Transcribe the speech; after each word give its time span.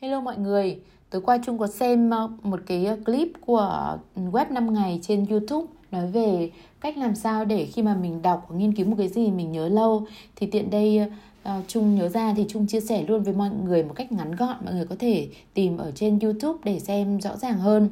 Hello 0.00 0.20
mọi 0.20 0.38
người, 0.38 0.78
tối 1.10 1.22
qua 1.22 1.38
Trung 1.44 1.58
có 1.58 1.66
xem 1.66 2.10
ờ, 2.10 2.30
một 2.42 2.60
cái 2.66 2.86
ờ, 2.86 2.96
clip 3.06 3.28
của 3.40 3.98
ừ, 4.14 4.22
web 4.22 4.52
5 4.52 4.74
ngày 4.74 4.98
trên 5.02 5.26
YouTube 5.26 5.66
nói 5.90 6.06
về 6.06 6.50
cách 6.80 6.98
làm 6.98 7.14
sao 7.14 7.44
để 7.44 7.66
khi 7.66 7.82
mà 7.82 7.94
mình 7.94 8.22
đọc 8.22 8.44
hoặc 8.48 8.56
nghiên 8.56 8.74
cứu 8.74 8.86
một 8.86 8.94
cái 8.98 9.08
gì 9.08 9.30
mình 9.30 9.52
nhớ 9.52 9.68
lâu. 9.68 10.06
Thì 10.36 10.46
tiện 10.46 10.70
đây 10.70 11.06
ờ, 11.42 11.62
Trung 11.68 11.94
nhớ 11.94 12.08
ra 12.08 12.34
thì 12.36 12.44
Trung 12.48 12.66
chia 12.66 12.80
sẻ 12.80 13.04
luôn 13.08 13.22
với 13.22 13.34
mọi 13.34 13.50
người 13.64 13.82
một 13.82 13.92
cách 13.96 14.12
ngắn 14.12 14.36
gọn 14.36 14.56
mọi 14.64 14.74
người 14.74 14.86
có 14.86 14.96
thể 14.98 15.28
tìm 15.54 15.76
ở 15.76 15.90
trên 15.94 16.18
YouTube 16.18 16.58
để 16.64 16.80
xem 16.80 17.20
rõ 17.20 17.36
ràng 17.36 17.58
hơn. 17.58 17.88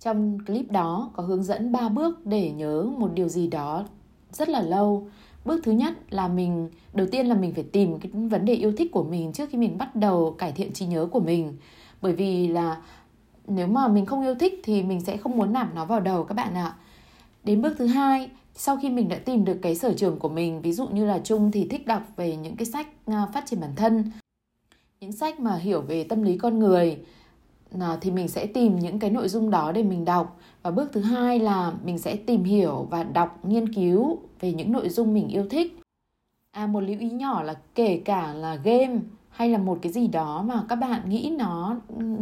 Trong 0.00 0.38
clip 0.46 0.70
đó 0.70 1.10
có 1.12 1.22
hướng 1.22 1.42
dẫn 1.42 1.72
3 1.72 1.88
bước 1.88 2.26
để 2.26 2.50
nhớ 2.50 2.86
một 2.98 3.10
điều 3.14 3.28
gì 3.28 3.48
đó 3.48 3.84
rất 4.32 4.48
là 4.48 4.62
lâu 4.62 5.06
bước 5.44 5.60
thứ 5.64 5.72
nhất 5.72 5.94
là 6.10 6.28
mình, 6.28 6.68
đầu 6.92 7.06
tiên 7.12 7.26
là 7.26 7.34
mình 7.34 7.54
phải 7.54 7.64
tìm 7.64 7.98
cái 7.98 8.12
vấn 8.12 8.44
đề 8.44 8.54
yêu 8.54 8.72
thích 8.76 8.92
của 8.92 9.04
mình 9.04 9.32
trước 9.32 9.48
khi 9.50 9.58
mình 9.58 9.78
bắt 9.78 9.96
đầu 9.96 10.34
cải 10.38 10.52
thiện 10.52 10.72
trí 10.72 10.86
nhớ 10.86 11.06
của 11.06 11.20
mình. 11.20 11.56
Bởi 12.02 12.12
vì 12.12 12.48
là 12.48 12.82
nếu 13.46 13.66
mà 13.66 13.88
mình 13.88 14.06
không 14.06 14.22
yêu 14.22 14.34
thích 14.34 14.60
thì 14.64 14.82
mình 14.82 15.00
sẽ 15.00 15.16
không 15.16 15.36
muốn 15.36 15.52
nạp 15.52 15.74
nó 15.74 15.84
vào 15.84 16.00
đầu 16.00 16.24
các 16.24 16.34
bạn 16.34 16.54
ạ. 16.54 16.76
Đến 17.44 17.62
bước 17.62 17.74
thứ 17.78 17.86
hai, 17.86 18.30
sau 18.54 18.76
khi 18.76 18.90
mình 18.90 19.08
đã 19.08 19.16
tìm 19.16 19.44
được 19.44 19.58
cái 19.62 19.74
sở 19.74 19.94
trường 19.94 20.18
của 20.18 20.28
mình, 20.28 20.62
ví 20.62 20.72
dụ 20.72 20.86
như 20.88 21.04
là 21.04 21.18
trung 21.18 21.50
thì 21.50 21.68
thích 21.68 21.86
đọc 21.86 22.02
về 22.16 22.36
những 22.36 22.56
cái 22.56 22.66
sách 22.66 22.86
à, 23.06 23.26
phát 23.34 23.44
triển 23.46 23.60
bản 23.60 23.72
thân, 23.76 24.10
những 25.00 25.12
sách 25.12 25.40
mà 25.40 25.56
hiểu 25.56 25.80
về 25.80 26.04
tâm 26.04 26.22
lý 26.22 26.38
con 26.38 26.58
người 26.58 26.98
à, 27.80 27.98
thì 28.00 28.10
mình 28.10 28.28
sẽ 28.28 28.46
tìm 28.46 28.78
những 28.78 28.98
cái 28.98 29.10
nội 29.10 29.28
dung 29.28 29.50
đó 29.50 29.72
để 29.72 29.82
mình 29.82 30.04
đọc 30.04 30.37
và 30.62 30.70
bước 30.70 30.92
thứ 30.92 31.00
hai 31.00 31.38
là 31.38 31.72
mình 31.84 31.98
sẽ 31.98 32.16
tìm 32.16 32.44
hiểu 32.44 32.86
và 32.90 33.02
đọc 33.02 33.44
nghiên 33.44 33.72
cứu 33.72 34.18
về 34.40 34.52
những 34.52 34.72
nội 34.72 34.88
dung 34.88 35.14
mình 35.14 35.28
yêu 35.28 35.46
thích. 35.50 35.78
À 36.50 36.66
một 36.66 36.80
lưu 36.80 36.96
ý 37.00 37.10
nhỏ 37.10 37.42
là 37.42 37.54
kể 37.74 38.02
cả 38.04 38.32
là 38.32 38.54
game 38.54 38.98
hay 39.28 39.48
là 39.48 39.58
một 39.58 39.78
cái 39.82 39.92
gì 39.92 40.06
đó 40.08 40.42
mà 40.42 40.64
các 40.68 40.76
bạn 40.76 41.08
nghĩ 41.08 41.32
nó 41.38 41.76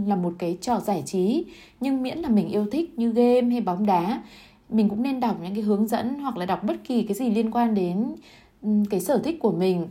là 0.07 0.17
một 0.17 0.33
cái 0.39 0.59
trò 0.61 0.81
giải 0.81 1.03
trí, 1.07 1.45
nhưng 1.81 2.03
miễn 2.03 2.19
là 2.19 2.29
mình 2.29 2.49
yêu 2.49 2.67
thích 2.73 2.99
như 2.99 3.13
game 3.13 3.51
hay 3.51 3.61
bóng 3.61 3.87
đá, 3.87 4.23
mình 4.69 4.89
cũng 4.89 5.03
nên 5.03 5.21
đọc 5.21 5.37
những 5.43 5.55
cái 5.55 5.63
hướng 5.63 5.87
dẫn 5.87 6.15
hoặc 6.15 6.37
là 6.37 6.47
đọc 6.47 6.65
bất 6.65 6.77
kỳ 6.85 7.03
cái 7.03 7.15
gì 7.15 7.31
liên 7.31 7.51
quan 7.51 7.75
đến 7.75 8.15
cái 8.91 9.01
sở 9.01 9.19
thích 9.19 9.39
của 9.41 9.53
mình. 9.53 9.87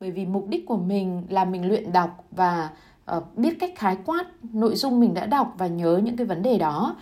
Bởi 0.00 0.10
vì 0.10 0.26
mục 0.26 0.48
đích 0.48 0.66
của 0.66 0.76
mình 0.76 1.22
là 1.28 1.44
mình 1.44 1.68
luyện 1.68 1.92
đọc 1.92 2.24
và 2.30 2.70
ờ, 3.04 3.22
biết 3.36 3.60
cách 3.60 3.72
khái 3.76 3.96
quát 4.06 4.26
nội 4.52 4.76
dung 4.76 5.00
mình 5.00 5.14
đã 5.14 5.26
đọc 5.26 5.54
và 5.58 5.66
nhớ 5.66 6.00
những 6.04 6.16
cái 6.16 6.26
vấn 6.26 6.42
đề 6.42 6.58
đó 6.58 6.96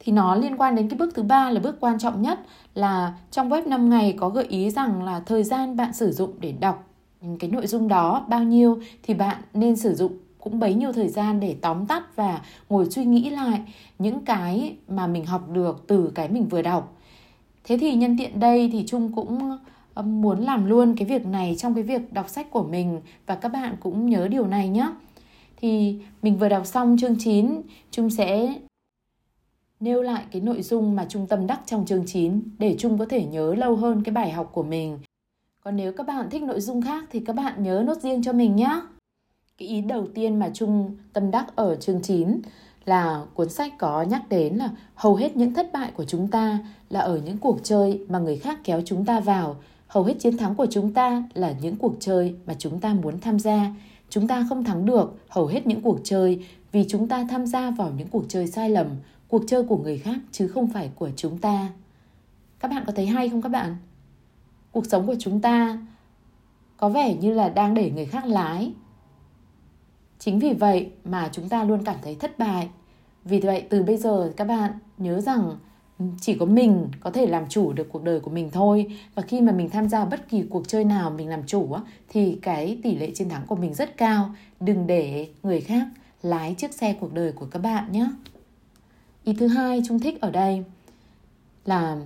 thì 0.00 0.12
nó 0.12 0.34
liên 0.34 0.56
quan 0.56 0.74
đến 0.76 0.88
cái 0.88 0.98
bước 0.98 1.14
thứ 1.14 1.22
ba 1.22 1.50
là 1.50 1.60
bước 1.60 1.76
quan 1.80 1.98
trọng 1.98 2.22
nhất 2.22 2.40
là 2.74 3.14
trong 3.30 3.50
web 3.50 3.68
5 3.68 3.90
ngày 3.90 4.14
có 4.18 4.28
gợi 4.28 4.44
ý 4.44 4.70
rằng 4.70 5.02
là 5.02 5.20
thời 5.20 5.44
gian 5.44 5.76
bạn 5.76 5.92
sử 5.92 6.12
dụng 6.12 6.32
để 6.40 6.52
đọc 6.60 6.86
cái 7.38 7.50
nội 7.50 7.66
dung 7.66 7.88
đó 7.88 8.26
bao 8.28 8.42
nhiêu 8.42 8.78
thì 9.02 9.14
bạn 9.14 9.36
nên 9.54 9.76
sử 9.76 9.94
dụng 9.94 10.12
cũng 10.38 10.58
bấy 10.58 10.74
nhiêu 10.74 10.92
thời 10.92 11.08
gian 11.08 11.40
để 11.40 11.56
tóm 11.60 11.86
tắt 11.86 12.16
và 12.16 12.40
ngồi 12.68 12.90
suy 12.90 13.04
nghĩ 13.04 13.30
lại 13.30 13.60
những 13.98 14.24
cái 14.24 14.76
mà 14.88 15.06
mình 15.06 15.26
học 15.26 15.48
được 15.52 15.84
từ 15.86 16.12
cái 16.14 16.28
mình 16.28 16.48
vừa 16.48 16.62
đọc. 16.62 16.96
Thế 17.64 17.78
thì 17.80 17.94
nhân 17.94 18.16
tiện 18.18 18.40
đây 18.40 18.70
thì 18.72 18.84
Trung 18.86 19.12
cũng 19.12 19.58
muốn 20.04 20.40
làm 20.40 20.66
luôn 20.66 20.94
cái 20.96 21.08
việc 21.08 21.26
này 21.26 21.54
trong 21.58 21.74
cái 21.74 21.82
việc 21.82 22.12
đọc 22.12 22.28
sách 22.28 22.50
của 22.50 22.62
mình 22.62 23.00
và 23.26 23.34
các 23.34 23.48
bạn 23.48 23.76
cũng 23.80 24.10
nhớ 24.10 24.28
điều 24.28 24.46
này 24.46 24.68
nhé. 24.68 24.90
Thì 25.56 25.96
mình 26.22 26.38
vừa 26.38 26.48
đọc 26.48 26.66
xong 26.66 26.96
chương 27.00 27.16
9, 27.18 27.60
Trung 27.90 28.10
sẽ 28.10 28.54
nêu 29.80 30.02
lại 30.02 30.24
cái 30.30 30.42
nội 30.42 30.62
dung 30.62 30.96
mà 30.96 31.06
trung 31.08 31.26
tâm 31.26 31.46
đắc 31.46 31.60
trong 31.66 31.86
chương 31.86 32.06
9 32.06 32.42
để 32.58 32.76
Trung 32.78 32.98
có 32.98 33.06
thể 33.08 33.24
nhớ 33.24 33.54
lâu 33.54 33.76
hơn 33.76 34.02
cái 34.02 34.12
bài 34.12 34.30
học 34.30 34.50
của 34.52 34.62
mình. 34.62 34.98
Còn 35.64 35.76
nếu 35.76 35.92
các 35.92 36.06
bạn 36.06 36.30
thích 36.30 36.42
nội 36.42 36.60
dung 36.60 36.82
khác 36.82 37.04
thì 37.10 37.20
các 37.20 37.36
bạn 37.36 37.62
nhớ 37.62 37.82
nốt 37.86 37.98
riêng 38.00 38.22
cho 38.22 38.32
mình 38.32 38.56
nhé. 38.56 38.80
Cái 39.58 39.68
ý 39.68 39.80
đầu 39.80 40.06
tiên 40.14 40.38
mà 40.38 40.50
Trung 40.54 40.96
tâm 41.12 41.30
đắc 41.30 41.56
ở 41.56 41.76
chương 41.76 42.02
9 42.02 42.40
là 42.84 43.24
cuốn 43.34 43.48
sách 43.48 43.72
có 43.78 44.02
nhắc 44.02 44.28
đến 44.28 44.56
là 44.56 44.70
hầu 44.94 45.14
hết 45.14 45.36
những 45.36 45.54
thất 45.54 45.72
bại 45.72 45.90
của 45.96 46.04
chúng 46.04 46.28
ta 46.28 46.58
là 46.90 47.00
ở 47.00 47.20
những 47.24 47.38
cuộc 47.38 47.60
chơi 47.62 48.00
mà 48.08 48.18
người 48.18 48.36
khác 48.36 48.58
kéo 48.64 48.80
chúng 48.84 49.04
ta 49.04 49.20
vào. 49.20 49.56
Hầu 49.86 50.04
hết 50.04 50.14
chiến 50.18 50.36
thắng 50.36 50.54
của 50.54 50.66
chúng 50.70 50.92
ta 50.92 51.22
là 51.34 51.54
những 51.60 51.76
cuộc 51.76 51.94
chơi 52.00 52.34
mà 52.46 52.54
chúng 52.58 52.80
ta 52.80 52.94
muốn 52.94 53.20
tham 53.20 53.38
gia. 53.38 53.74
Chúng 54.08 54.28
ta 54.28 54.46
không 54.48 54.64
thắng 54.64 54.86
được 54.86 55.18
hầu 55.28 55.46
hết 55.46 55.66
những 55.66 55.82
cuộc 55.82 56.00
chơi 56.04 56.46
vì 56.72 56.84
chúng 56.88 57.08
ta 57.08 57.26
tham 57.30 57.46
gia 57.46 57.70
vào 57.70 57.92
những 57.96 58.08
cuộc 58.08 58.24
chơi 58.28 58.46
sai 58.46 58.70
lầm 58.70 58.86
cuộc 59.30 59.44
chơi 59.46 59.62
của 59.62 59.76
người 59.76 59.98
khác 59.98 60.18
chứ 60.32 60.48
không 60.48 60.66
phải 60.66 60.90
của 60.94 61.10
chúng 61.16 61.38
ta. 61.38 61.68
Các 62.60 62.70
bạn 62.70 62.84
có 62.86 62.92
thấy 62.96 63.06
hay 63.06 63.28
không 63.28 63.42
các 63.42 63.48
bạn? 63.48 63.76
Cuộc 64.72 64.86
sống 64.86 65.06
của 65.06 65.16
chúng 65.18 65.40
ta 65.40 65.78
có 66.76 66.88
vẻ 66.88 67.14
như 67.14 67.32
là 67.34 67.48
đang 67.48 67.74
để 67.74 67.90
người 67.90 68.06
khác 68.06 68.26
lái. 68.26 68.72
Chính 70.18 70.38
vì 70.38 70.52
vậy 70.52 70.90
mà 71.04 71.28
chúng 71.32 71.48
ta 71.48 71.64
luôn 71.64 71.84
cảm 71.84 71.96
thấy 72.02 72.14
thất 72.14 72.38
bại. 72.38 72.68
Vì 73.24 73.40
vậy, 73.40 73.66
từ 73.70 73.82
bây 73.82 73.96
giờ 73.96 74.32
các 74.36 74.44
bạn 74.44 74.72
nhớ 74.98 75.20
rằng 75.20 75.56
chỉ 76.20 76.34
có 76.34 76.46
mình 76.46 76.88
có 77.00 77.10
thể 77.10 77.26
làm 77.26 77.48
chủ 77.48 77.72
được 77.72 77.88
cuộc 77.92 78.02
đời 78.02 78.20
của 78.20 78.30
mình 78.30 78.50
thôi. 78.50 78.98
Và 79.14 79.22
khi 79.22 79.40
mà 79.40 79.52
mình 79.52 79.70
tham 79.70 79.88
gia 79.88 80.04
bất 80.04 80.28
kỳ 80.28 80.42
cuộc 80.50 80.68
chơi 80.68 80.84
nào 80.84 81.10
mình 81.10 81.28
làm 81.28 81.46
chủ 81.46 81.76
thì 82.08 82.38
cái 82.42 82.78
tỷ 82.82 82.96
lệ 82.96 83.10
chiến 83.14 83.28
thắng 83.28 83.46
của 83.46 83.56
mình 83.56 83.74
rất 83.74 83.96
cao. 83.96 84.34
Đừng 84.60 84.86
để 84.86 85.28
người 85.42 85.60
khác 85.60 85.86
lái 86.22 86.54
chiếc 86.54 86.74
xe 86.74 86.96
cuộc 87.00 87.12
đời 87.12 87.32
của 87.32 87.46
các 87.46 87.58
bạn 87.58 87.92
nhé. 87.92 88.06
Ý 89.24 89.32
thứ 89.32 89.46
hai 89.46 89.82
Trung 89.88 90.00
thích 90.00 90.20
ở 90.20 90.30
đây 90.30 90.64
là 91.64 91.98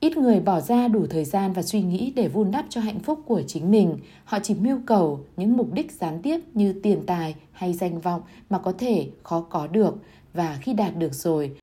ít 0.00 0.16
người 0.16 0.40
bỏ 0.40 0.60
ra 0.60 0.88
đủ 0.88 1.06
thời 1.10 1.24
gian 1.24 1.52
và 1.52 1.62
suy 1.62 1.82
nghĩ 1.82 2.12
để 2.16 2.28
vun 2.28 2.50
đắp 2.50 2.66
cho 2.68 2.80
hạnh 2.80 2.98
phúc 3.00 3.20
của 3.26 3.42
chính 3.46 3.70
mình. 3.70 3.98
Họ 4.24 4.38
chỉ 4.42 4.54
mưu 4.54 4.78
cầu 4.86 5.20
những 5.36 5.56
mục 5.56 5.72
đích 5.72 5.92
gián 5.92 6.22
tiếp 6.22 6.40
như 6.54 6.80
tiền 6.82 7.02
tài 7.06 7.34
hay 7.52 7.72
danh 7.72 8.00
vọng 8.00 8.22
mà 8.50 8.58
có 8.58 8.72
thể 8.78 9.10
khó 9.22 9.40
có 9.40 9.66
được 9.66 9.96
và 10.32 10.58
khi 10.62 10.72
đạt 10.72 10.96
được 10.96 11.14
rồi 11.14 11.56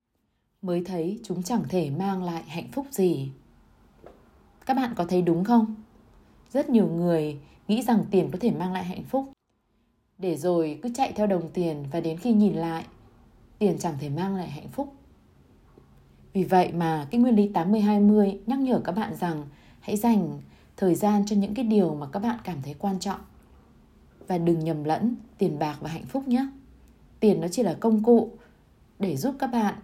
mới 0.62 0.84
thấy 0.84 1.20
chúng 1.22 1.42
chẳng 1.42 1.62
thể 1.68 1.90
mang 1.90 2.24
lại 2.24 2.42
hạnh 2.46 2.68
phúc 2.72 2.86
gì. 2.90 3.28
Các 4.66 4.74
bạn 4.74 4.92
có 4.96 5.04
thấy 5.04 5.22
đúng 5.22 5.44
không? 5.44 5.74
Rất 6.52 6.70
nhiều 6.70 6.88
người 6.88 7.38
nghĩ 7.68 7.82
rằng 7.82 8.04
tiền 8.10 8.30
có 8.30 8.38
thể 8.40 8.50
mang 8.50 8.72
lại 8.72 8.84
hạnh 8.84 9.04
phúc. 9.08 9.24
Để 10.18 10.36
rồi 10.36 10.78
cứ 10.82 10.90
chạy 10.94 11.12
theo 11.12 11.26
đồng 11.26 11.50
tiền 11.50 11.84
và 11.92 12.00
đến 12.00 12.18
khi 12.18 12.32
nhìn 12.32 12.54
lại 12.54 12.84
tiền 13.60 13.78
chẳng 13.78 13.94
thể 14.00 14.08
mang 14.08 14.36
lại 14.36 14.50
hạnh 14.50 14.68
phúc. 14.68 14.94
Vì 16.32 16.44
vậy 16.44 16.72
mà 16.72 17.08
cái 17.10 17.20
nguyên 17.20 17.36
lý 17.36 17.48
80-20 17.48 18.38
nhắc 18.46 18.58
nhở 18.58 18.80
các 18.84 18.92
bạn 18.92 19.16
rằng 19.16 19.46
hãy 19.80 19.96
dành 19.96 20.40
thời 20.76 20.94
gian 20.94 21.26
cho 21.26 21.36
những 21.36 21.54
cái 21.54 21.64
điều 21.64 21.94
mà 21.94 22.06
các 22.12 22.20
bạn 22.20 22.38
cảm 22.44 22.62
thấy 22.62 22.74
quan 22.78 22.98
trọng. 22.98 23.20
Và 24.28 24.38
đừng 24.38 24.58
nhầm 24.58 24.84
lẫn 24.84 25.16
tiền 25.38 25.58
bạc 25.58 25.76
và 25.80 25.90
hạnh 25.90 26.04
phúc 26.04 26.28
nhé. 26.28 26.46
Tiền 27.20 27.40
nó 27.40 27.48
chỉ 27.48 27.62
là 27.62 27.76
công 27.80 28.02
cụ 28.02 28.30
để 28.98 29.16
giúp 29.16 29.34
các 29.38 29.46
bạn 29.46 29.74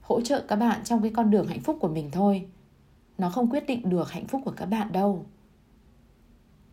hỗ 0.00 0.20
trợ 0.20 0.44
các 0.48 0.56
bạn 0.56 0.80
trong 0.84 1.02
cái 1.02 1.10
con 1.14 1.30
đường 1.30 1.46
hạnh 1.46 1.60
phúc 1.60 1.76
của 1.80 1.88
mình 1.88 2.10
thôi. 2.10 2.46
Nó 3.18 3.30
không 3.30 3.50
quyết 3.50 3.66
định 3.66 3.90
được 3.90 4.10
hạnh 4.10 4.26
phúc 4.26 4.42
của 4.44 4.54
các 4.56 4.66
bạn 4.66 4.92
đâu. 4.92 5.26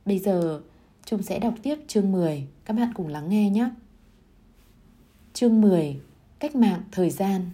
Bây 0.05 0.19
giờ 0.19 0.61
chúng 1.05 1.23
sẽ 1.23 1.39
đọc 1.39 1.53
tiếp 1.63 1.79
chương 1.87 2.11
10, 2.11 2.47
các 2.65 2.73
bạn 2.73 2.91
cùng 2.95 3.07
lắng 3.07 3.29
nghe 3.29 3.49
nhé. 3.49 3.69
Chương 5.33 5.61
10 5.61 6.01
Cách 6.39 6.55
mạng 6.55 6.81
thời 6.91 7.09
gian 7.09 7.49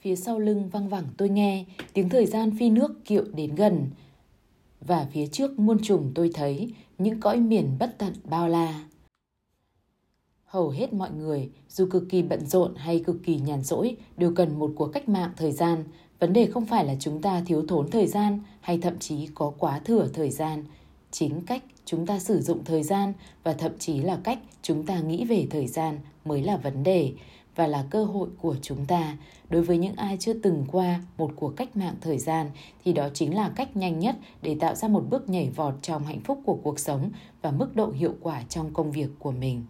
Phía 0.00 0.16
sau 0.16 0.38
lưng 0.38 0.68
văng 0.68 0.88
vẳng 0.88 1.06
tôi 1.16 1.28
nghe 1.28 1.64
tiếng 1.92 2.08
thời 2.08 2.26
gian 2.26 2.56
phi 2.58 2.70
nước 2.70 3.04
kiệu 3.04 3.24
đến 3.34 3.54
gần 3.54 3.90
Và 4.80 5.06
phía 5.12 5.26
trước 5.26 5.58
muôn 5.58 5.78
trùng 5.82 6.12
tôi 6.14 6.30
thấy 6.34 6.74
những 6.98 7.20
cõi 7.20 7.40
miền 7.40 7.76
bất 7.78 7.94
tận 7.98 8.12
bao 8.24 8.48
la 8.48 8.84
Hầu 10.44 10.68
hết 10.68 10.92
mọi 10.92 11.10
người, 11.10 11.50
dù 11.68 11.86
cực 11.90 12.04
kỳ 12.10 12.22
bận 12.22 12.46
rộn 12.46 12.74
hay 12.76 13.00
cực 13.00 13.16
kỳ 13.24 13.36
nhàn 13.36 13.62
rỗi, 13.62 13.96
đều 14.16 14.32
cần 14.34 14.58
một 14.58 14.72
cuộc 14.76 14.86
cách 14.86 15.08
mạng 15.08 15.30
thời 15.36 15.52
gian. 15.52 15.84
Vấn 16.18 16.32
đề 16.32 16.46
không 16.46 16.66
phải 16.66 16.84
là 16.84 16.94
chúng 17.00 17.22
ta 17.22 17.42
thiếu 17.46 17.64
thốn 17.68 17.90
thời 17.90 18.06
gian 18.06 18.40
hay 18.60 18.78
thậm 18.78 18.98
chí 18.98 19.28
có 19.34 19.52
quá 19.58 19.78
thừa 19.78 20.08
thời 20.12 20.30
gian. 20.30 20.64
Chính 21.10 21.40
cách 21.46 21.62
chúng 21.84 22.06
ta 22.06 22.18
sử 22.18 22.40
dụng 22.40 22.64
thời 22.64 22.82
gian 22.82 23.12
và 23.42 23.52
thậm 23.52 23.72
chí 23.78 24.00
là 24.00 24.20
cách 24.24 24.38
chúng 24.62 24.86
ta 24.86 25.00
nghĩ 25.00 25.24
về 25.24 25.46
thời 25.50 25.66
gian 25.66 25.98
mới 26.24 26.42
là 26.42 26.56
vấn 26.56 26.82
đề 26.82 27.12
và 27.56 27.66
là 27.66 27.84
cơ 27.90 28.04
hội 28.04 28.28
của 28.40 28.56
chúng 28.62 28.86
ta. 28.86 29.16
Đối 29.50 29.62
với 29.62 29.78
những 29.78 29.96
ai 29.96 30.16
chưa 30.20 30.32
từng 30.32 30.64
qua 30.72 31.00
một 31.18 31.30
cuộc 31.36 31.56
cách 31.56 31.76
mạng 31.76 31.94
thời 32.00 32.18
gian 32.18 32.50
thì 32.84 32.92
đó 32.92 33.08
chính 33.14 33.34
là 33.34 33.52
cách 33.56 33.76
nhanh 33.76 33.98
nhất 33.98 34.16
để 34.42 34.56
tạo 34.60 34.74
ra 34.74 34.88
một 34.88 35.04
bước 35.10 35.28
nhảy 35.28 35.50
vọt 35.50 35.74
trong 35.82 36.04
hạnh 36.04 36.20
phúc 36.20 36.40
của 36.44 36.58
cuộc 36.62 36.78
sống 36.78 37.10
và 37.42 37.50
mức 37.50 37.76
độ 37.76 37.90
hiệu 37.90 38.14
quả 38.20 38.42
trong 38.48 38.72
công 38.72 38.92
việc 38.92 39.08
của 39.18 39.32
mình. 39.32 39.64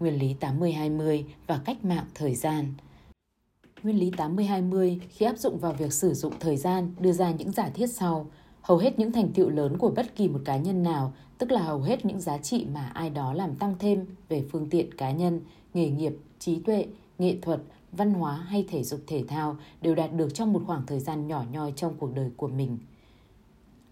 Nguyên 0.00 0.14
lý 0.14 0.34
80-20 0.40 1.24
và 1.46 1.60
cách 1.64 1.84
mạng 1.84 2.06
thời 2.14 2.34
gian. 2.34 2.74
Nguyên 3.82 3.98
lý 3.98 4.10
80-20 4.10 4.98
khi 5.10 5.26
áp 5.26 5.38
dụng 5.38 5.58
vào 5.58 5.72
việc 5.72 5.92
sử 5.92 6.14
dụng 6.14 6.32
thời 6.40 6.56
gian 6.56 6.94
đưa 7.00 7.12
ra 7.12 7.30
những 7.30 7.52
giả 7.52 7.70
thiết 7.74 7.86
sau– 7.86 8.26
hầu 8.62 8.78
hết 8.78 8.98
những 8.98 9.12
thành 9.12 9.32
tựu 9.32 9.50
lớn 9.50 9.78
của 9.78 9.90
bất 9.90 10.16
kỳ 10.16 10.28
một 10.28 10.40
cá 10.44 10.56
nhân 10.56 10.82
nào, 10.82 11.12
tức 11.38 11.50
là 11.50 11.62
hầu 11.62 11.80
hết 11.80 12.04
những 12.04 12.20
giá 12.20 12.38
trị 12.38 12.66
mà 12.74 12.90
ai 12.94 13.10
đó 13.10 13.32
làm 13.32 13.54
tăng 13.54 13.74
thêm 13.78 14.06
về 14.28 14.44
phương 14.52 14.70
tiện 14.70 14.94
cá 14.94 15.10
nhân, 15.10 15.40
nghề 15.74 15.90
nghiệp, 15.90 16.12
trí 16.44 16.58
tuệ, 16.58 16.86
nghệ 17.18 17.36
thuật, 17.42 17.62
văn 17.92 18.14
hóa 18.14 18.36
hay 18.36 18.64
thể 18.68 18.84
dục 18.84 19.00
thể 19.06 19.24
thao 19.28 19.56
đều 19.82 19.94
đạt 19.94 20.12
được 20.12 20.34
trong 20.34 20.52
một 20.52 20.62
khoảng 20.66 20.86
thời 20.86 21.00
gian 21.00 21.26
nhỏ 21.26 21.44
nhoi 21.52 21.72
trong 21.76 21.94
cuộc 21.98 22.14
đời 22.14 22.30
của 22.36 22.48
mình. 22.48 22.78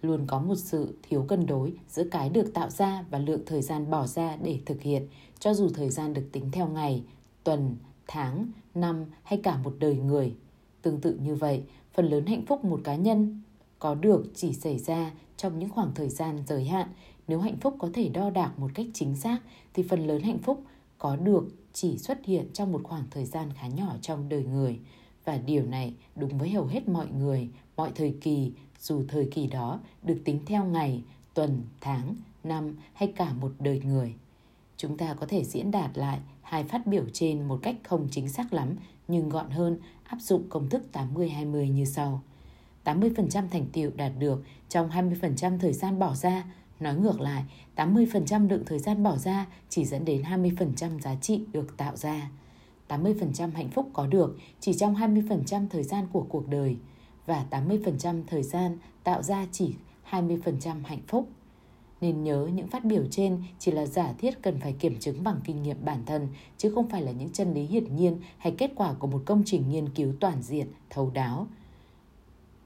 luôn 0.03 0.27
có 0.27 0.41
một 0.41 0.55
sự 0.55 0.95
thiếu 1.03 1.25
cân 1.29 1.47
đối 1.47 1.73
giữa 1.89 2.05
cái 2.11 2.29
được 2.31 2.55
tạo 2.55 2.71
ra 2.71 3.05
và 3.11 3.19
lượng 3.19 3.43
thời 3.47 3.63
gian 3.63 3.91
bỏ 3.91 4.07
ra 4.07 4.37
để 4.37 4.59
thực 4.67 4.83
hiện, 4.83 5.07
cho 5.39 5.55
dù 5.55 5.69
thời 5.69 5.91
gian 5.91 6.15
được 6.15 6.29
tính 6.33 6.51
theo 6.53 6.69
ngày, 6.69 7.03
tuần, 7.45 7.77
tháng, 8.07 8.51
năm 8.75 9.05
hay 9.23 9.41
cả 9.43 9.59
một 9.65 9.75
đời 9.79 9.97
người. 9.97 10.35
Tương 10.83 11.01
tự 11.01 11.19
như 11.23 11.35
vậy, 11.35 11.63
phần 11.93 12.07
lớn 12.07 12.27
hạnh 12.27 12.47
phúc 12.47 12.65
một 12.65 12.81
cá 12.85 12.95
nhân 12.95 13.43
có 13.79 13.95
được 13.95 14.27
chỉ 14.35 14.53
xảy 14.53 14.79
ra 14.79 15.11
trong 15.37 15.59
những 15.59 15.71
khoảng 15.71 15.95
thời 15.95 16.09
gian 16.09 16.43
giới 16.47 16.65
hạn. 16.65 16.89
Nếu 17.29 17.41
hạnh 17.41 17.57
phúc 17.61 17.77
có 17.79 17.91
thể 17.93 18.09
đo 18.09 18.31
đạc 18.31 18.59
một 18.59 18.71
cách 18.75 18.87
chính 18.95 19.17
xác 19.17 19.39
thì 19.75 19.83
phần 19.83 20.07
lớn 20.07 20.23
hạnh 20.23 20.39
phúc 20.39 20.63
có 20.99 21.17
được 21.17 21.45
chỉ 21.73 21.99
xuất 21.99 22.25
hiện 22.25 22.47
trong 22.53 22.73
một 22.73 22.81
khoảng 22.85 23.05
thời 23.11 23.25
gian 23.25 23.49
khá 23.53 23.67
nhỏ 23.67 23.97
trong 24.01 24.29
đời 24.29 24.45
người. 24.45 24.79
Và 25.25 25.39
điều 25.39 25.67
này 25.67 25.95
đúng 26.17 26.39
với 26.39 26.51
hầu 26.51 26.67
hết 26.67 26.89
mọi 26.89 27.07
người, 27.07 27.49
mọi 27.77 27.93
thời 27.95 28.15
kỳ, 28.21 28.53
dù 28.81 29.05
thời 29.09 29.29
kỳ 29.33 29.47
đó 29.47 29.81
được 30.03 30.21
tính 30.25 30.41
theo 30.47 30.65
ngày, 30.65 31.03
tuần, 31.35 31.63
tháng, 31.81 32.15
năm 32.45 32.77
hay 32.93 33.13
cả 33.17 33.33
một 33.33 33.53
đời 33.59 33.81
người. 33.85 34.15
Chúng 34.77 34.97
ta 34.97 35.15
có 35.15 35.27
thể 35.27 35.45
diễn 35.45 35.71
đạt 35.71 35.99
lại 35.99 36.21
hai 36.43 36.65
phát 36.65 36.87
biểu 36.87 37.05
trên 37.13 37.49
một 37.49 37.59
cách 37.63 37.77
không 37.85 38.09
chính 38.11 38.29
xác 38.29 38.53
lắm 38.53 38.77
nhưng 39.09 39.29
gọn 39.29 39.51
hơn 39.51 39.79
áp 40.05 40.21
dụng 40.21 40.49
công 40.49 40.69
thức 40.69 40.83
80-20 40.93 41.73
như 41.73 41.85
sau. 41.85 42.23
80% 42.85 43.49
thành 43.51 43.67
tiệu 43.73 43.91
đạt 43.97 44.13
được 44.19 44.45
trong 44.69 44.91
20% 44.91 45.59
thời 45.59 45.73
gian 45.73 45.99
bỏ 45.99 46.15
ra. 46.15 46.45
Nói 46.81 46.95
ngược 46.95 47.21
lại, 47.21 47.45
80% 47.77 48.49
lượng 48.49 48.63
thời 48.67 48.79
gian 48.79 49.03
bỏ 49.03 49.17
ra 49.17 49.47
chỉ 49.69 49.85
dẫn 49.85 50.05
đến 50.05 50.23
20% 50.23 51.01
giá 51.01 51.15
trị 51.15 51.45
được 51.53 51.77
tạo 51.77 51.97
ra. 51.97 52.31
80% 52.89 53.51
hạnh 53.51 53.69
phúc 53.69 53.91
có 53.93 54.07
được 54.07 54.37
chỉ 54.61 54.73
trong 54.73 54.95
20% 54.95 55.67
thời 55.71 55.83
gian 55.83 56.07
của 56.13 56.27
cuộc 56.29 56.49
đời 56.49 56.77
và 57.27 57.47
80% 57.51 58.23
thời 58.27 58.43
gian 58.43 58.79
tạo 59.05 59.23
ra 59.23 59.47
chỉ 59.53 59.75
20% 60.11 60.85
hạnh 60.85 61.03
phúc. 61.07 61.29
Nên 62.01 62.25
nhớ 62.25 62.49
những 62.55 62.69
phát 62.69 62.85
biểu 62.85 63.05
trên 63.11 63.43
chỉ 63.59 63.73
là 63.73 63.87
giả 63.87 64.13
thiết 64.19 64.43
cần 64.43 64.61
phải 64.61 64.73
kiểm 64.73 64.99
chứng 64.99 65.25
bằng 65.25 65.41
kinh 65.45 65.63
nghiệm 65.63 65.85
bản 65.85 66.03
thân, 66.07 66.29
chứ 66.59 66.73
không 66.75 66.89
phải 66.89 67.03
là 67.03 67.13
những 67.13 67.31
chân 67.31 67.55
lý 67.55 67.63
hiển 67.63 67.97
nhiên 67.97 68.17
hay 68.39 68.55
kết 68.59 68.73
quả 68.75 68.95
của 68.95 69.07
một 69.07 69.23
công 69.27 69.43
trình 69.47 69.71
nghiên 69.71 69.89
cứu 69.89 70.13
toàn 70.21 70.43
diện, 70.43 70.67
thấu 70.91 71.11
đáo. 71.15 71.47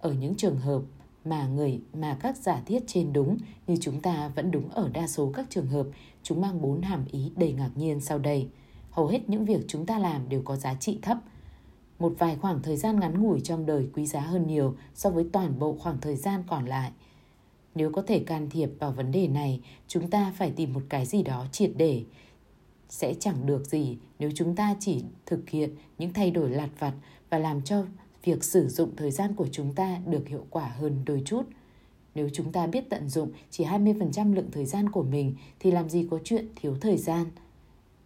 Ở 0.01 0.13
những 0.13 0.35
trường 0.35 0.59
hợp 0.59 0.83
mà 1.25 1.47
người 1.47 1.81
mà 1.95 2.17
các 2.21 2.37
giả 2.37 2.63
thiết 2.67 2.83
trên 2.87 3.13
đúng 3.13 3.39
như 3.67 3.77
chúng 3.81 4.01
ta 4.01 4.29
vẫn 4.35 4.51
đúng 4.51 4.69
ở 4.69 4.91
đa 4.93 5.07
số 5.07 5.33
các 5.35 5.47
trường 5.51 5.67
hợp, 5.67 5.87
chúng 6.23 6.41
mang 6.41 6.63
bốn 6.63 6.83
hàm 6.83 7.05
ý 7.11 7.33
đầy 7.37 7.53
ngạc 7.53 7.71
nhiên 7.75 8.01
sau 8.01 8.19
đây. 8.19 8.49
Hầu 8.91 9.07
hết 9.07 9.29
những 9.29 9.45
việc 9.45 9.65
chúng 9.69 9.87
ta 9.87 9.99
làm 9.99 10.29
đều 10.29 10.43
có 10.45 10.57
giá 10.57 10.75
trị 10.75 10.99
thấp. 11.03 11.19
Một 11.99 12.15
vài 12.19 12.37
khoảng 12.41 12.63
thời 12.63 12.77
gian 12.77 13.01
ngắn 13.01 13.23
ngủi 13.23 13.41
trong 13.41 13.67
đời 13.67 13.89
quý 13.95 14.07
giá 14.07 14.21
hơn 14.21 14.47
nhiều 14.47 14.77
so 14.95 15.11
với 15.11 15.27
toàn 15.33 15.59
bộ 15.59 15.77
khoảng 15.81 16.01
thời 16.01 16.17
gian 16.17 16.43
còn 16.47 16.67
lại– 16.67 16.91
nếu 17.75 17.91
có 17.91 18.03
thể 18.03 18.19
can 18.19 18.51
thiệp 18.51 18.71
vào 18.79 18.93
vấn 18.93 19.13
đề 19.13 19.29
này, 19.29 19.61
chúng 19.89 20.11
ta 20.11 20.33
phải 20.37 20.51
tìm 20.51 20.73
một 20.73 20.83
cái 20.89 21.07
gì 21.07 21.23
đó 21.23 21.47
triệt 21.53 21.71
để. 21.77 22.05
Sẽ 22.89 23.15
chẳng 23.21 23.47
được 23.47 23.65
gì 23.67 23.99
nếu 24.19 24.31
chúng 24.35 24.57
ta 24.57 24.77
chỉ 24.81 25.05
thực 25.27 25.51
hiện 25.51 25.71
những 25.99 26.13
thay 26.13 26.31
đổi 26.31 26.51
lặt 26.51 26.69
vặt 26.79 26.93
và 27.31 27.39
làm 27.39 27.63
cho 27.63 27.85
việc 28.25 28.45
sử 28.45 28.69
dụng 28.69 28.97
thời 28.97 29.11
gian 29.11 29.35
của 29.35 29.47
chúng 29.53 29.75
ta 29.75 30.01
được 30.07 30.29
hiệu 30.29 30.47
quả 30.51 30.69
hơn 30.79 31.03
đôi 31.07 31.23
chút. 31.25 31.43
Nếu 32.15 32.29
chúng 32.33 32.53
ta 32.53 32.67
biết 32.67 32.91
tận 32.91 33.09
dụng 33.09 33.31
chỉ 33.51 33.65
20% 33.65 34.35
lượng 34.35 34.51
thời 34.53 34.67
gian 34.67 34.91
của 34.91 35.03
mình, 35.03 35.35
thì 35.61 35.71
làm 35.71 35.89
gì 35.89 36.09
có 36.11 36.19
chuyện 36.25 36.49
thiếu 36.57 36.77
thời 36.81 36.97
gian. 36.97 37.27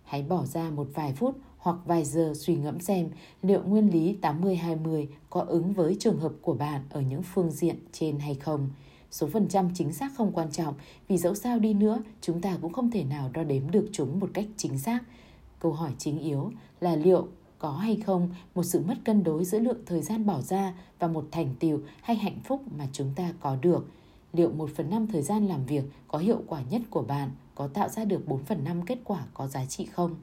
Hãy 0.05 0.23
bỏ 0.23 0.47
ra 0.47 0.71
một 0.71 0.89
vài 0.95 1.13
phút 1.13 1.37
hoặc 1.59 1.77
vài 1.87 2.05
giờ 2.05 2.33
suy 2.37 2.57
ngẫm 2.57 2.81
xem 2.81 3.09
liệu 3.43 3.63
nguyên 3.63 3.93
lý 3.93 4.17
80-20 4.23 5.07
có 5.31 5.41
ứng 5.41 5.73
với 5.73 5.97
trường 6.01 6.21
hợp 6.21 6.33
của 6.43 6.55
bạn 6.55 6.83
ở 6.91 7.01
những 7.01 7.23
phương 7.23 7.51
diện 7.51 7.77
trên 7.93 8.19
hay 8.19 8.35
không. 8.35 8.71
Số 9.11 9.27
phần 9.27 9.49
trăm 9.49 9.71
chính 9.75 9.93
xác 9.93 10.13
không 10.17 10.33
quan 10.33 10.51
trọng, 10.53 10.75
vì 11.09 11.19
dẫu 11.19 11.35
sao 11.35 11.59
đi 11.59 11.75
nữa, 11.75 12.03
chúng 12.21 12.41
ta 12.41 12.59
cũng 12.63 12.73
không 12.73 12.91
thể 12.91 13.05
nào 13.05 13.31
đo 13.33 13.45
đếm 13.45 13.71
được 13.71 13.89
chúng 13.93 14.21
một 14.21 14.31
cách 14.35 14.47
chính 14.57 14.79
xác. 14.79 15.01
Câu 15.61 15.73
hỏi 15.73 15.91
chính 15.99 16.19
yếu 16.19 16.53
là 16.81 16.97
liệu 16.97 17.29
có 17.59 17.73
hay 17.73 17.97
không, 17.97 18.29
một 18.55 18.63
sự 18.63 18.83
mất 18.87 18.95
cân 19.05 19.25
đối 19.25 19.45
giữa 19.45 19.59
lượng 19.59 19.83
thời 19.87 20.03
gian 20.03 20.27
bỏ 20.27 20.41
ra 20.41 20.75
và 20.99 21.09
một 21.09 21.29
thành 21.31 21.55
tiệu 21.59 21.81
hay 22.03 22.17
hạnh 22.17 22.41
phúc 22.45 22.63
mà 22.79 22.87
chúng 22.93 23.13
ta 23.17 23.33
có 23.41 23.57
được. 23.57 23.87
Liệu 24.33 24.51
một 24.51 24.71
phần 24.75 24.91
năm 24.91 25.07
thời 25.07 25.23
gian 25.23 25.47
làm 25.47 25.67
việc 25.67 25.85
có 26.09 26.19
hiệu 26.19 26.43
quả 26.47 26.63
nhất 26.71 26.83
của 26.91 27.03
bạn, 27.03 27.31
có 27.55 27.69
tạo 27.69 27.89
ra 27.89 28.05
được 28.05 28.29
4 28.29 28.45
phần 28.45 28.65
năm 28.65 28.83
kết 28.87 28.99
quả 29.05 29.27
có 29.35 29.47
giá 29.47 29.65
trị 29.65 29.85
không? 29.85 30.17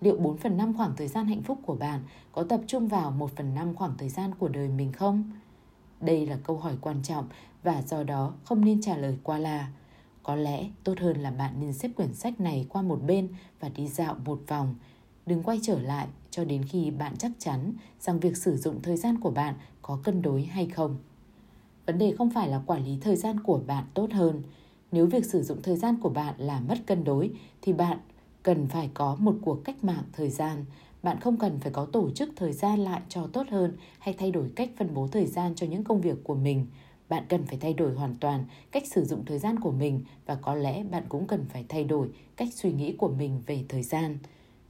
Liệu 0.00 0.16
4 0.16 0.36
phần 0.36 0.56
năm 0.56 0.76
khoảng 0.76 0.96
thời 0.96 1.08
gian 1.08 1.26
hạnh 1.26 1.42
phúc 1.42 1.58
của 1.66 1.74
bạn 1.74 2.02
có 2.32 2.42
tập 2.42 2.60
trung 2.66 2.88
vào 2.88 3.10
1 3.10 3.30
phần 3.36 3.54
năm 3.54 3.74
khoảng 3.74 3.94
thời 3.98 4.08
gian 4.08 4.34
của 4.34 4.48
đời 4.48 4.68
mình 4.68 4.92
không? 4.92 5.32
Đây 6.00 6.26
là 6.26 6.38
câu 6.44 6.56
hỏi 6.58 6.76
quan 6.80 7.02
trọng 7.02 7.28
và 7.62 7.82
do 7.82 8.02
đó 8.02 8.32
không 8.44 8.64
nên 8.64 8.80
trả 8.80 8.96
lời 8.96 9.18
qua 9.22 9.38
là. 9.38 9.72
Có 10.22 10.34
lẽ 10.34 10.70
tốt 10.84 10.94
hơn 10.98 11.16
là 11.16 11.30
bạn 11.30 11.54
nên 11.60 11.72
xếp 11.72 11.90
quyển 11.96 12.14
sách 12.14 12.40
này 12.40 12.66
qua 12.68 12.82
một 12.82 13.02
bên 13.06 13.28
và 13.60 13.68
đi 13.68 13.88
dạo 13.88 14.16
một 14.24 14.40
vòng. 14.48 14.74
Đừng 15.26 15.42
quay 15.42 15.60
trở 15.62 15.80
lại 15.80 16.06
cho 16.30 16.44
đến 16.44 16.64
khi 16.64 16.90
bạn 16.90 17.16
chắc 17.18 17.32
chắn 17.38 17.72
rằng 18.00 18.20
việc 18.20 18.36
sử 18.36 18.56
dụng 18.56 18.82
thời 18.82 18.96
gian 18.96 19.20
của 19.20 19.30
bạn 19.30 19.54
có 19.82 19.98
cân 20.04 20.22
đối 20.22 20.42
hay 20.42 20.66
không. 20.66 20.96
Vấn 21.86 21.98
đề 21.98 22.14
không 22.18 22.30
phải 22.30 22.48
là 22.48 22.62
quản 22.66 22.84
lý 22.84 22.98
thời 23.00 23.16
gian 23.16 23.40
của 23.40 23.60
bạn 23.66 23.84
tốt 23.94 24.12
hơn. 24.12 24.42
Nếu 24.92 25.06
việc 25.06 25.24
sử 25.24 25.42
dụng 25.42 25.62
thời 25.62 25.76
gian 25.76 25.96
của 26.00 26.10
bạn 26.10 26.34
là 26.38 26.60
mất 26.60 26.78
cân 26.86 27.04
đối, 27.04 27.30
thì 27.62 27.72
bạn 27.72 27.98
cần 28.42 28.66
phải 28.66 28.90
có 28.94 29.16
một 29.20 29.34
cuộc 29.42 29.64
cách 29.64 29.84
mạng 29.84 30.04
thời 30.12 30.30
gian 30.30 30.64
bạn 31.02 31.20
không 31.20 31.36
cần 31.36 31.60
phải 31.60 31.72
có 31.72 31.84
tổ 31.84 32.10
chức 32.10 32.30
thời 32.36 32.52
gian 32.52 32.78
lại 32.78 33.00
cho 33.08 33.26
tốt 33.32 33.46
hơn 33.50 33.76
hay 33.98 34.14
thay 34.18 34.30
đổi 34.30 34.50
cách 34.56 34.70
phân 34.76 34.94
bố 34.94 35.08
thời 35.08 35.26
gian 35.26 35.54
cho 35.54 35.66
những 35.66 35.84
công 35.84 36.00
việc 36.00 36.24
của 36.24 36.34
mình 36.34 36.66
bạn 37.08 37.24
cần 37.28 37.46
phải 37.46 37.58
thay 37.60 37.74
đổi 37.74 37.94
hoàn 37.94 38.14
toàn 38.14 38.44
cách 38.70 38.82
sử 38.86 39.04
dụng 39.04 39.24
thời 39.24 39.38
gian 39.38 39.60
của 39.60 39.70
mình 39.70 40.04
và 40.26 40.34
có 40.34 40.54
lẽ 40.54 40.84
bạn 40.84 41.04
cũng 41.08 41.26
cần 41.26 41.44
phải 41.48 41.64
thay 41.68 41.84
đổi 41.84 42.08
cách 42.36 42.48
suy 42.54 42.72
nghĩ 42.72 42.92
của 42.92 43.08
mình 43.08 43.42
về 43.46 43.64
thời 43.68 43.82
gian 43.82 44.18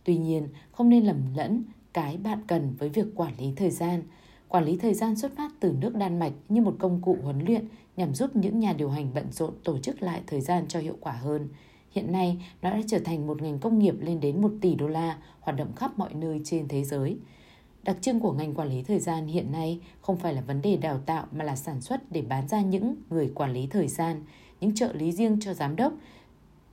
tuy 0.04 0.16
nhiên 0.16 0.48
không 0.72 0.88
nên 0.88 1.04
lầm 1.04 1.34
lẫn 1.34 1.64
cái 1.92 2.16
bạn 2.16 2.38
cần 2.46 2.74
với 2.78 2.88
việc 2.88 3.06
quản 3.14 3.32
lý 3.38 3.52
thời 3.56 3.70
gian 3.70 4.02
quản 4.48 4.64
lý 4.64 4.76
thời 4.76 4.94
gian 4.94 5.16
xuất 5.16 5.36
phát 5.36 5.52
từ 5.60 5.74
nước 5.80 5.96
đan 5.96 6.18
mạch 6.18 6.32
như 6.48 6.60
một 6.60 6.76
công 6.78 7.02
cụ 7.02 7.16
huấn 7.22 7.44
luyện 7.44 7.68
nhằm 7.96 8.14
giúp 8.14 8.36
những 8.36 8.58
nhà 8.58 8.72
điều 8.72 8.90
hành 8.90 9.10
bận 9.14 9.32
rộn 9.32 9.54
tổ 9.64 9.78
chức 9.78 10.02
lại 10.02 10.20
thời 10.26 10.40
gian 10.40 10.64
cho 10.68 10.80
hiệu 10.80 10.96
quả 11.00 11.12
hơn 11.12 11.48
Hiện 11.92 12.12
nay, 12.12 12.44
nó 12.62 12.70
đã 12.70 12.80
trở 12.86 12.98
thành 12.98 13.26
một 13.26 13.42
ngành 13.42 13.58
công 13.58 13.78
nghiệp 13.78 13.94
lên 14.00 14.20
đến 14.20 14.40
1 14.40 14.52
tỷ 14.60 14.74
đô 14.74 14.88
la, 14.88 15.18
hoạt 15.40 15.56
động 15.56 15.72
khắp 15.76 15.98
mọi 15.98 16.14
nơi 16.14 16.40
trên 16.44 16.68
thế 16.68 16.84
giới. 16.84 17.16
Đặc 17.82 17.96
trưng 18.00 18.20
của 18.20 18.32
ngành 18.32 18.54
quản 18.54 18.68
lý 18.68 18.82
thời 18.82 18.98
gian 18.98 19.26
hiện 19.26 19.52
nay 19.52 19.80
không 20.00 20.16
phải 20.16 20.34
là 20.34 20.40
vấn 20.40 20.62
đề 20.62 20.76
đào 20.76 20.98
tạo 21.06 21.26
mà 21.32 21.44
là 21.44 21.56
sản 21.56 21.80
xuất 21.80 22.12
để 22.12 22.22
bán 22.22 22.48
ra 22.48 22.60
những 22.60 22.94
người 23.10 23.32
quản 23.34 23.52
lý 23.52 23.66
thời 23.66 23.88
gian, 23.88 24.24
những 24.60 24.74
trợ 24.74 24.92
lý 24.92 25.12
riêng 25.12 25.38
cho 25.40 25.54
giám 25.54 25.76
đốc, 25.76 25.92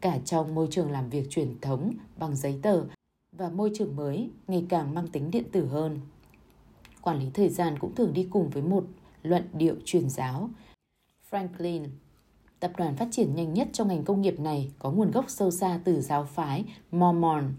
cả 0.02 0.18
trong 0.26 0.56
môi 0.56 0.68
trường 0.72 0.92
làm 0.92 1.10
việc 1.10 1.30
truyền 1.30 1.56
thống 1.62 1.94
bằng 2.20 2.36
giấy 2.36 2.60
tờ 2.62 2.84
và 3.40 3.50
môi 3.50 3.72
trường 3.74 3.96
mới, 3.96 4.30
ngày 4.48 4.66
càng 4.70 4.94
mang 4.94 5.08
tính 5.08 5.32
điện 5.32 5.44
tử 5.52 5.66
hơn. 5.66 6.00
Quản 7.02 7.20
lý 7.20 7.26
thời 7.34 7.50
gian 7.50 7.80
cũng 7.80 7.96
thường 7.96 8.14
đi 8.14 8.28
cùng 8.30 8.50
với 8.50 8.64
một 8.64 8.84
luận 9.24 9.44
điệu 9.54 9.76
truyền 9.86 10.10
giáo. 10.10 10.50
Franklin, 11.30 11.86
Tập 12.60 12.72
đoàn 12.78 12.96
phát 12.96 13.08
triển 13.12 13.36
nhanh 13.36 13.54
nhất 13.54 13.68
trong 13.74 13.88
ngành 13.88 14.04
công 14.04 14.22
nghiệp 14.22 14.40
này, 14.40 14.72
có 14.80 14.92
nguồn 14.92 15.12
gốc 15.12 15.26
sâu 15.28 15.52
xa 15.52 15.80
từ 15.84 16.02
giáo 16.02 16.24
phái 16.24 16.66
Mormon. 16.92 17.54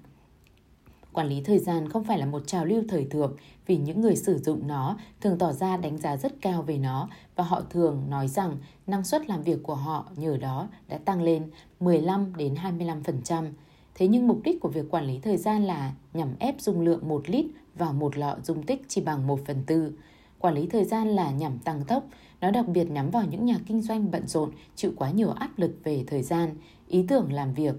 Quản 1.13 1.29
lý 1.29 1.41
thời 1.41 1.59
gian 1.59 1.89
không 1.89 2.05
phải 2.05 2.19
là 2.19 2.27
một 2.27 2.43
trào 2.47 2.65
lưu 2.65 2.83
thời 2.89 3.05
thượng, 3.05 3.37
vì 3.67 3.77
những 3.77 4.01
người 4.01 4.17
sử 4.17 4.39
dụng 4.39 4.67
nó 4.67 4.97
thường 5.21 5.39
tỏ 5.39 5.53
ra 5.53 5.77
đánh 5.77 5.99
giá 5.99 6.17
rất 6.17 6.33
cao 6.41 6.63
về 6.63 6.79
nó, 6.79 7.09
và 7.37 7.45
họ 7.45 7.63
thường 7.71 8.11
nói 8.11 8.29
rằng 8.29 8.57
năng 8.87 9.05
suất 9.05 9.29
làm 9.29 9.43
việc 9.43 9.63
của 9.63 9.75
họ 9.75 10.07
nhờ 10.17 10.37
đó 10.37 10.69
đã 10.89 10.99
tăng 10.99 11.23
lên 11.23 11.51
15 11.81 12.37
đến 12.37 12.55
25%. 12.55 13.51
Thế 13.95 14.09
nhưng 14.09 14.29
mục 14.29 14.41
đích 14.45 14.61
của 14.61 14.69
việc 14.69 14.91
quản 14.91 15.07
lý 15.07 15.19
thời 15.19 15.37
gian 15.37 15.65
là 15.65 15.93
nhằm 16.15 16.29
ép 16.39 16.61
dung 16.61 16.81
lượng 16.81 17.09
1 17.09 17.31
lít 17.31 17.47
vào 17.75 17.93
một 17.93 18.19
lọ 18.19 18.37
dung 18.45 18.63
tích 18.63 18.83
chỉ 18.89 19.01
bằng 19.01 19.27
1 19.27 19.41
phần 19.47 19.63
tư. 19.67 19.93
Quản 20.39 20.55
lý 20.55 20.67
thời 20.67 20.85
gian 20.85 21.09
là 21.09 21.31
nhằm 21.31 21.59
tăng 21.59 21.85
tốc, 21.85 22.05
nó 22.41 22.51
đặc 22.51 22.69
biệt 22.69 22.91
nhắm 22.91 23.11
vào 23.11 23.25
những 23.31 23.45
nhà 23.45 23.57
kinh 23.67 23.83
doanh 23.83 24.11
bận 24.11 24.27
rộn, 24.27 24.51
chịu 24.77 24.93
quá 24.97 25.11
nhiều 25.11 25.31
áp 25.31 25.59
lực 25.59 25.77
về 25.85 26.05
thời 26.07 26.23
gian, 26.23 26.55
ý 26.89 27.05
tưởng 27.09 27.33
làm 27.33 27.55
việc. 27.55 27.75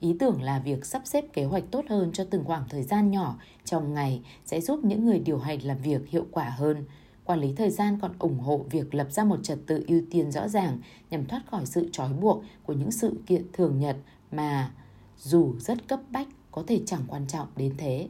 Ý 0.00 0.16
tưởng 0.18 0.42
là 0.42 0.58
việc 0.58 0.86
sắp 0.86 1.02
xếp 1.04 1.24
kế 1.32 1.44
hoạch 1.44 1.64
tốt 1.70 1.84
hơn 1.88 2.10
cho 2.12 2.24
từng 2.30 2.44
khoảng 2.44 2.64
thời 2.68 2.82
gian 2.82 3.10
nhỏ 3.10 3.38
trong 3.64 3.94
ngày 3.94 4.22
sẽ 4.44 4.60
giúp 4.60 4.84
những 4.84 5.04
người 5.06 5.18
điều 5.18 5.38
hành 5.38 5.62
làm 5.62 5.78
việc 5.78 6.08
hiệu 6.08 6.26
quả 6.30 6.54
hơn. 6.58 6.84
Quản 7.24 7.40
lý 7.40 7.54
thời 7.54 7.70
gian 7.70 7.98
còn 8.00 8.12
ủng 8.18 8.38
hộ 8.38 8.64
việc 8.70 8.94
lập 8.94 9.06
ra 9.10 9.24
một 9.24 9.38
trật 9.42 9.58
tự 9.66 9.84
ưu 9.88 10.00
tiên 10.10 10.30
rõ 10.30 10.48
ràng 10.48 10.78
nhằm 11.10 11.26
thoát 11.26 11.42
khỏi 11.50 11.66
sự 11.66 11.88
trói 11.92 12.12
buộc 12.12 12.42
của 12.62 12.72
những 12.72 12.90
sự 12.90 13.14
kiện 13.26 13.42
thường 13.52 13.78
nhật 13.78 13.96
mà 14.32 14.70
dù 15.18 15.54
rất 15.58 15.88
cấp 15.88 16.00
bách 16.10 16.28
có 16.50 16.64
thể 16.66 16.80
chẳng 16.86 17.02
quan 17.08 17.26
trọng 17.26 17.48
đến 17.56 17.74
thế. 17.78 18.08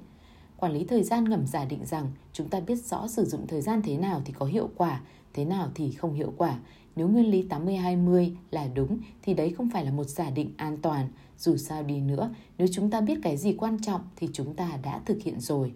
Quản 0.56 0.72
lý 0.72 0.84
thời 0.84 1.02
gian 1.02 1.24
ngầm 1.24 1.46
giả 1.46 1.64
định 1.64 1.84
rằng 1.84 2.12
chúng 2.32 2.48
ta 2.48 2.60
biết 2.60 2.76
rõ 2.76 3.08
sử 3.08 3.24
dụng 3.24 3.46
thời 3.46 3.60
gian 3.60 3.82
thế 3.82 3.96
nào 3.96 4.22
thì 4.24 4.32
có 4.32 4.46
hiệu 4.46 4.70
quả, 4.76 5.00
thế 5.34 5.44
nào 5.44 5.70
thì 5.74 5.92
không 5.92 6.14
hiệu 6.14 6.32
quả. 6.36 6.58
Nếu 6.96 7.08
nguyên 7.08 7.30
lý 7.30 7.46
80-20 7.48 8.30
là 8.50 8.68
đúng 8.74 8.98
thì 9.22 9.34
đấy 9.34 9.50
không 9.50 9.70
phải 9.70 9.84
là 9.84 9.90
một 9.90 10.04
giả 10.04 10.30
định 10.30 10.50
an 10.56 10.78
toàn. 10.82 11.08
Dù 11.38 11.56
sao 11.56 11.82
đi 11.82 12.00
nữa, 12.00 12.34
nếu 12.58 12.68
chúng 12.72 12.90
ta 12.90 13.00
biết 13.00 13.18
cái 13.22 13.36
gì 13.36 13.54
quan 13.58 13.78
trọng 13.82 14.00
thì 14.16 14.28
chúng 14.32 14.54
ta 14.54 14.78
đã 14.82 15.00
thực 15.04 15.22
hiện 15.22 15.40
rồi. 15.40 15.72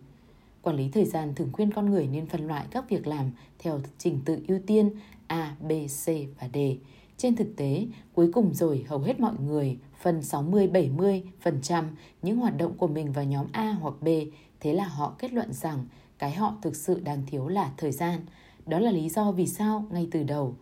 Quản 0.63 0.77
lý 0.77 0.89
thời 0.89 1.05
gian 1.05 1.35
thường 1.35 1.51
khuyên 1.53 1.73
con 1.73 1.91
người 1.91 2.07
nên 2.07 2.27
phân 2.27 2.47
loại 2.47 2.67
các 2.71 2.91
việc 2.91 3.07
làm 3.07 3.31
theo 3.59 3.81
trình 3.99 4.21
tự 4.25 4.39
ưu 4.49 4.59
tiên 4.67 4.91
A, 5.27 5.57
B, 5.61 5.73
C 6.05 6.07
và 6.41 6.49
D. 6.55 6.57
Trên 7.21 7.37
thực 7.37 7.57
tế, 7.57 7.87
cuối 8.15 8.31
cùng 8.33 8.55
rồi 8.55 8.85
hầu 8.89 8.99
hết 8.99 9.21
mọi 9.21 9.33
người 9.47 9.79
phần 10.01 10.21
60-70% 10.21 11.85
những 12.23 12.37
hoạt 12.37 12.57
động 12.57 12.75
của 12.79 12.87
mình 12.87 13.13
vào 13.13 13.25
nhóm 13.25 13.47
A 13.53 13.73
hoặc 13.81 13.95
B, 14.01 14.09
thế 14.61 14.75
là 14.75 14.85
họ 14.85 15.15
kết 15.19 15.33
luận 15.33 15.53
rằng 15.53 15.85
cái 16.19 16.33
họ 16.33 16.55
thực 16.63 16.77
sự 16.77 17.01
đang 17.01 17.27
thiếu 17.27 17.49
là 17.49 17.73
thời 17.77 17.93
gian. 17.93 18.21
Đó 18.67 18.79
là 18.79 18.91
lý 18.91 19.09
do 19.09 19.33
vì 19.33 19.47
sao 19.47 19.85
ngay 19.91 20.09
từ 20.11 20.23
đầu, 20.23 20.55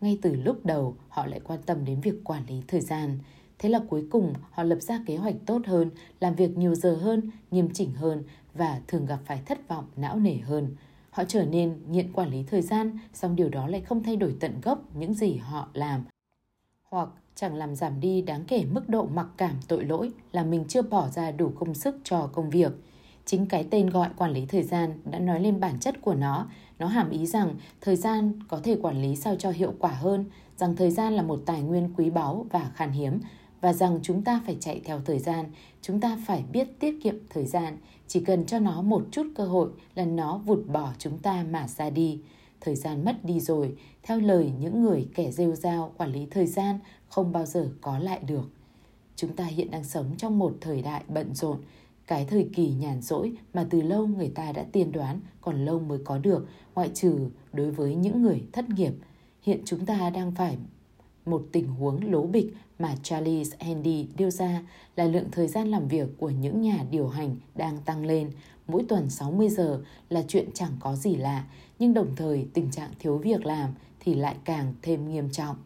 ngay 0.00 0.18
từ 0.22 0.34
lúc 0.34 0.66
đầu 0.66 0.96
họ 1.08 1.26
lại 1.26 1.40
quan 1.44 1.62
tâm 1.66 1.84
đến 1.84 2.00
việc 2.00 2.24
quản 2.24 2.42
lý 2.48 2.62
thời 2.68 2.80
gian. 2.80 3.18
Thế 3.58 3.68
là 3.68 3.80
cuối 3.88 4.06
cùng 4.10 4.32
họ 4.50 4.62
lập 4.62 4.78
ra 4.80 5.00
kế 5.06 5.16
hoạch 5.16 5.36
tốt 5.46 5.62
hơn, 5.66 5.90
làm 6.20 6.34
việc 6.34 6.58
nhiều 6.58 6.74
giờ 6.74 6.94
hơn, 6.94 7.30
nghiêm 7.50 7.68
chỉnh 7.72 7.92
hơn 7.94 8.22
và 8.54 8.80
thường 8.88 9.06
gặp 9.06 9.18
phải 9.26 9.42
thất 9.46 9.68
vọng 9.68 9.84
não 9.96 10.18
nề 10.18 10.36
hơn. 10.36 10.76
Họ 11.10 11.24
trở 11.28 11.44
nên 11.44 11.78
nghiện 11.90 12.12
quản 12.12 12.30
lý 12.30 12.42
thời 12.42 12.62
gian, 12.62 12.98
song 13.12 13.36
điều 13.36 13.48
đó 13.48 13.66
lại 13.66 13.80
không 13.80 14.02
thay 14.02 14.16
đổi 14.16 14.36
tận 14.40 14.60
gốc 14.62 14.82
những 14.94 15.14
gì 15.14 15.36
họ 15.36 15.68
làm. 15.74 16.04
Hoặc 16.82 17.08
chẳng 17.34 17.54
làm 17.54 17.76
giảm 17.76 18.00
đi 18.00 18.22
đáng 18.22 18.44
kể 18.48 18.64
mức 18.70 18.88
độ 18.88 19.06
mặc 19.06 19.26
cảm 19.36 19.54
tội 19.68 19.84
lỗi 19.84 20.12
là 20.32 20.44
mình 20.44 20.64
chưa 20.68 20.82
bỏ 20.82 21.08
ra 21.08 21.30
đủ 21.30 21.52
công 21.58 21.74
sức 21.74 21.96
cho 22.04 22.30
công 22.32 22.50
việc. 22.50 22.72
Chính 23.24 23.46
cái 23.46 23.66
tên 23.70 23.90
gọi 23.90 24.08
quản 24.16 24.30
lý 24.30 24.46
thời 24.46 24.62
gian 24.62 24.98
đã 25.04 25.18
nói 25.18 25.40
lên 25.40 25.60
bản 25.60 25.78
chất 25.80 25.94
của 26.02 26.14
nó. 26.14 26.46
Nó 26.78 26.86
hàm 26.86 27.10
ý 27.10 27.26
rằng 27.26 27.54
thời 27.80 27.96
gian 27.96 28.32
có 28.48 28.60
thể 28.62 28.78
quản 28.82 29.02
lý 29.02 29.16
sao 29.16 29.36
cho 29.36 29.50
hiệu 29.50 29.74
quả 29.78 29.90
hơn, 29.90 30.24
rằng 30.56 30.76
thời 30.76 30.90
gian 30.90 31.12
là 31.12 31.22
một 31.22 31.42
tài 31.46 31.62
nguyên 31.62 31.94
quý 31.96 32.10
báu 32.10 32.46
và 32.50 32.70
khan 32.74 32.90
hiếm 32.90 33.20
và 33.60 33.72
rằng 33.72 33.98
chúng 34.02 34.22
ta 34.22 34.42
phải 34.46 34.56
chạy 34.60 34.80
theo 34.84 35.00
thời 35.04 35.18
gian, 35.18 35.46
chúng 35.82 36.00
ta 36.00 36.18
phải 36.26 36.44
biết 36.52 36.80
tiết 36.80 37.02
kiệm 37.02 37.14
thời 37.30 37.46
gian, 37.46 37.76
chỉ 38.06 38.20
cần 38.20 38.46
cho 38.46 38.58
nó 38.58 38.82
một 38.82 39.02
chút 39.10 39.26
cơ 39.36 39.44
hội 39.44 39.70
là 39.94 40.04
nó 40.04 40.38
vụt 40.38 40.66
bỏ 40.66 40.92
chúng 40.98 41.18
ta 41.18 41.44
mà 41.50 41.68
ra 41.68 41.90
đi. 41.90 42.20
Thời 42.60 42.74
gian 42.74 43.04
mất 43.04 43.24
đi 43.24 43.40
rồi, 43.40 43.76
theo 44.02 44.20
lời 44.20 44.52
những 44.60 44.82
người 44.82 45.08
kẻ 45.14 45.30
rêu 45.30 45.54
rao 45.54 45.92
quản 45.96 46.12
lý 46.12 46.26
thời 46.30 46.46
gian 46.46 46.78
không 47.08 47.32
bao 47.32 47.46
giờ 47.46 47.70
có 47.80 47.98
lại 47.98 48.20
được. 48.26 48.50
Chúng 49.16 49.36
ta 49.36 49.44
hiện 49.44 49.70
đang 49.70 49.84
sống 49.84 50.06
trong 50.18 50.38
một 50.38 50.56
thời 50.60 50.82
đại 50.82 51.02
bận 51.08 51.34
rộn, 51.34 51.58
cái 52.06 52.24
thời 52.24 52.48
kỳ 52.54 52.70
nhàn 52.70 53.02
rỗi 53.02 53.32
mà 53.54 53.66
từ 53.70 53.80
lâu 53.80 54.06
người 54.06 54.32
ta 54.34 54.52
đã 54.52 54.64
tiên 54.72 54.92
đoán 54.92 55.20
còn 55.40 55.64
lâu 55.64 55.78
mới 55.78 55.98
có 56.04 56.18
được, 56.18 56.48
ngoại 56.74 56.90
trừ 56.94 57.30
đối 57.52 57.70
với 57.70 57.94
những 57.94 58.22
người 58.22 58.42
thất 58.52 58.68
nghiệp. 58.68 58.92
Hiện 59.42 59.60
chúng 59.64 59.86
ta 59.86 60.10
đang 60.10 60.34
phải 60.34 60.56
một 61.26 61.46
tình 61.52 61.68
huống 61.68 62.12
lố 62.12 62.26
bịch 62.26 62.54
mà 62.80 62.96
Charles 63.02 63.52
Handy 63.60 64.06
đưa 64.16 64.30
ra 64.30 64.62
là 64.96 65.04
lượng 65.04 65.28
thời 65.32 65.48
gian 65.48 65.68
làm 65.68 65.88
việc 65.88 66.08
của 66.18 66.30
những 66.30 66.60
nhà 66.60 66.84
điều 66.90 67.08
hành 67.08 67.36
đang 67.54 67.78
tăng 67.78 68.06
lên. 68.06 68.30
Mỗi 68.66 68.84
tuần 68.88 69.10
60 69.10 69.48
giờ 69.48 69.80
là 70.08 70.22
chuyện 70.28 70.48
chẳng 70.54 70.72
có 70.80 70.96
gì 70.96 71.16
lạ, 71.16 71.44
nhưng 71.78 71.94
đồng 71.94 72.16
thời 72.16 72.46
tình 72.54 72.70
trạng 72.70 72.90
thiếu 72.98 73.18
việc 73.18 73.46
làm 73.46 73.70
thì 74.00 74.14
lại 74.14 74.36
càng 74.44 74.74
thêm 74.82 75.10
nghiêm 75.10 75.30
trọng. 75.30 75.56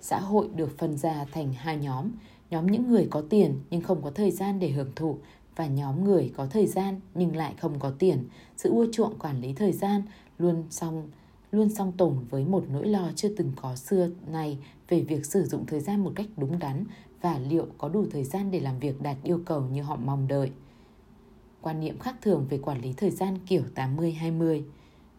Xã 0.00 0.20
hội 0.20 0.48
được 0.54 0.78
phân 0.78 0.96
ra 0.96 1.26
thành 1.32 1.52
hai 1.52 1.76
nhóm, 1.76 2.10
nhóm 2.50 2.66
những 2.66 2.88
người 2.88 3.06
có 3.10 3.22
tiền 3.30 3.54
nhưng 3.70 3.80
không 3.80 4.02
có 4.02 4.10
thời 4.10 4.30
gian 4.30 4.58
để 4.60 4.70
hưởng 4.70 4.92
thụ 4.96 5.18
và 5.56 5.66
nhóm 5.66 6.04
người 6.04 6.32
có 6.36 6.46
thời 6.46 6.66
gian 6.66 7.00
nhưng 7.14 7.36
lại 7.36 7.54
không 7.60 7.78
có 7.78 7.90
tiền. 7.98 8.24
Sự 8.56 8.70
ưa 8.70 8.86
chuộng 8.92 9.18
quản 9.18 9.40
lý 9.40 9.52
thời 9.52 9.72
gian 9.72 10.02
luôn 10.38 10.64
song 10.70 11.08
luôn 11.52 11.68
song 11.68 11.92
tồn 11.96 12.16
với 12.30 12.44
một 12.44 12.64
nỗi 12.72 12.86
lo 12.86 13.10
chưa 13.16 13.28
từng 13.36 13.52
có 13.56 13.76
xưa 13.76 14.10
này 14.26 14.58
về 14.90 15.00
việc 15.00 15.26
sử 15.26 15.44
dụng 15.44 15.66
thời 15.66 15.80
gian 15.80 16.04
một 16.04 16.12
cách 16.14 16.26
đúng 16.36 16.58
đắn 16.58 16.84
và 17.20 17.38
liệu 17.38 17.66
có 17.78 17.88
đủ 17.88 18.06
thời 18.10 18.24
gian 18.24 18.50
để 18.50 18.60
làm 18.60 18.78
việc 18.78 19.02
đạt 19.02 19.16
yêu 19.22 19.40
cầu 19.46 19.62
như 19.62 19.82
họ 19.82 19.96
mong 19.96 20.28
đợi. 20.28 20.50
Quan 21.60 21.80
niệm 21.80 21.98
khác 21.98 22.16
thường 22.22 22.46
về 22.50 22.58
quản 22.58 22.80
lý 22.80 22.92
thời 22.92 23.10
gian 23.10 23.38
kiểu 23.46 23.62
80-20 23.74 24.62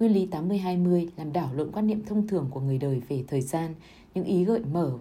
Nguyên 0.01 0.13
lý 0.13 0.27
80-20 0.27 1.07
làm 1.17 1.33
đảo 1.33 1.53
lộn 1.53 1.71
quan 1.71 1.87
niệm 1.87 2.05
thông 2.05 2.27
thường 2.27 2.47
của 2.51 2.59
người 2.59 2.77
đời 2.77 3.01
về 3.07 3.23
thời 3.27 3.41
gian, 3.41 3.75
những 4.13 4.25
ý 4.25 4.43
gợi 4.45 4.59
mở 4.59 4.97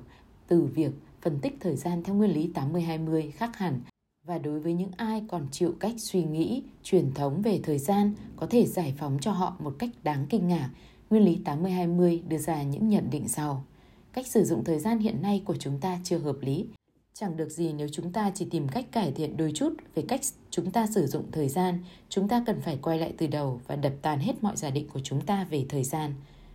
từ 0.49 0.63
việc 0.63 0.93
phân 1.21 1.39
tích 1.39 1.57
thời 1.61 1.77
gian 1.77 2.03
theo 2.03 2.15
nguyên 2.15 2.31
lý 2.31 2.51
80-20 2.55 3.31
khác 3.31 3.57
hẳn 3.57 3.81
và 4.27 4.39
đối 4.39 4.61
với 4.61 4.75
những 4.75 4.91
ai 4.97 5.23
còn 5.29 5.47
chịu 5.51 5.75
cách 5.81 5.95
suy 5.99 6.25
nghĩ 6.25 6.63
truyền 6.83 7.15
thống 7.15 7.43
về 7.43 7.61
thời 7.63 7.79
gian 7.79 8.13
có 8.37 8.47
thể 8.47 8.67
giải 8.67 8.95
phóng 8.99 9.19
cho 9.21 9.33
họ 9.33 9.57
một 9.59 9.75
cách 9.79 9.91
đáng 10.03 10.27
kinh 10.29 10.49
ngạc 10.49 10.71
Nguyên 11.11 11.25
lý 11.25 11.41
80-20 11.45 12.21
đưa 12.29 12.39
ra 12.39 12.63
những 12.63 12.89
nhận 12.89 13.11
định 13.11 13.29
sau. 13.29 13.65
Cách 14.13 14.27
sử 14.27 14.45
dụng 14.45 14.65
thời 14.65 14.79
gian 14.79 14.99
hiện 14.99 15.23
nay 15.23 15.43
của 15.45 15.57
chúng 15.57 15.79
ta 15.81 15.99
chưa 16.05 16.19
hợp 16.19 16.37
lý. 16.41 16.67
Chẳng 17.15 17.37
được 17.37 17.49
gì 17.49 17.73
nếu 17.73 17.89
chúng 17.93 18.13
ta 18.13 18.31
chỉ 18.35 18.47
tìm 18.51 18.69
cách 18.69 18.93
cải 18.93 19.13
thiện 19.13 19.37
đôi 19.37 19.53
chút 19.55 19.75
về 19.95 20.05
cách 20.09 20.21
chúng 20.51 20.71
ta 20.71 20.87
sử 20.87 21.07
dụng 21.07 21.25
thời 21.33 21.49
gian. 21.49 21.79
Chúng 22.09 22.29
ta 22.29 22.43
cần 22.47 22.61
phải 22.61 22.79
quay 22.83 22.99
lại 22.99 23.15
từ 23.19 23.27
đầu 23.27 23.61
và 23.67 23.77
đập 23.77 23.93
tan 24.03 24.19
hết 24.19 24.43
mọi 24.43 24.57
giả 24.57 24.71
định 24.71 24.89
của 24.89 25.01
chúng 25.01 25.21
ta 25.21 25.45
về 25.51 25.67
thời 25.69 25.85
gian. 25.85 26.15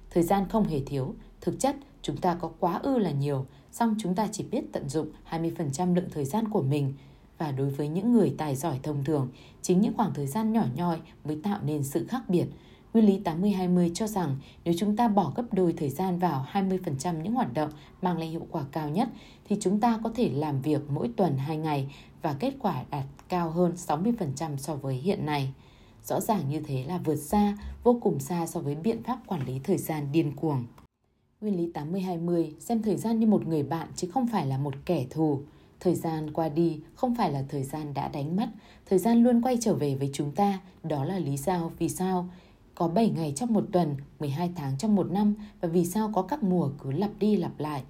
Thời 0.10 0.24
gian 0.24 0.50
không 0.50 0.68
hề 0.68 0.80
thiếu. 0.86 1.14
Thực 1.42 1.60
chất, 1.60 1.76
chúng 2.02 2.18
ta 2.18 2.38
có 2.42 2.52
quá 2.60 2.80
ư 2.84 2.98
là 2.98 3.12
nhiều, 3.12 3.46
song 3.72 3.96
chúng 4.00 4.16
ta 4.16 4.28
chỉ 4.32 4.44
biết 4.44 4.62
tận 4.72 4.90
dụng 4.90 5.10
20% 5.30 5.96
lượng 5.96 6.10
thời 6.12 6.26
gian 6.26 6.50
của 6.50 6.62
mình. 6.62 6.94
Và 7.38 7.52
đối 7.52 7.70
với 7.70 7.88
những 7.88 8.14
người 8.14 8.36
tài 8.38 8.56
giỏi 8.56 8.80
thông 8.84 9.04
thường, 9.04 9.30
chính 9.62 9.82
những 9.82 9.94
khoảng 9.94 10.14
thời 10.14 10.28
gian 10.28 10.54
nhỏ 10.54 10.66
nhoi 10.76 10.98
mới 11.24 11.38
tạo 11.44 11.60
nên 11.64 11.84
sự 11.84 12.06
khác 12.08 12.22
biệt– 12.30 12.46
Nguyên 12.96 13.08
lý 13.08 13.20
80-20 13.24 13.94
cho 13.94 14.08
rằng 14.08 14.36
nếu 14.66 14.74
chúng 14.78 14.96
ta 14.96 15.08
bỏ 15.08 15.34
gấp 15.36 15.44
đôi 15.52 15.74
thời 15.74 15.90
gian 15.90 16.20
vào 16.20 16.46
20% 16.52 17.22
những 17.22 17.34
hoạt 17.34 17.54
động 17.54 17.70
mang 18.02 18.18
lại 18.18 18.28
hiệu 18.28 18.48
quả 18.52 18.64
cao 18.72 18.90
nhất 18.90 19.10
thì 19.50 19.58
chúng 19.60 19.80
ta 19.80 20.00
có 20.04 20.12
thể 20.16 20.30
làm 20.30 20.62
việc 20.62 20.82
mỗi 20.90 21.10
tuần 21.18 21.38
2 21.38 21.58
ngày 21.58 21.96
và 22.22 22.36
kết 22.40 22.54
quả 22.60 22.84
đạt 22.92 23.04
cao 23.30 23.50
hơn 23.50 23.74
60% 23.76 24.58
so 24.58 24.76
với 24.76 24.96
hiện 24.96 25.26
nay. 25.26 25.54
Rõ 26.04 26.20
ràng 26.20 26.42
như 26.50 26.60
thế 26.60 26.84
là 26.88 26.98
vượt 26.98 27.16
xa, 27.16 27.58
vô 27.84 28.00
cùng 28.02 28.20
xa 28.20 28.46
so 28.48 28.60
với 28.60 28.76
biện 28.76 29.04
pháp 29.04 29.20
quản 29.28 29.46
lý 29.46 29.60
thời 29.64 29.78
gian 29.78 30.08
điên 30.12 30.36
cuồng. 30.36 30.66
Nguyên 31.42 31.58
lý 31.58 31.72
80-20 31.74 32.52
xem 32.60 32.82
thời 32.82 32.98
gian 32.98 33.20
như 33.20 33.28
một 33.28 33.48
người 33.48 33.64
bạn 33.64 33.88
chứ 33.96 34.08
không 34.14 34.28
phải 34.28 34.48
là 34.48 34.58
một 34.58 34.74
kẻ 34.86 35.06
thù. 35.10 35.40
Thời 35.80 35.96
gian 35.96 36.34
qua 36.34 36.50
đi 36.50 36.80
không 36.96 37.16
phải 37.16 37.32
là 37.32 37.44
thời 37.50 37.64
gian 37.64 37.94
đã 37.94 38.08
đánh 38.08 38.36
mất, 38.36 38.50
thời 38.86 39.00
gian 39.00 39.24
luôn 39.24 39.42
quay 39.42 39.58
trở 39.62 39.74
về 39.74 39.96
với 39.96 40.10
chúng 40.14 40.32
ta, 40.32 40.60
đó 40.84 41.06
là 41.06 41.20
lý 41.20 41.38
do 41.38 41.70
vì 41.80 41.90
sao 41.90 42.30
có 42.76 42.88
7 42.88 43.10
ngày 43.10 43.34
trong 43.36 43.54
một 43.54 43.66
tuần, 43.72 43.96
12 44.20 44.52
tháng 44.56 44.78
trong 44.78 44.96
một 44.96 45.12
năm 45.12 45.36
và 45.62 45.68
vì 45.68 45.86
sao 45.86 46.12
có 46.16 46.22
các 46.22 46.44
mùa 46.44 46.70
cứ 46.84 46.92
lặp 46.92 47.12
đi 47.20 47.36
lặp 47.36 47.60
lại. 47.60 47.84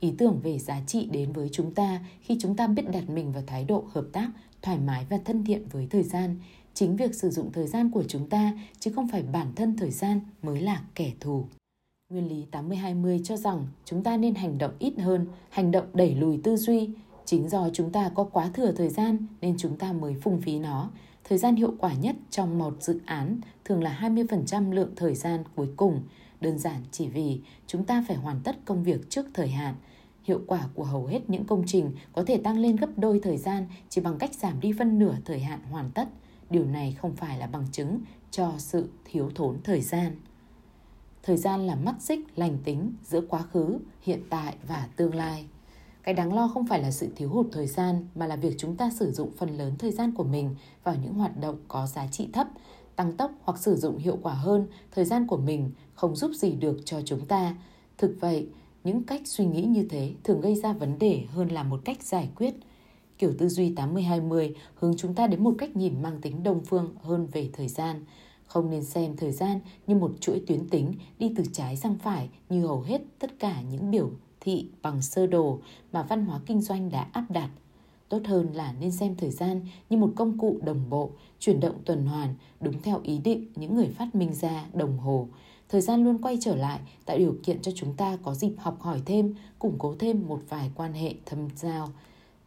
Ý 0.00 0.12
tưởng 0.18 0.40
về 0.42 0.58
giá 0.58 0.80
trị 0.86 1.08
đến 1.12 1.32
với 1.32 1.48
chúng 1.52 1.74
ta 1.74 2.00
khi 2.20 2.36
chúng 2.40 2.56
ta 2.56 2.66
biết 2.66 2.90
đặt 2.92 3.10
mình 3.10 3.32
vào 3.32 3.42
thái 3.46 3.64
độ 3.64 3.84
hợp 3.92 4.04
tác, 4.12 4.30
thoải 4.62 4.78
mái 4.78 5.06
và 5.10 5.18
thân 5.24 5.44
thiện 5.44 5.68
với 5.70 5.86
thời 5.90 6.02
gian. 6.02 6.36
Chính 6.74 6.96
việc 6.96 7.14
sử 7.14 7.30
dụng 7.30 7.52
thời 7.52 7.66
gian 7.66 7.90
của 7.90 8.04
chúng 8.08 8.28
ta 8.28 8.52
chứ 8.78 8.92
không 8.94 9.08
phải 9.08 9.22
bản 9.22 9.52
thân 9.56 9.76
thời 9.76 9.90
gian 9.90 10.20
mới 10.42 10.60
là 10.60 10.82
kẻ 10.94 11.12
thù. 11.20 11.44
Nguyên 12.12 12.28
lý 12.28 12.44
80-20 12.52 13.22
cho 13.24 13.36
rằng 13.36 13.66
chúng 13.84 14.02
ta 14.02 14.16
nên 14.16 14.34
hành 14.34 14.58
động 14.58 14.72
ít 14.78 14.98
hơn, 14.98 15.26
hành 15.50 15.70
động 15.70 15.86
đẩy 15.94 16.14
lùi 16.14 16.40
tư 16.42 16.56
duy. 16.56 16.90
Chính 17.24 17.48
do 17.48 17.70
chúng 17.72 17.92
ta 17.92 18.08
có 18.14 18.24
quá 18.24 18.50
thừa 18.54 18.72
thời 18.72 18.88
gian 18.88 19.26
nên 19.40 19.54
chúng 19.58 19.76
ta 19.76 19.92
mới 19.92 20.14
phung 20.14 20.40
phí 20.40 20.58
nó. 20.58 20.90
Thời 21.30 21.38
gian 21.38 21.56
hiệu 21.56 21.74
quả 21.78 21.94
nhất 21.94 22.16
trong 22.30 22.58
một 22.58 22.82
dự 22.82 23.00
án 23.06 23.40
thường 23.64 23.82
là 23.82 23.98
20% 24.02 24.72
lượng 24.72 24.92
thời 24.96 25.14
gian 25.14 25.44
cuối 25.56 25.68
cùng, 25.76 26.02
đơn 26.40 26.58
giản 26.58 26.82
chỉ 26.90 27.08
vì 27.08 27.40
chúng 27.66 27.84
ta 27.84 28.04
phải 28.08 28.16
hoàn 28.16 28.40
tất 28.44 28.56
công 28.64 28.82
việc 28.82 29.10
trước 29.10 29.26
thời 29.34 29.48
hạn. 29.48 29.74
Hiệu 30.24 30.40
quả 30.46 30.68
của 30.74 30.84
hầu 30.84 31.06
hết 31.06 31.30
những 31.30 31.44
công 31.44 31.62
trình 31.66 31.92
có 32.12 32.24
thể 32.24 32.36
tăng 32.36 32.58
lên 32.58 32.76
gấp 32.76 32.88
đôi 32.96 33.20
thời 33.22 33.36
gian 33.36 33.66
chỉ 33.88 34.00
bằng 34.00 34.18
cách 34.18 34.34
giảm 34.34 34.60
đi 34.60 34.72
phân 34.78 34.98
nửa 34.98 35.16
thời 35.24 35.40
hạn 35.40 35.60
hoàn 35.70 35.90
tất. 35.90 36.08
Điều 36.50 36.64
này 36.64 36.96
không 37.00 37.16
phải 37.16 37.38
là 37.38 37.46
bằng 37.46 37.66
chứng 37.72 38.00
cho 38.30 38.52
sự 38.58 38.88
thiếu 39.04 39.30
thốn 39.34 39.58
thời 39.64 39.80
gian. 39.80 40.16
Thời 41.22 41.36
gian 41.36 41.66
là 41.66 41.74
mắt 41.74 41.94
xích 42.00 42.20
lành 42.36 42.58
tính 42.64 42.92
giữa 43.02 43.20
quá 43.20 43.42
khứ, 43.42 43.78
hiện 44.02 44.22
tại 44.30 44.56
và 44.68 44.88
tương 44.96 45.14
lai. 45.14 45.46
Cái 46.02 46.14
đáng 46.14 46.34
lo 46.34 46.48
không 46.48 46.66
phải 46.66 46.82
là 46.82 46.90
sự 46.90 47.08
thiếu 47.16 47.28
hụt 47.28 47.46
thời 47.52 47.66
gian 47.66 48.06
mà 48.14 48.26
là 48.26 48.36
việc 48.36 48.54
chúng 48.58 48.76
ta 48.76 48.90
sử 48.90 49.12
dụng 49.12 49.30
phần 49.36 49.58
lớn 49.58 49.74
thời 49.78 49.92
gian 49.92 50.14
của 50.14 50.24
mình 50.24 50.54
vào 50.84 50.94
những 51.02 51.14
hoạt 51.14 51.40
động 51.40 51.56
có 51.68 51.86
giá 51.86 52.06
trị 52.06 52.28
thấp, 52.32 52.46
tăng 52.96 53.16
tốc 53.16 53.32
hoặc 53.42 53.58
sử 53.58 53.76
dụng 53.76 53.98
hiệu 53.98 54.18
quả 54.22 54.34
hơn 54.34 54.66
thời 54.90 55.04
gian 55.04 55.26
của 55.26 55.36
mình 55.36 55.70
không 55.94 56.16
giúp 56.16 56.30
gì 56.34 56.52
được 56.52 56.78
cho 56.84 57.02
chúng 57.04 57.26
ta. 57.26 57.56
Thực 57.98 58.16
vậy, 58.20 58.48
những 58.84 59.02
cách 59.02 59.22
suy 59.24 59.44
nghĩ 59.44 59.62
như 59.62 59.86
thế 59.90 60.12
thường 60.24 60.40
gây 60.40 60.54
ra 60.54 60.72
vấn 60.72 60.98
đề 60.98 61.24
hơn 61.30 61.48
là 61.48 61.62
một 61.62 61.80
cách 61.84 62.02
giải 62.02 62.28
quyết. 62.36 62.54
Kiểu 63.18 63.32
tư 63.38 63.48
duy 63.48 63.74
80-20 63.74 64.52
hướng 64.74 64.96
chúng 64.96 65.14
ta 65.14 65.26
đến 65.26 65.44
một 65.44 65.54
cách 65.58 65.76
nhìn 65.76 66.02
mang 66.02 66.20
tính 66.20 66.42
đông 66.42 66.60
phương 66.64 66.94
hơn 67.02 67.26
về 67.32 67.50
thời 67.52 67.68
gian. 67.68 68.04
Không 68.46 68.70
nên 68.70 68.84
xem 68.84 69.16
thời 69.16 69.32
gian 69.32 69.60
như 69.86 69.94
một 69.94 70.12
chuỗi 70.20 70.42
tuyến 70.46 70.68
tính 70.68 70.94
đi 71.18 71.32
từ 71.36 71.44
trái 71.52 71.76
sang 71.76 71.98
phải 71.98 72.28
như 72.48 72.66
hầu 72.66 72.80
hết 72.80 73.00
tất 73.18 73.38
cả 73.38 73.62
những 73.62 73.90
biểu 73.90 74.10
thị 74.40 74.66
bằng 74.82 75.02
sơ 75.02 75.26
đồ 75.26 75.58
mà 75.92 76.02
văn 76.02 76.24
hóa 76.24 76.40
kinh 76.46 76.60
doanh 76.60 76.90
đã 76.90 77.06
áp 77.12 77.24
đặt. 77.30 77.50
Tốt 78.08 78.20
hơn 78.24 78.52
là 78.54 78.74
nên 78.80 78.90
xem 78.90 79.16
thời 79.16 79.30
gian 79.30 79.60
như 79.90 79.96
một 79.96 80.12
công 80.16 80.38
cụ 80.38 80.58
đồng 80.62 80.90
bộ, 80.90 81.10
chuyển 81.38 81.60
động 81.60 81.74
tuần 81.84 82.06
hoàn 82.06 82.34
đúng 82.60 82.82
theo 82.82 83.00
ý 83.02 83.18
định 83.18 83.46
những 83.56 83.76
người 83.76 83.88
phát 83.88 84.14
minh 84.14 84.34
ra 84.34 84.64
đồng 84.72 84.98
hồ. 84.98 85.28
Thời 85.68 85.80
gian 85.80 86.04
luôn 86.04 86.18
quay 86.22 86.38
trở 86.40 86.56
lại 86.56 86.80
tạo 87.06 87.18
điều 87.18 87.36
kiện 87.42 87.62
cho 87.62 87.72
chúng 87.74 87.94
ta 87.94 88.18
có 88.22 88.34
dịp 88.34 88.52
học 88.58 88.80
hỏi 88.80 89.02
thêm, 89.06 89.34
củng 89.58 89.74
cố 89.78 89.94
thêm 89.98 90.28
một 90.28 90.40
vài 90.48 90.70
quan 90.74 90.92
hệ 90.92 91.14
thâm 91.26 91.48
giao, 91.56 91.88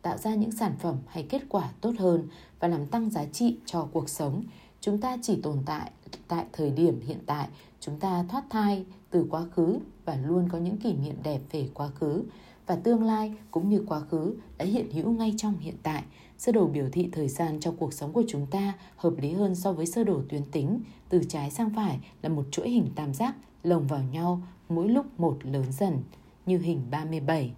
tạo 0.02 0.18
ra 0.18 0.36
những 0.36 0.52
sản 0.52 0.76
phẩm 0.80 0.96
hay 1.08 1.24
kết 1.24 1.42
quả 1.50 1.70
tốt 1.82 1.94
hơn 2.00 2.28
và 2.60 2.68
làm 2.68 2.86
tăng 2.86 3.10
giá 3.10 3.26
trị 3.26 3.58
cho 3.66 3.88
cuộc 3.94 4.10
sống. 4.10 4.44
chúng 4.82 4.98
ta 4.98 5.18
chỉ 5.22 5.36
tồn 5.42 5.58
tại 5.66 5.92
tại 6.28 6.46
thời 6.54 6.70
điểm 6.70 7.02
hiện 7.08 7.20
tại, 7.26 7.48
chúng 7.86 8.00
ta 8.00 8.24
thoát 8.30 8.44
thai 8.50 8.86
từ 9.10 9.28
quá 9.30 9.46
khứ 9.56 9.80
và 10.06 10.16
luôn 10.16 10.50
có 10.52 10.58
những 10.58 10.78
kỷ 10.78 10.94
niệm 10.94 11.16
đẹp 11.24 11.42
về 11.52 11.70
quá 11.74 11.88
khứ 11.88 12.24
và 12.68 12.76
tương 12.76 13.04
lai 13.04 13.34
cũng 13.52 13.70
như 13.70 13.84
quá 13.88 14.00
khứ 14.00 14.36
đã 14.58 14.66
hiện 14.66 14.92
hữu 14.92 15.12
ngay 15.12 15.34
trong 15.38 15.58
hiện 15.58 15.76
tại. 15.84 16.04
Sơ 16.38 16.52
đồ 16.52 16.68
biểu 16.68 16.90
thị 16.92 17.10
thời 17.12 17.28
gian 17.28 17.60
trong 17.60 17.78
cuộc 17.78 17.94
sống 17.94 18.14
của 18.14 18.24
chúng 18.28 18.48
ta 18.48 18.74
hợp 18.96 19.14
lý 19.18 19.32
hơn 19.32 19.56
so 19.56 19.74
với 19.74 19.86
sơ 19.86 20.04
đồ 20.04 20.22
tuyến 20.30 20.44
tính. 20.52 20.82
Từ 21.10 21.24
trái 21.30 21.52
sang 21.52 21.70
phải 21.76 22.00
là 22.22 22.30
một 22.30 22.46
chuỗi 22.52 22.70
hình 22.70 22.90
tam 22.96 23.14
giác 23.14 23.36
lồng 23.64 23.88
vào 23.88 24.04
nhau 24.04 24.42
mỗi 24.70 24.90
lúc 24.90 25.20
một 25.20 25.38
lớn 25.44 25.66
dần, 25.72 26.04
như 26.46 26.58
hình 26.58 26.82
37. 26.92 27.54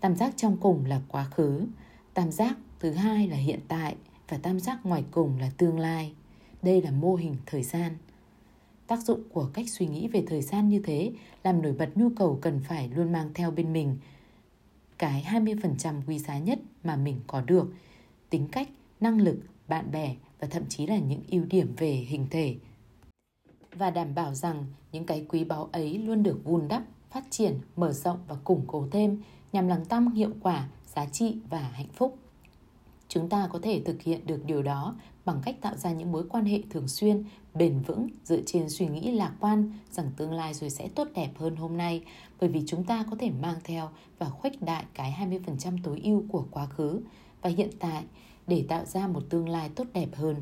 Tam 0.00 0.16
giác 0.16 0.32
trong 0.36 0.56
cùng 0.56 0.84
là 0.84 1.00
quá 1.08 1.24
khứ, 1.24 1.66
tam 2.14 2.32
giác 2.32 2.56
thứ 2.80 2.90
hai 2.90 3.28
là 3.28 3.36
hiện 3.36 3.60
tại 3.68 3.96
và 4.28 4.36
tam 4.36 4.60
giác 4.60 4.86
ngoài 4.86 5.04
cùng 5.10 5.38
là 5.38 5.50
tương 5.56 5.78
lai. 5.78 6.12
Đây 6.62 6.82
là 6.82 6.90
mô 6.90 7.14
hình 7.14 7.36
thời 7.46 7.62
gian. 7.62 7.96
Tác 8.86 9.00
dụng 9.02 9.22
của 9.32 9.50
cách 9.52 9.68
suy 9.68 9.86
nghĩ 9.86 10.08
về 10.08 10.24
thời 10.26 10.42
gian 10.42 10.68
như 10.68 10.80
thế 10.84 11.12
làm 11.42 11.62
nổi 11.62 11.72
bật 11.72 11.90
nhu 11.94 12.08
cầu 12.16 12.38
cần 12.42 12.60
phải 12.68 12.88
luôn 12.88 13.12
mang 13.12 13.30
theo 13.34 13.50
bên 13.50 13.72
mình 13.72 13.96
cái 14.98 15.26
20% 15.30 16.00
quý 16.06 16.18
giá 16.18 16.38
nhất 16.38 16.58
mà 16.84 16.96
mình 16.96 17.20
có 17.26 17.40
được, 17.40 17.72
tính 18.30 18.48
cách, 18.52 18.68
năng 19.00 19.20
lực, 19.20 19.38
bạn 19.68 19.90
bè 19.92 20.16
và 20.40 20.48
thậm 20.48 20.62
chí 20.68 20.86
là 20.86 20.98
những 20.98 21.22
ưu 21.30 21.44
điểm 21.44 21.74
về 21.76 21.92
hình 21.92 22.26
thể. 22.30 22.56
Và 23.72 23.90
đảm 23.90 24.14
bảo 24.14 24.34
rằng 24.34 24.64
những 24.92 25.06
cái 25.06 25.26
quý 25.28 25.44
báu 25.44 25.68
ấy 25.72 25.98
luôn 25.98 26.22
được 26.22 26.40
vun 26.44 26.68
đắp, 26.68 26.82
phát 27.10 27.24
triển, 27.30 27.58
mở 27.76 27.92
rộng 27.92 28.18
và 28.28 28.34
củng 28.44 28.64
cố 28.66 28.88
thêm 28.90 29.22
nhằm 29.52 29.68
làm 29.68 29.84
tăng 29.84 30.10
hiệu 30.10 30.30
quả, 30.40 30.68
giá 30.94 31.06
trị 31.06 31.36
và 31.50 31.58
hạnh 31.58 31.88
phúc. 31.92 32.18
Chúng 33.08 33.28
ta 33.28 33.48
có 33.52 33.58
thể 33.62 33.82
thực 33.84 34.02
hiện 34.02 34.26
được 34.26 34.44
điều 34.46 34.62
đó 34.62 34.96
bằng 35.24 35.40
cách 35.44 35.56
tạo 35.60 35.76
ra 35.76 35.92
những 35.92 36.12
mối 36.12 36.24
quan 36.28 36.44
hệ 36.44 36.62
thường 36.70 36.88
xuyên, 36.88 37.24
bền 37.58 37.80
vững 37.86 38.08
dựa 38.24 38.40
trên 38.46 38.70
suy 38.70 38.86
nghĩ 38.86 39.12
lạc 39.12 39.32
quan 39.40 39.72
rằng 39.90 40.10
tương 40.16 40.32
lai 40.32 40.54
rồi 40.54 40.70
sẽ 40.70 40.88
tốt 40.88 41.08
đẹp 41.14 41.30
hơn 41.36 41.56
hôm 41.56 41.76
nay 41.76 42.02
bởi 42.40 42.50
vì 42.50 42.62
chúng 42.66 42.84
ta 42.84 43.04
có 43.10 43.16
thể 43.20 43.30
mang 43.42 43.56
theo 43.64 43.88
và 44.18 44.26
khuếch 44.28 44.62
đại 44.62 44.84
cái 44.94 45.40
20% 45.44 45.78
tối 45.82 46.00
ưu 46.04 46.24
của 46.28 46.44
quá 46.50 46.66
khứ 46.66 47.00
và 47.42 47.50
hiện 47.50 47.70
tại 47.78 48.04
để 48.46 48.64
tạo 48.68 48.84
ra 48.84 49.06
một 49.06 49.22
tương 49.30 49.48
lai 49.48 49.68
tốt 49.68 49.84
đẹp 49.92 50.08
hơn. 50.14 50.36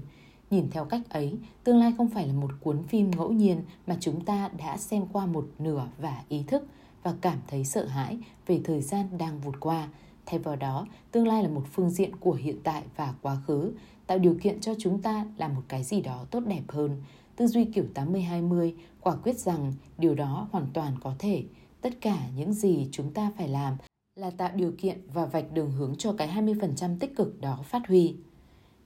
Nhìn 0.50 0.70
theo 0.70 0.84
cách 0.84 1.10
ấy, 1.10 1.38
tương 1.64 1.78
lai 1.78 1.92
không 1.96 2.10
phải 2.10 2.26
là 2.26 2.32
một 2.32 2.50
cuốn 2.60 2.82
phim 2.82 3.10
ngẫu 3.10 3.32
nhiên 3.32 3.62
mà 3.86 3.96
chúng 4.00 4.24
ta 4.24 4.50
đã 4.58 4.76
xem 4.76 5.06
qua 5.12 5.26
một 5.26 5.48
nửa 5.58 5.88
và 5.98 6.22
ý 6.28 6.42
thức 6.46 6.66
và 7.02 7.14
cảm 7.20 7.38
thấy 7.48 7.64
sợ 7.64 7.86
hãi 7.86 8.18
về 8.46 8.60
thời 8.64 8.80
gian 8.80 9.18
đang 9.18 9.40
vụt 9.40 9.54
qua. 9.60 9.88
Thay 10.26 10.38
vào 10.38 10.56
đó, 10.56 10.86
tương 11.12 11.26
lai 11.26 11.42
là 11.42 11.48
một 11.48 11.64
phương 11.72 11.90
diện 11.90 12.16
của 12.16 12.32
hiện 12.32 12.56
tại 12.64 12.82
và 12.96 13.14
quá 13.22 13.36
khứ, 13.46 13.72
tạo 14.06 14.18
điều 14.18 14.36
kiện 14.42 14.60
cho 14.60 14.74
chúng 14.78 15.02
ta 15.02 15.26
làm 15.36 15.54
một 15.54 15.62
cái 15.68 15.84
gì 15.84 16.00
đó 16.00 16.26
tốt 16.30 16.40
đẹp 16.46 16.62
hơn. 16.68 17.02
Tư 17.36 17.46
duy 17.46 17.64
kiểu 17.64 17.84
80-20 17.94 18.72
quả 19.00 19.16
quyết 19.16 19.38
rằng 19.38 19.72
điều 19.98 20.14
đó 20.14 20.48
hoàn 20.52 20.66
toàn 20.74 20.96
có 21.02 21.14
thể. 21.18 21.44
Tất 21.80 22.00
cả 22.00 22.18
những 22.36 22.52
gì 22.52 22.88
chúng 22.92 23.12
ta 23.12 23.32
phải 23.38 23.48
làm 23.48 23.76
là 24.16 24.30
tạo 24.30 24.50
điều 24.54 24.72
kiện 24.78 25.00
và 25.12 25.26
vạch 25.26 25.52
đường 25.52 25.72
hướng 25.72 25.94
cho 25.98 26.12
cái 26.12 26.28
20% 26.28 26.98
tích 26.98 27.16
cực 27.16 27.40
đó 27.40 27.58
phát 27.64 27.88
huy. 27.88 28.16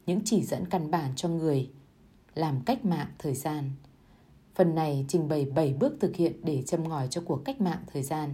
Những 0.06 0.20
chỉ 0.24 0.42
dẫn 0.42 0.66
căn 0.66 0.90
bản 0.90 1.12
cho 1.16 1.28
người 1.28 1.70
làm 2.34 2.60
cách 2.60 2.84
mạng 2.84 3.08
thời 3.18 3.34
gian. 3.34 3.70
Phần 4.54 4.74
này 4.74 5.04
trình 5.08 5.28
bày 5.28 5.44
7 5.44 5.74
bước 5.74 5.96
thực 6.00 6.16
hiện 6.16 6.32
để 6.42 6.62
châm 6.62 6.88
ngòi 6.88 7.08
cho 7.08 7.22
cuộc 7.24 7.44
cách 7.44 7.60
mạng 7.60 7.82
thời 7.92 8.02
gian. 8.02 8.32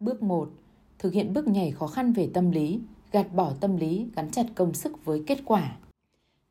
Bước 0.00 0.22
1. 0.22 0.50
Thực 0.98 1.12
hiện 1.12 1.32
bước 1.32 1.48
nhảy 1.48 1.70
khó 1.70 1.86
khăn 1.86 2.12
về 2.12 2.30
tâm 2.34 2.50
lý, 2.50 2.80
gạt 3.12 3.34
bỏ 3.34 3.52
tâm 3.60 3.76
lý 3.76 4.06
gắn 4.16 4.30
chặt 4.30 4.46
công 4.54 4.74
sức 4.74 5.04
với 5.04 5.22
kết 5.26 5.38
quả. 5.44 5.76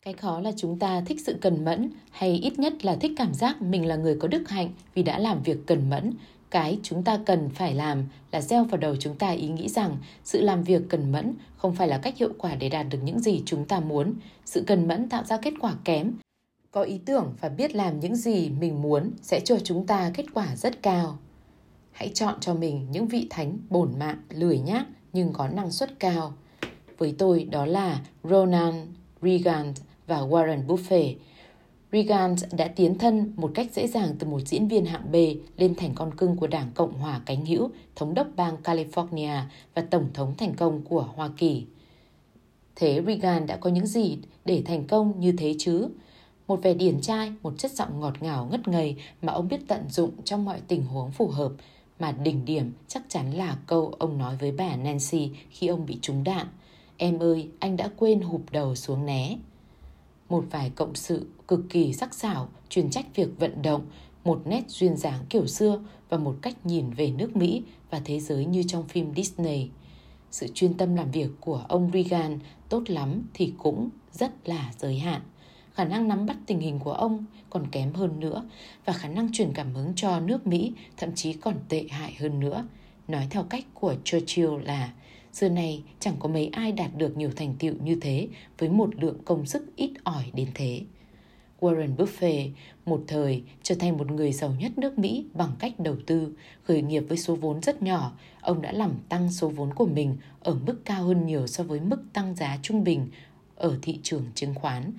Cái 0.06 0.14
khó 0.14 0.40
là 0.40 0.52
chúng 0.58 0.80
ta 0.80 1.02
thích 1.02 1.22
sự 1.22 1.38
cần 1.42 1.66
mẫn 1.66 1.90
hay 2.12 2.32
ít 2.32 2.60
nhất 2.60 2.86
là 2.86 2.96
thích 2.96 3.12
cảm 3.18 3.34
giác 3.34 3.62
mình 3.62 3.86
là 3.86 3.96
người 3.96 4.18
có 4.20 4.28
đức 4.28 4.50
hạnh 4.50 4.70
vì 4.94 5.04
đã 5.04 5.20
làm 5.20 5.44
việc 5.44 5.58
cần 5.66 5.90
mẫn. 5.90 6.14
Cái 6.50 6.80
chúng 6.84 7.04
ta 7.04 7.20
cần 7.26 7.50
phải 7.50 7.74
làm 7.74 8.06
là 8.32 8.42
gieo 8.42 8.64
vào 8.64 8.78
đầu 8.78 8.96
chúng 8.96 9.16
ta 9.16 9.30
ý 9.30 9.48
nghĩ 9.48 9.70
rằng 9.70 9.98
sự 10.24 10.42
làm 10.42 10.64
việc 10.64 10.82
cần 10.90 11.12
mẫn 11.12 11.34
không 11.58 11.76
phải 11.76 11.88
là 11.88 11.98
cách 11.98 12.18
hiệu 12.18 12.30
quả 12.38 12.56
để 12.56 12.70
đạt 12.70 12.86
được 12.90 12.98
những 13.04 13.20
gì 13.20 13.42
chúng 13.46 13.66
ta 13.66 13.80
muốn. 13.80 14.14
Sự 14.46 14.64
cần 14.68 14.88
mẫn 14.88 15.10
tạo 15.10 15.24
ra 15.24 15.38
kết 15.38 15.54
quả 15.60 15.76
kém. 15.84 16.14
Có 16.72 16.82
ý 16.82 17.00
tưởng 17.06 17.34
và 17.42 17.50
biết 17.50 17.76
làm 17.76 18.00
những 18.00 18.16
gì 18.16 18.50
mình 18.50 18.82
muốn 18.82 19.12
sẽ 19.22 19.40
cho 19.40 19.60
chúng 19.60 19.88
ta 19.88 20.12
kết 20.14 20.26
quả 20.34 20.56
rất 20.56 20.82
cao. 20.82 21.18
Hãy 21.92 22.12
chọn 22.14 22.40
cho 22.40 22.54
mình 22.54 22.88
những 22.92 23.08
vị 23.08 23.28
thánh 23.30 23.58
bổn 23.70 24.00
mạng, 24.00 24.18
lười 24.30 24.60
nhác 24.60 24.86
nhưng 25.14 25.34
có 25.34 25.48
năng 25.48 25.72
suất 25.72 26.00
cao. 26.00 26.34
Với 26.98 27.16
tôi 27.18 27.44
đó 27.44 27.66
là 27.66 28.00
Ronald 28.24 28.76
Reagan, 29.22 29.74
và 30.08 30.18
Warren 30.18 30.68
Buffett. 30.68 31.16
Reagan 31.92 32.36
đã 32.58 32.68
tiến 32.68 32.98
thân 32.98 33.34
một 33.36 33.52
cách 33.54 33.68
dễ 33.72 33.88
dàng 33.88 34.16
từ 34.20 34.28
một 34.28 34.40
diễn 34.40 34.68
viên 34.68 34.86
hạng 34.86 35.12
B 35.12 35.16
lên 35.58 35.76
thành 35.76 35.92
con 35.96 36.16
cưng 36.18 36.36
của 36.36 36.48
Đảng 36.48 36.72
Cộng 36.74 36.94
hòa 36.94 37.22
cánh 37.26 37.46
hữu, 37.46 37.70
thống 37.96 38.14
đốc 38.14 38.28
bang 38.36 38.58
California 38.64 39.42
và 39.74 39.82
tổng 39.82 40.08
thống 40.14 40.34
thành 40.38 40.54
công 40.56 40.82
của 40.82 41.08
Hoa 41.16 41.30
Kỳ. 41.38 41.66
Thế 42.76 43.02
Reagan 43.08 43.48
đã 43.48 43.58
có 43.58 43.70
những 43.70 43.88
gì 43.88 44.18
để 44.46 44.62
thành 44.66 44.88
công 44.88 45.20
như 45.20 45.32
thế 45.32 45.56
chứ? 45.60 45.90
Một 46.48 46.64
vẻ 46.64 46.74
điển 46.74 47.02
trai, 47.02 47.34
một 47.44 47.54
chất 47.58 47.72
giọng 47.72 48.00
ngọt 48.00 48.14
ngào 48.22 48.48
ngất 48.52 48.68
ngây 48.68 48.96
mà 49.22 49.34
ông 49.34 49.48
biết 49.48 49.68
tận 49.68 49.90
dụng 49.90 50.12
trong 50.24 50.46
mọi 50.46 50.62
tình 50.68 50.86
huống 50.86 51.12
phù 51.12 51.28
hợp. 51.28 51.52
Mà 52.00 52.12
đỉnh 52.12 52.46
điểm 52.46 52.72
chắc 52.88 53.04
chắn 53.10 53.32
là 53.32 53.58
câu 53.68 53.94
ông 54.00 54.18
nói 54.18 54.38
với 54.40 54.52
bà 54.52 54.76
Nancy 54.76 55.30
khi 55.50 55.68
ông 55.68 55.86
bị 55.86 55.98
trúng 56.02 56.24
đạn. 56.24 56.48
Em 56.98 57.20
ơi, 57.20 57.50
anh 57.60 57.78
đã 57.78 57.90
quên 57.98 58.22
hụp 58.22 58.42
đầu 58.52 58.76
xuống 58.76 59.06
né 59.06 59.38
một 60.30 60.46
vài 60.52 60.70
cộng 60.70 60.96
sự 60.96 61.28
cực 61.48 61.60
kỳ 61.70 61.94
sắc 61.94 62.14
sảo 62.14 62.50
chuyên 62.70 62.90
trách 62.90 63.16
việc 63.16 63.30
vận 63.40 63.62
động, 63.62 63.86
một 64.24 64.42
nét 64.46 64.64
duyên 64.68 64.98
dáng 64.98 65.26
kiểu 65.30 65.48
xưa 65.48 65.80
và 66.10 66.18
một 66.18 66.36
cách 66.42 66.66
nhìn 66.66 66.90
về 66.90 67.12
nước 67.12 67.36
Mỹ 67.36 67.64
và 67.90 68.02
thế 68.06 68.20
giới 68.20 68.46
như 68.46 68.64
trong 68.64 68.88
phim 68.88 69.16
Disney. 69.16 69.70
Sự 70.32 70.48
chuyên 70.54 70.74
tâm 70.74 70.96
làm 70.96 71.12
việc 71.12 71.30
của 71.40 71.66
ông 71.68 71.92
Reagan 71.94 72.40
tốt 72.70 72.84
lắm 72.88 73.24
thì 73.34 73.54
cũng 73.58 73.90
rất 74.12 74.50
là 74.50 74.74
giới 74.78 75.00
hạn. 75.00 75.22
Khả 75.74 75.84
năng 75.84 76.08
nắm 76.08 76.26
bắt 76.26 76.38
tình 76.46 76.60
hình 76.60 76.80
của 76.80 76.94
ông 76.94 77.26
còn 77.50 77.68
kém 77.72 77.94
hơn 77.94 78.20
nữa 78.20 78.44
và 78.86 78.94
khả 78.94 79.08
năng 79.08 79.32
truyền 79.34 79.54
cảm 79.54 79.74
hứng 79.74 79.94
cho 79.96 80.20
nước 80.20 80.48
Mỹ 80.48 80.74
thậm 80.98 81.16
chí 81.16 81.34
còn 81.34 81.56
tệ 81.70 81.88
hại 81.90 82.14
hơn 82.20 82.40
nữa. 82.40 82.68
Nói 83.08 83.28
theo 83.30 83.44
cách 83.44 83.66
của 83.74 83.96
Churchill 84.04 84.62
là 84.64 84.94
Xưa 85.34 85.50
này 85.50 85.84
chẳng 86.00 86.16
có 86.20 86.30
mấy 86.30 86.48
ai 86.48 86.72
đạt 86.72 86.92
được 86.98 87.18
nhiều 87.18 87.32
thành 87.36 87.56
tựu 87.60 87.74
như 87.84 87.98
thế 88.02 88.28
với 88.58 88.70
một 88.70 88.96
lượng 88.96 89.18
công 89.26 89.46
sức 89.46 89.76
ít 89.76 89.92
ỏi 90.04 90.24
đến 90.34 90.48
thế. 90.54 90.82
Warren 91.60 91.96
Buffett 91.96 92.50
một 92.86 93.04
thời 93.08 93.44
trở 93.64 93.76
thành 93.76 93.98
một 93.98 94.12
người 94.12 94.34
giàu 94.34 94.56
nhất 94.60 94.78
nước 94.78 95.00
Mỹ 95.00 95.26
bằng 95.34 95.52
cách 95.60 95.74
đầu 95.80 95.96
tư, 96.06 96.34
khởi 96.64 96.82
nghiệp 96.82 97.04
với 97.08 97.18
số 97.18 97.36
vốn 97.36 97.62
rất 97.62 97.82
nhỏ, 97.82 98.12
ông 98.42 98.62
đã 98.62 98.72
làm 98.72 98.92
tăng 99.10 99.32
số 99.32 99.50
vốn 99.50 99.74
của 99.74 99.86
mình 99.86 100.18
ở 100.40 100.54
mức 100.66 100.86
cao 100.86 101.04
hơn 101.04 101.26
nhiều 101.26 101.48
so 101.48 101.64
với 101.64 101.80
mức 101.80 102.04
tăng 102.14 102.36
giá 102.36 102.58
trung 102.62 102.84
bình 102.84 103.08
ở 103.56 103.78
thị 103.82 104.00
trường 104.04 104.26
chứng 104.36 104.56
khoán. 104.56 104.92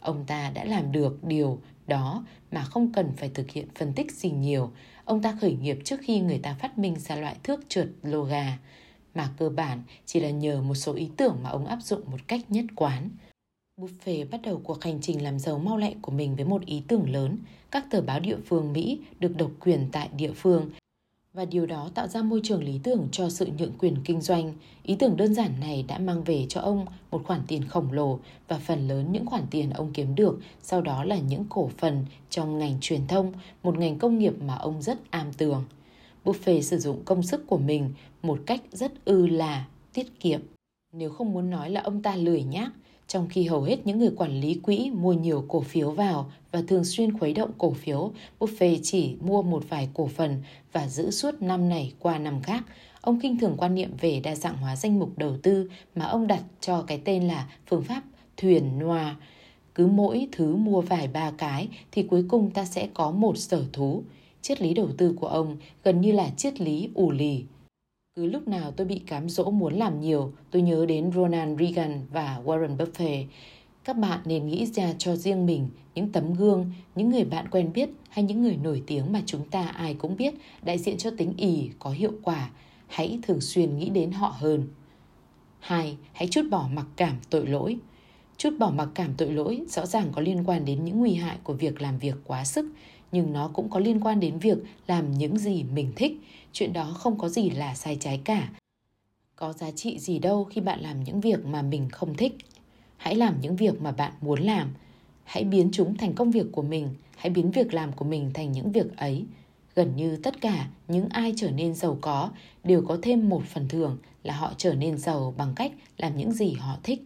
Ông 0.00 0.24
ta 0.26 0.50
đã 0.50 0.64
làm 0.64 0.92
được 0.92 1.24
điều 1.24 1.58
đó 1.86 2.24
mà 2.52 2.62
không 2.62 2.92
cần 2.92 3.12
phải 3.16 3.28
thực 3.34 3.50
hiện 3.50 3.68
phân 3.74 3.92
tích 3.92 4.12
gì 4.12 4.30
nhiều. 4.30 4.70
Ông 5.04 5.22
ta 5.22 5.36
khởi 5.40 5.52
nghiệp 5.52 5.78
trước 5.84 6.00
khi 6.02 6.20
người 6.20 6.38
ta 6.38 6.54
phát 6.54 6.78
minh 6.78 6.96
ra 6.98 7.16
loại 7.16 7.36
thước 7.42 7.60
trượt 7.68 7.88
lô 8.02 8.22
gà 8.22 8.58
mà 9.14 9.30
cơ 9.38 9.48
bản 9.48 9.82
chỉ 10.06 10.20
là 10.20 10.30
nhờ 10.30 10.62
một 10.62 10.74
số 10.74 10.94
ý 10.94 11.10
tưởng 11.16 11.36
mà 11.42 11.50
ông 11.50 11.66
áp 11.66 11.78
dụng 11.82 12.10
một 12.10 12.20
cách 12.26 12.40
nhất 12.48 12.64
quán. 12.76 13.10
Buffet 13.80 14.30
bắt 14.30 14.40
đầu 14.42 14.60
cuộc 14.64 14.84
hành 14.84 14.98
trình 15.02 15.22
làm 15.22 15.38
giàu 15.38 15.58
mau 15.58 15.76
lẹ 15.76 15.94
của 16.02 16.12
mình 16.12 16.36
với 16.36 16.44
một 16.44 16.66
ý 16.66 16.82
tưởng 16.88 17.10
lớn. 17.10 17.38
Các 17.70 17.84
tờ 17.90 18.00
báo 18.00 18.20
địa 18.20 18.36
phương 18.46 18.72
Mỹ 18.72 19.00
được 19.20 19.36
độc 19.36 19.50
quyền 19.60 19.88
tại 19.92 20.08
địa 20.16 20.32
phương 20.32 20.70
và 21.34 21.44
điều 21.44 21.66
đó 21.66 21.90
tạo 21.94 22.08
ra 22.08 22.22
môi 22.22 22.40
trường 22.44 22.64
lý 22.64 22.80
tưởng 22.82 23.08
cho 23.12 23.30
sự 23.30 23.48
nhượng 23.58 23.78
quyền 23.78 23.96
kinh 24.04 24.20
doanh. 24.20 24.52
Ý 24.82 24.96
tưởng 24.98 25.16
đơn 25.16 25.34
giản 25.34 25.60
này 25.60 25.84
đã 25.88 25.98
mang 25.98 26.24
về 26.24 26.46
cho 26.48 26.60
ông 26.60 26.86
một 27.10 27.22
khoản 27.24 27.40
tiền 27.46 27.68
khổng 27.68 27.92
lồ 27.92 28.18
và 28.48 28.58
phần 28.58 28.88
lớn 28.88 29.12
những 29.12 29.26
khoản 29.26 29.42
tiền 29.50 29.70
ông 29.70 29.92
kiếm 29.92 30.14
được 30.14 30.40
sau 30.62 30.80
đó 30.80 31.04
là 31.04 31.18
những 31.18 31.44
cổ 31.48 31.70
phần 31.78 32.06
trong 32.30 32.58
ngành 32.58 32.78
truyền 32.80 33.06
thông, 33.06 33.32
một 33.62 33.78
ngành 33.78 33.98
công 33.98 34.18
nghiệp 34.18 34.34
mà 34.42 34.54
ông 34.54 34.82
rất 34.82 34.98
am 35.10 35.32
tường. 35.32 35.64
Buffet 36.24 36.60
sử 36.60 36.78
dụng 36.78 37.02
công 37.04 37.22
sức 37.22 37.46
của 37.46 37.58
mình 37.58 37.90
một 38.22 38.38
cách 38.46 38.62
rất 38.72 39.04
ư 39.04 39.26
là 39.26 39.66
tiết 39.92 40.20
kiệm. 40.20 40.40
Nếu 40.92 41.10
không 41.10 41.32
muốn 41.32 41.50
nói 41.50 41.70
là 41.70 41.80
ông 41.80 42.02
ta 42.02 42.16
lười 42.16 42.42
nhác, 42.42 42.72
trong 43.06 43.28
khi 43.30 43.44
hầu 43.44 43.62
hết 43.62 43.86
những 43.86 43.98
người 43.98 44.10
quản 44.16 44.40
lý 44.40 44.54
quỹ 44.54 44.90
mua 44.90 45.12
nhiều 45.12 45.44
cổ 45.48 45.60
phiếu 45.60 45.90
vào 45.90 46.32
và 46.52 46.62
thường 46.68 46.84
xuyên 46.84 47.18
khuấy 47.18 47.34
động 47.34 47.50
cổ 47.58 47.72
phiếu, 47.72 48.12
Buffett 48.38 48.78
chỉ 48.82 49.14
mua 49.20 49.42
một 49.42 49.64
vài 49.68 49.88
cổ 49.94 50.06
phần 50.06 50.42
và 50.72 50.88
giữ 50.88 51.10
suốt 51.10 51.42
năm 51.42 51.68
này 51.68 51.92
qua 51.98 52.18
năm 52.18 52.42
khác. 52.42 52.64
Ông 53.00 53.20
kinh 53.20 53.38
thường 53.38 53.54
quan 53.58 53.74
niệm 53.74 53.90
về 54.00 54.20
đa 54.20 54.34
dạng 54.34 54.56
hóa 54.56 54.76
danh 54.76 54.98
mục 54.98 55.18
đầu 55.18 55.36
tư 55.42 55.70
mà 55.94 56.04
ông 56.04 56.26
đặt 56.26 56.42
cho 56.60 56.82
cái 56.82 57.00
tên 57.04 57.28
là 57.28 57.48
phương 57.66 57.82
pháp 57.82 58.02
thuyền 58.36 58.78
noa. 58.78 59.16
Cứ 59.74 59.86
mỗi 59.86 60.28
thứ 60.32 60.56
mua 60.56 60.80
vài 60.80 61.08
ba 61.08 61.30
cái 61.30 61.68
thì 61.92 62.02
cuối 62.02 62.24
cùng 62.28 62.50
ta 62.50 62.64
sẽ 62.64 62.88
có 62.94 63.10
một 63.10 63.38
sở 63.38 63.64
thú 63.72 64.02
triết 64.42 64.62
lý 64.62 64.74
đầu 64.74 64.88
tư 64.98 65.16
của 65.20 65.26
ông 65.26 65.56
gần 65.84 66.00
như 66.00 66.12
là 66.12 66.30
triết 66.36 66.60
lý 66.60 66.88
ủ 66.94 67.10
lì. 67.10 67.44
Cứ 68.16 68.26
lúc 68.26 68.48
nào 68.48 68.72
tôi 68.72 68.86
bị 68.86 68.98
cám 68.98 69.28
dỗ 69.28 69.50
muốn 69.50 69.74
làm 69.74 70.00
nhiều, 70.00 70.32
tôi 70.50 70.62
nhớ 70.62 70.86
đến 70.86 71.10
Ronald 71.12 71.60
Reagan 71.60 72.06
và 72.12 72.40
Warren 72.44 72.76
Buffett. 72.76 73.24
Các 73.84 73.96
bạn 73.96 74.20
nên 74.24 74.46
nghĩ 74.46 74.66
ra 74.66 74.94
cho 74.98 75.16
riêng 75.16 75.46
mình 75.46 75.68
những 75.94 76.12
tấm 76.12 76.34
gương, 76.34 76.72
những 76.94 77.10
người 77.10 77.24
bạn 77.24 77.48
quen 77.50 77.72
biết 77.72 77.90
hay 78.08 78.24
những 78.24 78.42
người 78.42 78.56
nổi 78.56 78.82
tiếng 78.86 79.12
mà 79.12 79.22
chúng 79.26 79.48
ta 79.48 79.62
ai 79.62 79.94
cũng 79.94 80.16
biết 80.16 80.34
đại 80.62 80.78
diện 80.78 80.98
cho 80.98 81.10
tính 81.18 81.34
ỉ 81.36 81.70
có 81.78 81.90
hiệu 81.90 82.12
quả. 82.22 82.50
Hãy 82.86 83.18
thường 83.22 83.40
xuyên 83.40 83.78
nghĩ 83.78 83.90
đến 83.90 84.12
họ 84.12 84.34
hơn. 84.38 84.68
2. 85.60 85.96
Hãy 86.12 86.28
chút 86.28 86.42
bỏ 86.50 86.68
mặc 86.72 86.86
cảm 86.96 87.16
tội 87.30 87.46
lỗi. 87.46 87.76
Chút 88.36 88.50
bỏ 88.58 88.72
mặc 88.76 88.88
cảm 88.94 89.14
tội 89.16 89.32
lỗi 89.32 89.62
rõ 89.68 89.86
ràng 89.86 90.06
có 90.12 90.22
liên 90.22 90.44
quan 90.46 90.64
đến 90.64 90.84
những 90.84 90.98
nguy 90.98 91.14
hại 91.14 91.36
của 91.44 91.54
việc 91.54 91.82
làm 91.82 91.98
việc 91.98 92.14
quá 92.24 92.44
sức, 92.44 92.66
nhưng 93.12 93.32
nó 93.32 93.48
cũng 93.48 93.70
có 93.70 93.80
liên 93.80 94.00
quan 94.00 94.20
đến 94.20 94.38
việc 94.38 94.58
làm 94.86 95.12
những 95.12 95.38
gì 95.38 95.64
mình 95.74 95.92
thích. 95.96 96.20
Chuyện 96.52 96.72
đó 96.72 96.84
không 96.84 97.18
có 97.18 97.28
gì 97.28 97.50
là 97.50 97.74
sai 97.74 97.96
trái 98.00 98.20
cả. 98.24 98.48
Có 99.36 99.52
giá 99.52 99.70
trị 99.70 99.98
gì 99.98 100.18
đâu 100.18 100.44
khi 100.44 100.60
bạn 100.60 100.80
làm 100.80 101.04
những 101.04 101.20
việc 101.20 101.44
mà 101.44 101.62
mình 101.62 101.88
không 101.92 102.14
thích. 102.14 102.36
Hãy 102.96 103.14
làm 103.14 103.40
những 103.40 103.56
việc 103.56 103.82
mà 103.82 103.92
bạn 103.92 104.12
muốn 104.20 104.40
làm. 104.40 104.74
Hãy 105.24 105.44
biến 105.44 105.68
chúng 105.72 105.96
thành 105.96 106.14
công 106.14 106.30
việc 106.30 106.46
của 106.52 106.62
mình, 106.62 106.88
hãy 107.16 107.30
biến 107.30 107.50
việc 107.50 107.74
làm 107.74 107.92
của 107.92 108.04
mình 108.04 108.30
thành 108.34 108.52
những 108.52 108.72
việc 108.72 108.96
ấy. 108.96 109.24
Gần 109.74 109.96
như 109.96 110.16
tất 110.16 110.40
cả 110.40 110.68
những 110.88 111.08
ai 111.08 111.32
trở 111.36 111.50
nên 111.50 111.74
giàu 111.74 111.98
có 112.00 112.30
đều 112.64 112.82
có 112.88 112.98
thêm 113.02 113.28
một 113.28 113.42
phần 113.44 113.68
thưởng 113.68 113.98
là 114.22 114.34
họ 114.34 114.52
trở 114.56 114.74
nên 114.74 114.98
giàu 114.98 115.34
bằng 115.36 115.52
cách 115.56 115.72
làm 115.98 116.16
những 116.16 116.32
gì 116.32 116.52
họ 116.52 116.76
thích. 116.82 117.02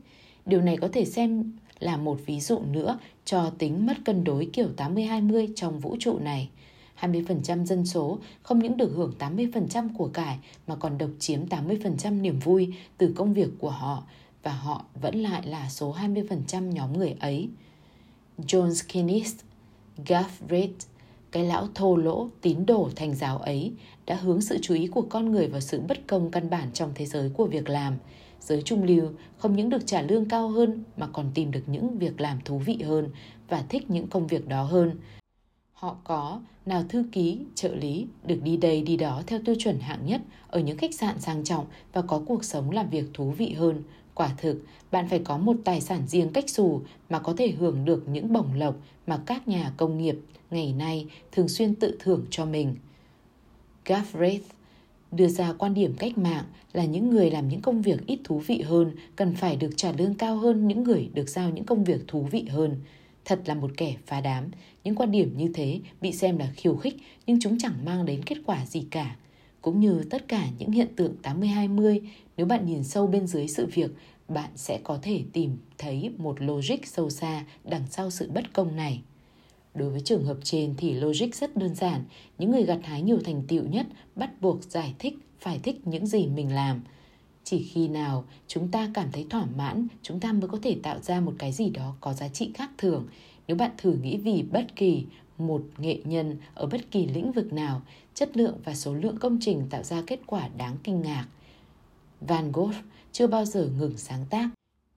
Điều 0.46 0.60
này 0.60 0.76
có 0.76 0.88
thể 0.92 1.04
xem 1.04 1.52
là 1.78 1.96
một 1.96 2.18
ví 2.26 2.40
dụ 2.40 2.58
nữa 2.58 2.98
cho 3.24 3.50
tính 3.58 3.86
mất 3.86 3.94
cân 4.04 4.24
đối 4.24 4.50
kiểu 4.52 4.68
80-20 4.76 5.52
trong 5.56 5.80
vũ 5.80 5.96
trụ 6.00 6.18
này. 6.18 6.48
20% 7.00 7.64
dân 7.64 7.86
số 7.86 8.18
không 8.42 8.58
những 8.58 8.76
được 8.76 8.92
hưởng 8.96 9.12
80% 9.18 9.88
của 9.96 10.08
cải 10.08 10.38
mà 10.66 10.76
còn 10.76 10.98
độc 10.98 11.10
chiếm 11.18 11.46
80% 11.46 12.20
niềm 12.20 12.38
vui 12.38 12.74
từ 12.98 13.12
công 13.16 13.34
việc 13.34 13.48
của 13.58 13.70
họ 13.70 14.02
và 14.42 14.52
họ 14.52 14.84
vẫn 14.94 15.22
lại 15.22 15.46
là 15.46 15.68
số 15.68 15.94
20% 15.94 16.72
nhóm 16.72 16.98
người 16.98 17.16
ấy. 17.20 17.48
John 18.38 18.74
Skinner, 18.74 19.34
Gaffred, 20.06 20.68
cái 21.30 21.44
lão 21.44 21.68
thô 21.74 21.96
lỗ 21.96 22.28
tín 22.40 22.66
đồ 22.66 22.90
thành 22.96 23.14
giáo 23.14 23.38
ấy 23.38 23.72
đã 24.06 24.14
hướng 24.14 24.40
sự 24.40 24.58
chú 24.62 24.74
ý 24.74 24.86
của 24.86 25.02
con 25.10 25.32
người 25.32 25.48
vào 25.48 25.60
sự 25.60 25.80
bất 25.80 26.06
công 26.06 26.30
căn 26.30 26.50
bản 26.50 26.68
trong 26.72 26.90
thế 26.94 27.06
giới 27.06 27.30
của 27.36 27.46
việc 27.46 27.68
làm. 27.68 27.94
Giới 28.40 28.62
trung 28.62 28.82
lưu 28.82 29.10
không 29.38 29.56
những 29.56 29.70
được 29.70 29.86
trả 29.86 30.02
lương 30.02 30.28
cao 30.28 30.48
hơn 30.48 30.84
mà 30.96 31.06
còn 31.06 31.30
tìm 31.34 31.50
được 31.50 31.62
những 31.66 31.98
việc 31.98 32.20
làm 32.20 32.38
thú 32.44 32.58
vị 32.58 32.82
hơn 32.82 33.10
và 33.48 33.64
thích 33.68 33.90
những 33.90 34.06
công 34.06 34.26
việc 34.26 34.48
đó 34.48 34.62
hơn. 34.62 35.00
Họ 35.72 35.96
có 36.04 36.40
nào 36.66 36.84
thư 36.88 37.04
ký, 37.12 37.38
trợ 37.54 37.74
lý 37.74 38.06
được 38.26 38.38
đi 38.42 38.56
đây 38.56 38.82
đi 38.82 38.96
đó 38.96 39.22
theo 39.26 39.40
tiêu 39.44 39.54
chuẩn 39.58 39.78
hạng 39.78 40.06
nhất 40.06 40.20
ở 40.48 40.60
những 40.60 40.78
khách 40.78 40.94
sạn 40.94 41.20
sang 41.20 41.44
trọng 41.44 41.66
và 41.92 42.02
có 42.02 42.22
cuộc 42.26 42.44
sống 42.44 42.70
làm 42.70 42.90
việc 42.90 43.04
thú 43.14 43.30
vị 43.30 43.52
hơn. 43.52 43.82
Quả 44.14 44.30
thực, 44.38 44.62
bạn 44.90 45.08
phải 45.08 45.18
có 45.18 45.38
một 45.38 45.56
tài 45.64 45.80
sản 45.80 46.06
riêng 46.06 46.30
cách 46.32 46.50
xù 46.50 46.80
mà 47.10 47.18
có 47.18 47.34
thể 47.36 47.50
hưởng 47.50 47.84
được 47.84 48.08
những 48.08 48.32
bổng 48.32 48.54
lộc 48.54 48.76
mà 49.06 49.20
các 49.26 49.48
nhà 49.48 49.72
công 49.76 49.98
nghiệp 49.98 50.18
ngày 50.50 50.72
nay 50.72 51.06
thường 51.32 51.48
xuyên 51.48 51.74
tự 51.74 51.96
thưởng 52.00 52.24
cho 52.30 52.44
mình. 52.44 52.74
Gaffrey 53.84 54.38
đưa 55.12 55.28
ra 55.28 55.52
quan 55.52 55.74
điểm 55.74 55.94
cách 55.98 56.18
mạng 56.18 56.44
là 56.72 56.84
những 56.84 57.10
người 57.10 57.30
làm 57.30 57.48
những 57.48 57.60
công 57.60 57.82
việc 57.82 58.06
ít 58.06 58.18
thú 58.24 58.38
vị 58.38 58.62
hơn 58.62 58.92
cần 59.16 59.34
phải 59.34 59.56
được 59.56 59.70
trả 59.76 59.92
lương 59.92 60.14
cao 60.14 60.36
hơn 60.36 60.68
những 60.68 60.82
người 60.82 61.08
được 61.14 61.28
giao 61.28 61.50
những 61.50 61.64
công 61.64 61.84
việc 61.84 62.00
thú 62.08 62.22
vị 62.22 62.44
hơn. 62.50 62.76
Thật 63.26 63.40
là 63.46 63.54
một 63.54 63.70
kẻ 63.76 63.96
phá 64.06 64.20
đám, 64.20 64.50
những 64.84 64.94
quan 64.94 65.10
điểm 65.10 65.36
như 65.36 65.50
thế 65.54 65.80
bị 66.00 66.12
xem 66.12 66.38
là 66.38 66.52
khiêu 66.56 66.76
khích 66.76 66.96
nhưng 67.26 67.40
chúng 67.40 67.58
chẳng 67.58 67.84
mang 67.84 68.04
đến 68.04 68.22
kết 68.22 68.36
quả 68.46 68.66
gì 68.66 68.86
cả. 68.90 69.16
Cũng 69.62 69.80
như 69.80 70.04
tất 70.10 70.28
cả 70.28 70.48
những 70.58 70.70
hiện 70.70 70.88
tượng 70.96 71.16
80-20, 71.22 72.00
nếu 72.36 72.46
bạn 72.46 72.66
nhìn 72.66 72.84
sâu 72.84 73.06
bên 73.06 73.26
dưới 73.26 73.48
sự 73.48 73.66
việc, 73.66 73.90
bạn 74.28 74.50
sẽ 74.54 74.80
có 74.84 74.98
thể 75.02 75.22
tìm 75.32 75.56
thấy 75.78 76.10
một 76.18 76.42
logic 76.42 76.86
sâu 76.86 77.10
xa 77.10 77.44
đằng 77.64 77.82
sau 77.90 78.10
sự 78.10 78.30
bất 78.30 78.52
công 78.52 78.76
này. 78.76 79.02
Đối 79.74 79.90
với 79.90 80.00
trường 80.00 80.24
hợp 80.24 80.36
trên 80.42 80.74
thì 80.76 80.94
logic 80.94 81.34
rất 81.34 81.56
đơn 81.56 81.74
giản, 81.74 82.04
những 82.38 82.50
người 82.50 82.62
gặt 82.62 82.78
hái 82.84 83.02
nhiều 83.02 83.18
thành 83.24 83.42
tựu 83.48 83.64
nhất 83.64 83.86
bắt 84.14 84.30
buộc 84.40 84.64
giải 84.64 84.94
thích 84.98 85.14
phải 85.40 85.58
thích 85.58 85.80
những 85.84 86.06
gì 86.06 86.26
mình 86.26 86.54
làm. 86.54 86.82
Chỉ 87.48 87.62
khi 87.62 87.88
nào 87.88 88.24
chúng 88.46 88.68
ta 88.68 88.90
cảm 88.94 89.08
thấy 89.12 89.26
thỏa 89.30 89.46
mãn, 89.56 89.86
chúng 90.02 90.20
ta 90.20 90.32
mới 90.32 90.48
có 90.48 90.58
thể 90.62 90.76
tạo 90.82 91.00
ra 91.00 91.20
một 91.20 91.32
cái 91.38 91.52
gì 91.52 91.70
đó 91.70 91.94
có 92.00 92.12
giá 92.12 92.28
trị 92.28 92.50
khác 92.54 92.70
thường. 92.78 93.06
Nếu 93.48 93.56
bạn 93.56 93.70
thử 93.78 93.92
nghĩ 93.92 94.16
vì 94.16 94.42
bất 94.42 94.76
kỳ 94.76 95.04
một 95.38 95.62
nghệ 95.78 96.00
nhân 96.04 96.36
ở 96.54 96.66
bất 96.66 96.90
kỳ 96.90 97.06
lĩnh 97.06 97.32
vực 97.32 97.52
nào, 97.52 97.82
chất 98.14 98.36
lượng 98.36 98.54
và 98.64 98.74
số 98.74 98.94
lượng 98.94 99.18
công 99.18 99.38
trình 99.40 99.66
tạo 99.70 99.82
ra 99.82 100.02
kết 100.06 100.20
quả 100.26 100.48
đáng 100.48 100.76
kinh 100.82 101.02
ngạc. 101.02 101.26
Van 102.20 102.52
Gogh 102.52 102.74
chưa 103.12 103.26
bao 103.26 103.44
giờ 103.44 103.68
ngừng 103.78 103.98
sáng 103.98 104.24
tác. 104.30 104.48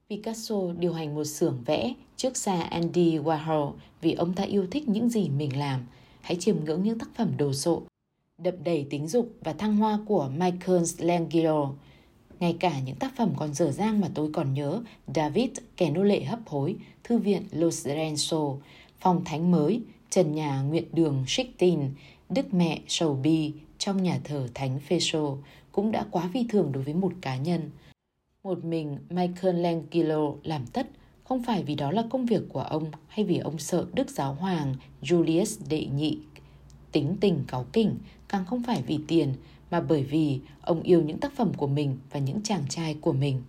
Picasso 0.09 0.55
điều 0.79 0.93
hành 0.93 1.15
một 1.15 1.23
xưởng 1.23 1.63
vẽ 1.65 1.93
trước 2.17 2.37
xa 2.37 2.61
Andy 2.61 3.17
Warhol 3.17 3.71
vì 4.01 4.13
ông 4.13 4.33
ta 4.33 4.43
yêu 4.43 4.67
thích 4.71 4.87
những 4.87 5.09
gì 5.09 5.29
mình 5.29 5.59
làm. 5.59 5.85
Hãy 6.21 6.35
chiêm 6.35 6.65
ngưỡng 6.65 6.83
những 6.83 6.99
tác 6.99 7.09
phẩm 7.15 7.37
đồ 7.37 7.53
sộ, 7.53 7.81
đậm 8.37 8.63
đầy 8.63 8.87
tính 8.89 9.07
dục 9.07 9.33
và 9.41 9.53
thăng 9.53 9.77
hoa 9.77 9.99
của 10.05 10.31
Michelangelo. 10.37 11.71
Ngay 12.39 12.57
cả 12.59 12.79
những 12.79 12.95
tác 12.95 13.15
phẩm 13.15 13.33
còn 13.37 13.53
dở 13.53 13.71
dang 13.71 14.01
mà 14.01 14.07
tôi 14.13 14.29
còn 14.33 14.53
nhớ, 14.53 14.81
David, 15.15 15.49
kẻ 15.77 15.89
nô 15.89 16.03
lệ 16.03 16.23
hấp 16.23 16.39
hối, 16.45 16.75
thư 17.03 17.17
viện 17.17 17.43
Los 17.51 17.87
Renzo, 17.87 18.57
phòng 18.99 19.25
thánh 19.25 19.51
mới, 19.51 19.81
trần 20.09 20.35
nhà 20.35 20.61
nguyện 20.61 20.85
đường 20.93 21.23
Sixtine, 21.27 21.87
Đức 22.29 22.53
Mẹ 22.53 22.79
Sầu 22.87 23.13
Bi 23.23 23.53
trong 23.77 24.03
nhà 24.03 24.19
thờ 24.23 24.47
Thánh 24.53 24.79
Phêrô 24.79 25.37
cũng 25.71 25.91
đã 25.91 26.05
quá 26.11 26.29
vi 26.33 26.45
thường 26.49 26.71
đối 26.71 26.83
với 26.83 26.93
một 26.93 27.13
cá 27.21 27.37
nhân. 27.37 27.69
Một 28.43 28.65
mình 28.65 28.97
Michelangelo 29.09 30.33
làm 30.43 30.65
tất 30.65 30.87
không 31.23 31.43
phải 31.43 31.63
vì 31.63 31.75
đó 31.75 31.91
là 31.91 32.03
công 32.09 32.25
việc 32.25 32.41
của 32.49 32.61
ông 32.61 32.91
hay 33.07 33.25
vì 33.25 33.37
ông 33.37 33.57
sợ 33.57 33.85
Đức 33.93 34.09
Giáo 34.09 34.33
Hoàng 34.33 34.75
Julius 35.01 35.59
đệ 35.69 35.85
nhị 35.85 36.17
tính 36.91 37.15
tình 37.21 37.43
cáu 37.47 37.65
kỉnh, 37.73 37.95
càng 38.29 38.45
không 38.45 38.63
phải 38.63 38.83
vì 38.87 38.99
tiền 39.07 39.33
mà 39.71 39.81
bởi 39.81 40.03
vì 40.03 40.39
ông 40.61 40.81
yêu 40.81 41.01
những 41.01 41.17
tác 41.17 41.35
phẩm 41.35 41.53
của 41.53 41.67
mình 41.67 41.97
và 42.11 42.19
những 42.19 42.41
chàng 42.43 42.63
trai 42.69 42.95
của 43.01 43.13
mình. 43.13 43.41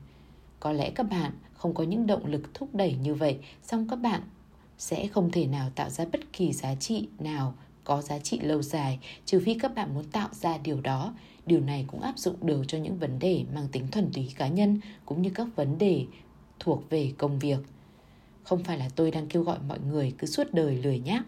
Có 0.61 0.73
lẽ 0.73 0.91
các 0.91 1.03
bạn 1.03 1.33
không 1.53 1.75
có 1.75 1.85
những 1.85 2.07
động 2.07 2.27
lực 2.27 2.55
thúc 2.55 2.69
đẩy 2.75 2.95
như 2.95 3.15
vậy, 3.15 3.39
song 3.63 3.87
các 3.89 3.97
bạn 3.97 4.23
sẽ 4.79 5.07
không 5.07 5.31
thể 5.31 5.47
nào 5.47 5.71
tạo 5.75 5.91
ra 5.91 6.05
bất 6.13 6.33
kỳ 6.33 6.53
giá 6.53 6.75
trị 6.75 7.09
nào 7.19 7.55
có 7.85 8.03
giá 8.03 8.19
trị 8.19 8.41
lâu 8.41 8.63
dài 8.63 8.99
trừ 9.25 9.41
phi 9.45 9.55
các 9.55 9.75
bạn 9.75 9.95
muốn 9.95 10.05
tạo 10.05 10.29
ra 10.33 10.59
điều 10.59 10.81
đó. 10.81 11.15
Điều 11.47 11.61
này 11.61 11.85
cũng 11.89 12.01
áp 12.01 12.19
dụng 12.19 12.47
được 12.47 12.63
cho 12.69 12.79
những 12.79 12.99
vấn 12.99 13.19
đề 13.19 13.45
mang 13.55 13.69
tính 13.73 13.89
thuần 13.89 14.11
túy 14.13 14.33
cá 14.37 14.49
nhân 14.49 14.81
cũng 15.07 15.23
như 15.23 15.31
các 15.35 15.47
vấn 15.57 15.79
đề 15.79 16.07
thuộc 16.59 16.91
về 16.91 17.13
công 17.19 17.39
việc. 17.39 17.59
Không 18.43 18.65
phải 18.65 18.79
là 18.79 18.89
tôi 18.97 19.11
đang 19.11 19.27
kêu 19.27 19.43
gọi 19.43 19.59
mọi 19.69 19.79
người 19.81 20.15
cứ 20.19 20.27
suốt 20.27 20.45
đời 20.53 20.77
lười 20.77 20.99
nhác, 20.99 21.23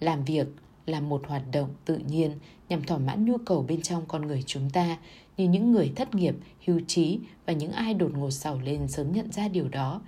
làm 0.00 0.24
việc 0.24 0.46
là 0.86 1.00
một 1.00 1.22
hoạt 1.26 1.42
động 1.52 1.70
tự 1.84 1.98
nhiên 1.98 2.38
nhằm 2.68 2.82
thỏa 2.82 2.98
mãn 2.98 3.24
nhu 3.24 3.38
cầu 3.38 3.64
bên 3.68 3.82
trong 3.82 4.04
con 4.08 4.26
người 4.26 4.42
chúng 4.46 4.70
ta 4.70 4.96
như 5.36 5.48
những 5.48 5.72
người 5.72 5.92
thất 5.96 6.14
nghiệp, 6.14 6.34
hưu 6.66 6.80
trí 6.86 7.18
và 7.46 7.52
những 7.52 7.72
ai 7.72 7.94
đột 7.94 8.12
ngột 8.14 8.30
sầu 8.30 8.60
lên 8.60 8.88
sớm 8.88 9.12
nhận 9.12 9.32
ra 9.32 9.48
điều 9.48 9.68
đó. 9.68 10.00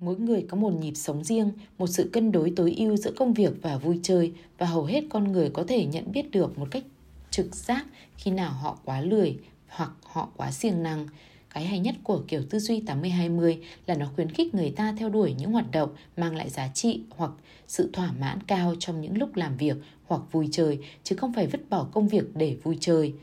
Mỗi 0.00 0.16
người 0.18 0.46
có 0.48 0.56
một 0.56 0.72
nhịp 0.80 0.94
sống 0.94 1.24
riêng, 1.24 1.50
một 1.78 1.86
sự 1.86 2.10
cân 2.12 2.32
đối 2.32 2.52
tối 2.56 2.74
ưu 2.78 2.96
giữa 2.96 3.12
công 3.16 3.34
việc 3.34 3.52
và 3.62 3.78
vui 3.78 4.00
chơi 4.02 4.32
và 4.58 4.66
hầu 4.66 4.84
hết 4.84 5.04
con 5.10 5.32
người 5.32 5.50
có 5.50 5.64
thể 5.68 5.86
nhận 5.86 6.12
biết 6.12 6.30
được 6.30 6.58
một 6.58 6.68
cách 6.70 6.84
trực 7.30 7.54
giác 7.54 7.86
khi 8.16 8.30
nào 8.30 8.52
họ 8.52 8.78
quá 8.84 9.00
lười 9.00 9.38
hoặc 9.68 9.90
họ 10.02 10.28
quá 10.36 10.50
siêng 10.50 10.82
năng. 10.82 11.06
Cái 11.54 11.64
hay 11.64 11.78
nhất 11.78 11.94
của 12.02 12.22
kiểu 12.28 12.42
tư 12.50 12.58
duy 12.58 12.80
80-20 12.80 13.56
là 13.86 13.94
nó 13.94 14.06
khuyến 14.14 14.30
khích 14.30 14.54
người 14.54 14.70
ta 14.70 14.94
theo 14.98 15.08
đuổi 15.08 15.34
những 15.38 15.52
hoạt 15.52 15.70
động 15.70 15.90
mang 16.16 16.36
lại 16.36 16.50
giá 16.50 16.68
trị 16.68 17.00
hoặc 17.16 17.30
sự 17.66 17.90
thỏa 17.92 18.12
mãn 18.12 18.38
cao 18.46 18.74
trong 18.78 19.00
những 19.00 19.18
lúc 19.18 19.36
làm 19.36 19.56
việc 19.56 19.76
hoặc 20.06 20.22
vui 20.32 20.48
chơi, 20.52 20.78
chứ 21.04 21.16
không 21.16 21.32
phải 21.32 21.46
vứt 21.46 21.70
bỏ 21.70 21.86
công 21.92 22.08
việc 22.08 22.24
để 22.34 22.56
vui 22.62 22.76
chơi. 22.80 23.14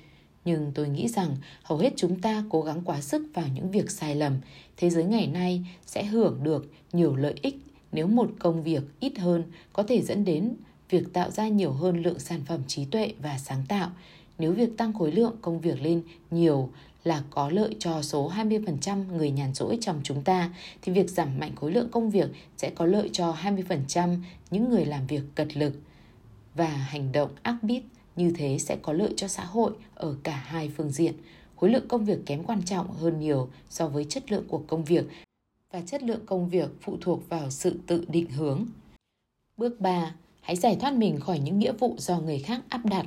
Nhưng 0.46 0.72
tôi 0.76 0.90
nghĩ 0.90 1.08
rằng 1.08 1.36
hầu 1.64 1.78
hết 1.78 1.94
chúng 1.96 2.20
ta 2.20 2.44
cố 2.50 2.62
gắng 2.62 2.82
quá 2.86 3.02
sức 3.02 3.28
vào 3.34 3.46
những 3.56 3.72
việc 3.72 3.92
sai 3.92 4.16
lầm. 4.16 4.38
Thế 4.78 4.90
giới 4.90 5.04
ngày 5.04 5.28
nay 5.28 5.66
sẽ 5.86 6.04
hưởng 6.06 6.44
được 6.44 6.72
nhiều 6.94 7.16
lợi 7.16 7.36
ích 7.42 7.56
nếu 7.92 8.08
một 8.08 8.30
công 8.40 8.64
việc 8.64 8.84
ít 9.00 9.18
hơn 9.18 9.44
có 9.74 9.84
thể 9.84 10.02
dẫn 10.02 10.26
đến 10.26 10.54
việc 10.90 11.14
tạo 11.14 11.32
ra 11.32 11.48
nhiều 11.48 11.72
hơn 11.72 12.02
lượng 12.02 12.20
sản 12.20 12.42
phẩm 12.46 12.62
trí 12.68 12.86
tuệ 12.86 13.14
và 13.22 13.38
sáng 13.38 13.64
tạo. 13.68 13.92
Nếu 14.40 14.52
việc 14.52 14.78
tăng 14.78 14.94
khối 14.94 15.12
lượng 15.12 15.36
công 15.42 15.60
việc 15.60 15.82
lên 15.82 16.02
nhiều 16.32 16.70
là 17.08 17.24
có 17.30 17.50
lợi 17.50 17.76
cho 17.80 18.02
số 18.02 18.32
20% 18.32 19.18
người 19.18 19.32
nhàn 19.32 19.54
rỗi 19.54 19.78
trong 19.82 20.00
chúng 20.04 20.24
ta, 20.24 20.54
thì 20.82 20.92
việc 20.92 21.10
giảm 21.10 21.40
mạnh 21.40 21.56
khối 21.56 21.72
lượng 21.72 21.90
công 21.92 22.10
việc 22.10 22.30
sẽ 22.58 22.70
có 22.70 22.86
lợi 22.86 23.10
cho 23.14 23.36
20% 23.42 24.18
những 24.52 24.70
người 24.70 24.86
làm 24.86 25.08
việc 25.08 25.22
cật 25.36 25.58
lực. 25.58 25.74
Và 26.56 26.68
hành 26.68 27.12
động 27.12 27.30
ác 27.44 27.64
bít 27.64 27.84
như 28.16 28.32
thế 28.38 28.58
sẽ 28.60 28.78
có 28.82 28.94
lợi 28.94 29.14
cho 29.18 29.28
xã 29.28 29.46
hội 29.46 29.72
ở 29.96 30.16
cả 30.24 30.36
hai 30.46 30.72
phương 30.78 30.92
diện. 30.92 31.14
Khối 31.56 31.70
lượng 31.70 31.88
công 31.88 32.06
việc 32.06 32.20
kém 32.26 32.44
quan 32.44 32.64
trọng 32.64 32.92
hơn 32.92 33.20
nhiều 33.20 33.50
so 33.70 33.88
với 33.88 34.06
chất 34.06 34.32
lượng 34.32 34.48
của 34.48 34.64
công 34.68 34.84
việc 34.84 35.06
và 35.74 35.82
chất 35.82 36.04
lượng 36.04 36.26
công 36.26 36.50
việc 36.50 36.70
phụ 36.82 36.98
thuộc 37.02 37.30
vào 37.30 37.50
sự 37.52 37.80
tự 37.88 38.06
định 38.08 38.30
hướng. 38.30 38.66
Bước 39.58 39.80
3. 39.80 40.16
Hãy 40.42 40.56
giải 40.56 40.78
thoát 40.80 40.94
mình 40.94 41.20
khỏi 41.20 41.40
những 41.40 41.60
nghĩa 41.60 41.74
vụ 41.74 41.96
do 41.98 42.20
người 42.20 42.40
khác 42.40 42.62
áp 42.70 42.86
đặt 42.86 43.06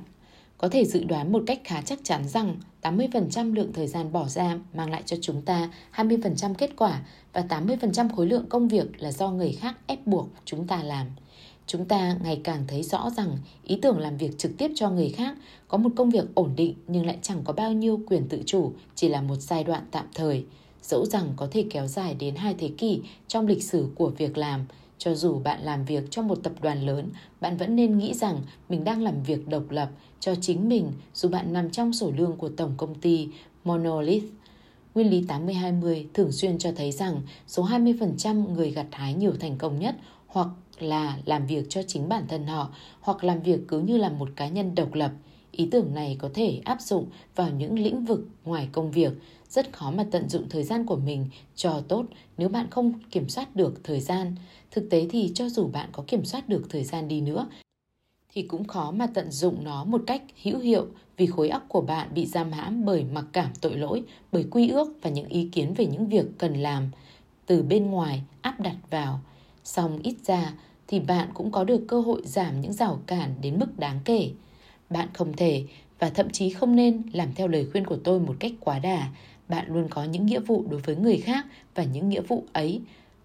có 0.61 0.69
thể 0.69 0.85
dự 0.85 1.05
đoán 1.05 1.33
một 1.33 1.43
cách 1.47 1.61
khá 1.65 1.81
chắc 1.81 1.99
chắn 2.03 2.29
rằng 2.29 2.57
80% 2.83 3.55
lượng 3.55 3.73
thời 3.73 3.87
gian 3.87 4.13
bỏ 4.13 4.29
ra 4.29 4.59
mang 4.75 4.91
lại 4.91 5.03
cho 5.07 5.17
chúng 5.21 5.43
ta 5.43 5.71
20% 5.95 6.55
kết 6.55 6.71
quả 6.77 7.03
và 7.33 7.45
80% 7.49 8.09
khối 8.17 8.27
lượng 8.27 8.47
công 8.49 8.69
việc 8.69 9.03
là 9.03 9.13
do 9.13 9.31
người 9.31 9.53
khác 9.53 9.79
ép 9.87 10.07
buộc 10.07 10.29
chúng 10.45 10.67
ta 10.67 10.83
làm. 10.83 11.07
Chúng 11.67 11.85
ta 11.85 12.17
ngày 12.23 12.41
càng 12.45 12.65
thấy 12.69 12.83
rõ 12.83 13.11
rằng 13.17 13.39
ý 13.65 13.79
tưởng 13.83 13.99
làm 13.99 14.17
việc 14.17 14.39
trực 14.39 14.57
tiếp 14.59 14.71
cho 14.75 14.91
người 14.91 15.09
khác 15.09 15.37
có 15.69 15.79
một 15.79 15.91
công 15.97 16.11
việc 16.11 16.35
ổn 16.35 16.53
định 16.57 16.75
nhưng 16.87 17.07
lại 17.07 17.19
chẳng 17.23 17.41
có 17.45 17.53
bao 17.53 17.73
nhiêu 17.73 18.01
quyền 18.07 18.29
tự 18.29 18.43
chủ, 18.47 18.73
chỉ 18.95 19.09
là 19.09 19.23
một 19.23 19.37
giai 19.37 19.65
đoạn 19.65 19.83
tạm 19.91 20.07
thời. 20.15 20.45
Dẫu 20.83 21.07
rằng 21.07 21.33
có 21.37 21.49
thể 21.51 21.65
kéo 21.71 21.87
dài 21.87 22.15
đến 22.15 22.35
hai 22.37 22.55
thế 22.59 22.71
kỷ 22.79 23.01
trong 23.29 23.47
lịch 23.47 23.63
sử 23.63 23.89
của 23.95 24.09
việc 24.09 24.39
làm, 24.39 24.67
cho 25.01 25.15
dù 25.15 25.39
bạn 25.39 25.61
làm 25.63 25.85
việc 25.85 26.11
cho 26.11 26.23
một 26.23 26.35
tập 26.43 26.53
đoàn 26.63 26.87
lớn, 26.87 27.09
bạn 27.41 27.57
vẫn 27.57 27.77
nên 27.77 27.99
nghĩ 27.99 28.15
rằng 28.15 28.41
mình 28.69 28.85
đang 28.85 29.03
làm 29.03 29.23
việc 29.23 29.49
độc 29.49 29.71
lập 29.71 29.91
cho 30.21 30.35
chính 30.41 30.69
mình 30.69 30.93
dù 31.15 31.29
bạn 31.29 31.53
nằm 31.53 31.71
trong 31.71 31.93
sổ 31.93 32.13
lương 32.17 32.37
của 32.37 32.49
tổng 32.49 32.75
công 32.77 32.95
ty 32.95 33.29
Monolith. 33.65 34.25
Nguyên 34.95 35.11
lý 35.11 35.23
80-20 35.23 36.05
thường 36.15 36.33
xuyên 36.33 36.59
cho 36.59 36.73
thấy 36.77 36.93
rằng 36.93 37.23
số 37.47 37.65
20% 37.65 38.53
người 38.53 38.71
gặt 38.71 38.87
hái 38.93 39.15
nhiều 39.15 39.33
thành 39.41 39.59
công 39.59 39.79
nhất 39.79 39.97
hoặc 40.27 40.49
là 40.79 41.19
làm 41.25 41.47
việc 41.47 41.67
cho 41.69 41.83
chính 41.87 42.09
bản 42.09 42.25
thân 42.29 42.47
họ 42.47 42.69
hoặc 43.01 43.25
làm 43.25 43.43
việc 43.43 43.61
cứ 43.69 43.81
như 43.81 43.97
là 43.97 44.09
một 44.09 44.29
cá 44.37 44.49
nhân 44.49 44.75
độc 44.75 44.95
lập. 44.95 45.13
Ý 45.61 45.69
tưởng 45.71 45.95
này 45.95 46.17
có 46.19 46.31
thể 46.35 46.61
áp 46.65 46.81
dụng 46.81 47.07
vào 47.37 47.51
những 47.51 47.79
lĩnh 47.79 48.05
vực 48.05 48.29
ngoài 48.45 48.69
công 48.73 48.91
việc, 48.91 49.13
rất 49.49 49.73
khó 49.73 49.91
mà 49.91 50.07
tận 50.11 50.29
dụng 50.29 50.49
thời 50.49 50.65
gian 50.65 50.87
của 50.87 50.97
mình 50.97 51.27
cho 51.57 51.81
tốt 51.89 52.05
nếu 52.39 52.49
bạn 52.49 52.67
không 52.71 52.93
kiểm 53.11 53.29
soát 53.29 53.57
được 53.57 53.85
thời 53.85 54.01
gian. 54.01 54.35
Thực 54.71 54.91
tế 54.91 55.07
thì 55.11 55.33
cho 55.35 55.49
dù 55.49 55.67
bạn 55.67 55.89
có 55.93 56.05
kiểm 56.07 56.25
soát 56.25 56.49
được 56.49 56.63
thời 56.71 56.85
gian 56.85 57.09
đi 57.09 57.21
nữa 57.21 57.47
thì 58.35 58.43
cũng 58.43 58.65
khó 58.65 58.91
mà 58.91 59.07
tận 59.07 59.31
dụng 59.31 59.65
nó 59.65 59.85
một 59.85 60.03
cách 60.07 60.23
hữu 60.43 60.59
hiệu 60.59 60.87
vì 61.17 61.27
khối 61.27 61.49
óc 61.49 61.63
của 61.69 61.81
bạn 61.81 62.09
bị 62.15 62.27
giam 62.27 62.53
hãm 62.53 62.85
bởi 62.85 63.05
mặc 63.05 63.25
cảm 63.33 63.51
tội 63.61 63.77
lỗi, 63.77 64.03
bởi 64.33 64.45
quy 64.51 64.69
ước 64.69 64.93
và 65.03 65.11
những 65.11 65.29
ý 65.29 65.49
kiến 65.53 65.75
về 65.75 65.87
những 65.87 66.07
việc 66.09 66.27
cần 66.39 66.55
làm 66.55 66.91
từ 67.47 67.63
bên 67.63 67.91
ngoài 67.91 68.23
áp 68.43 68.61
đặt 68.61 68.77
vào. 68.91 69.21
Xong 69.65 69.99
ít 70.03 70.15
ra 70.25 70.53
thì 70.87 71.01
bạn 71.01 71.29
cũng 71.35 71.51
có 71.51 71.65
được 71.65 71.85
cơ 71.89 72.01
hội 72.01 72.23
giảm 72.25 72.61
những 72.61 72.73
rào 72.73 73.01
cản 73.07 73.35
đến 73.41 73.59
mức 73.59 73.79
đáng 73.79 74.01
kể. 74.05 74.31
Bạn 74.91 75.09
không 75.15 75.33
thể 75.33 75.65
và 75.99 76.11
thậm 76.11 76.31
chí 76.31 76.51
không 76.51 76.77
nên 76.77 77.03
làm 77.13 77.29
theo 77.35 77.49
lời 77.49 77.67
khuyên 77.73 77.85
của 77.85 77.97
tôi 77.97 78.21
một 78.21 78.37
cách 78.41 78.53
quá 78.61 78.79
đà. 78.79 79.09
Bạn 79.49 79.67
luôn 79.69 79.89
có 79.91 80.05
những 80.05 80.27
nghĩa 80.27 80.41
vụ 80.41 80.65
đối 80.71 80.81
với 80.81 80.97
người 80.97 81.17
khác 81.17 81.47
và 81.75 81.85
những 81.85 82.09
nghĩa 82.09 82.21
vụ 82.21 82.45
ấy 82.53 82.81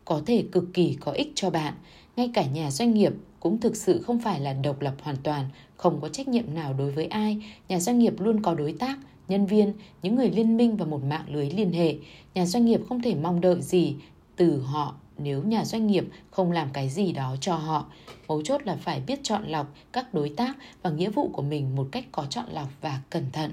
có 0.06 0.22
thể 0.26 0.44
cực 0.52 0.64
kỳ 0.74 0.98
có 1.00 1.12
ích 1.12 1.32
cho 1.36 1.50
bạn. 1.50 1.74
Ngay 2.16 2.32
cả 2.34 2.46
nhà 2.46 2.72
doanh 2.72 2.94
nghiệp 2.94 3.14
cũng 3.40 3.60
thực 3.60 3.76
sự 3.76 4.02
không 4.02 4.20
phải 4.20 4.40
là 4.40 4.54
độc 4.54 4.82
lập 4.82 4.96
hoàn 5.02 5.16
toàn, 5.24 5.50
không 5.78 6.02
có 6.02 6.10
trách 6.10 6.28
nhiệm 6.28 6.54
nào 6.54 6.74
đối 6.74 6.92
với 6.92 7.06
ai. 7.06 7.42
Nhà 7.68 7.80
doanh 7.80 8.00
nghiệp 8.00 8.14
luôn 8.20 8.42
có 8.42 8.56
đối 8.56 8.74
tác, 8.74 8.98
nhân 9.28 9.46
viên, 9.46 9.74
những 10.02 10.16
người 10.16 10.30
liên 10.30 10.58
minh 10.58 10.78
và 10.78 10.86
một 10.86 11.04
mạng 11.04 11.26
lưới 11.28 11.50
liên 11.50 11.72
hệ. 11.72 11.96
Nhà 12.34 12.46
doanh 12.46 12.66
nghiệp 12.66 12.82
không 12.90 13.02
thể 13.02 13.16
mong 13.16 13.42
đợi 13.42 13.62
gì 13.62 13.96
từ 14.36 14.62
họ 14.62 14.96
nếu 15.18 15.44
nhà 15.44 15.66
doanh 15.66 15.88
nghiệp 15.88 16.06
không 16.32 16.52
làm 16.52 16.70
cái 16.74 16.90
gì 16.90 17.12
đó 17.12 17.36
cho 17.42 17.56
họ. 17.56 17.86
Mấu 18.28 18.42
chốt 18.42 18.62
là 18.66 18.76
phải 18.76 19.02
biết 19.08 19.20
chọn 19.24 19.44
lọc 19.48 19.74
các 19.94 20.14
đối 20.14 20.30
tác 20.30 20.58
và 20.82 20.90
nghĩa 20.90 21.10
vụ 21.10 21.30
của 21.34 21.42
mình 21.42 21.76
một 21.76 21.88
cách 21.92 22.06
có 22.12 22.26
chọn 22.30 22.46
lọc 22.52 22.68
và 22.82 23.02
cẩn 23.10 23.32
thận. 23.32 23.52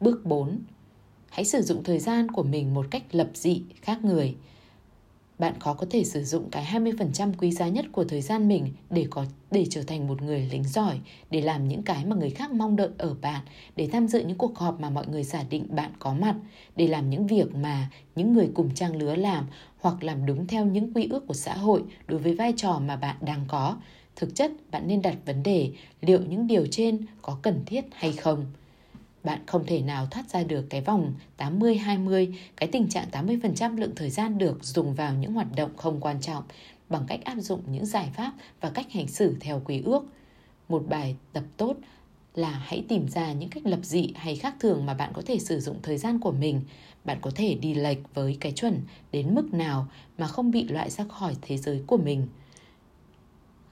Bước 0.00 0.24
4. 0.24 0.60
Hãy 1.30 1.44
sử 1.44 1.62
dụng 1.62 1.84
thời 1.84 1.98
gian 1.98 2.30
của 2.30 2.42
mình 2.42 2.74
một 2.74 2.86
cách 2.90 3.02
lập 3.12 3.30
dị, 3.34 3.62
khác 3.82 4.04
người 4.04 4.36
bạn 5.38 5.60
khó 5.60 5.74
có 5.74 5.86
thể 5.90 6.04
sử 6.04 6.24
dụng 6.24 6.50
cái 6.50 6.64
20% 6.64 7.32
quý 7.38 7.52
giá 7.52 7.68
nhất 7.68 7.86
của 7.92 8.04
thời 8.04 8.20
gian 8.20 8.48
mình 8.48 8.72
để 8.90 9.06
có 9.10 9.24
để 9.50 9.66
trở 9.70 9.82
thành 9.82 10.06
một 10.06 10.22
người 10.22 10.48
lính 10.52 10.64
giỏi, 10.64 11.00
để 11.30 11.40
làm 11.40 11.68
những 11.68 11.82
cái 11.82 12.04
mà 12.04 12.16
người 12.16 12.30
khác 12.30 12.50
mong 12.50 12.76
đợi 12.76 12.88
ở 12.98 13.14
bạn, 13.22 13.44
để 13.76 13.88
tham 13.92 14.08
dự 14.08 14.24
những 14.24 14.38
cuộc 14.38 14.58
họp 14.58 14.80
mà 14.80 14.90
mọi 14.90 15.06
người 15.06 15.24
giả 15.24 15.44
định 15.50 15.66
bạn 15.70 15.90
có 15.98 16.14
mặt, 16.14 16.34
để 16.76 16.86
làm 16.86 17.10
những 17.10 17.26
việc 17.26 17.54
mà 17.54 17.90
những 18.16 18.32
người 18.32 18.50
cùng 18.54 18.74
trang 18.74 18.96
lứa 18.96 19.14
làm 19.14 19.46
hoặc 19.80 20.04
làm 20.04 20.26
đúng 20.26 20.46
theo 20.46 20.66
những 20.66 20.92
quy 20.94 21.08
ước 21.10 21.26
của 21.26 21.34
xã 21.34 21.54
hội 21.54 21.82
đối 22.06 22.18
với 22.18 22.34
vai 22.34 22.52
trò 22.56 22.78
mà 22.78 22.96
bạn 22.96 23.16
đang 23.20 23.44
có. 23.48 23.76
Thực 24.16 24.34
chất, 24.34 24.50
bạn 24.70 24.88
nên 24.88 25.02
đặt 25.02 25.16
vấn 25.26 25.42
đề 25.42 25.70
liệu 26.00 26.20
những 26.28 26.46
điều 26.46 26.66
trên 26.70 26.98
có 27.22 27.38
cần 27.42 27.62
thiết 27.66 27.84
hay 27.92 28.12
không 28.12 28.46
bạn 29.26 29.40
không 29.46 29.66
thể 29.66 29.82
nào 29.82 30.06
thoát 30.10 30.30
ra 30.30 30.42
được 30.42 30.66
cái 30.70 30.80
vòng 30.80 31.14
80-20, 31.38 32.32
cái 32.56 32.68
tình 32.72 32.88
trạng 32.88 33.08
80% 33.12 33.78
lượng 33.78 33.92
thời 33.96 34.10
gian 34.10 34.38
được 34.38 34.64
dùng 34.64 34.94
vào 34.94 35.14
những 35.14 35.32
hoạt 35.32 35.46
động 35.56 35.76
không 35.76 36.00
quan 36.00 36.20
trọng 36.20 36.44
bằng 36.88 37.04
cách 37.06 37.20
áp 37.24 37.34
dụng 37.34 37.60
những 37.66 37.86
giải 37.86 38.10
pháp 38.16 38.32
và 38.60 38.70
cách 38.70 38.92
hành 38.92 39.08
xử 39.08 39.36
theo 39.40 39.62
quy 39.64 39.82
ước. 39.84 40.04
Một 40.68 40.84
bài 40.88 41.16
tập 41.32 41.44
tốt 41.56 41.76
là 42.34 42.50
hãy 42.50 42.84
tìm 42.88 43.08
ra 43.08 43.32
những 43.32 43.50
cách 43.50 43.66
lập 43.66 43.80
dị 43.82 44.12
hay 44.14 44.36
khác 44.36 44.54
thường 44.60 44.86
mà 44.86 44.94
bạn 44.94 45.10
có 45.14 45.22
thể 45.26 45.38
sử 45.38 45.60
dụng 45.60 45.76
thời 45.82 45.98
gian 45.98 46.20
của 46.20 46.32
mình. 46.32 46.60
Bạn 47.04 47.18
có 47.20 47.30
thể 47.34 47.54
đi 47.54 47.74
lệch 47.74 48.14
với 48.14 48.36
cái 48.40 48.52
chuẩn 48.52 48.80
đến 49.12 49.34
mức 49.34 49.54
nào 49.54 49.86
mà 50.18 50.26
không 50.26 50.50
bị 50.50 50.68
loại 50.68 50.90
ra 50.90 51.04
khỏi 51.04 51.36
thế 51.42 51.56
giới 51.56 51.82
của 51.86 51.96
mình. 51.96 52.26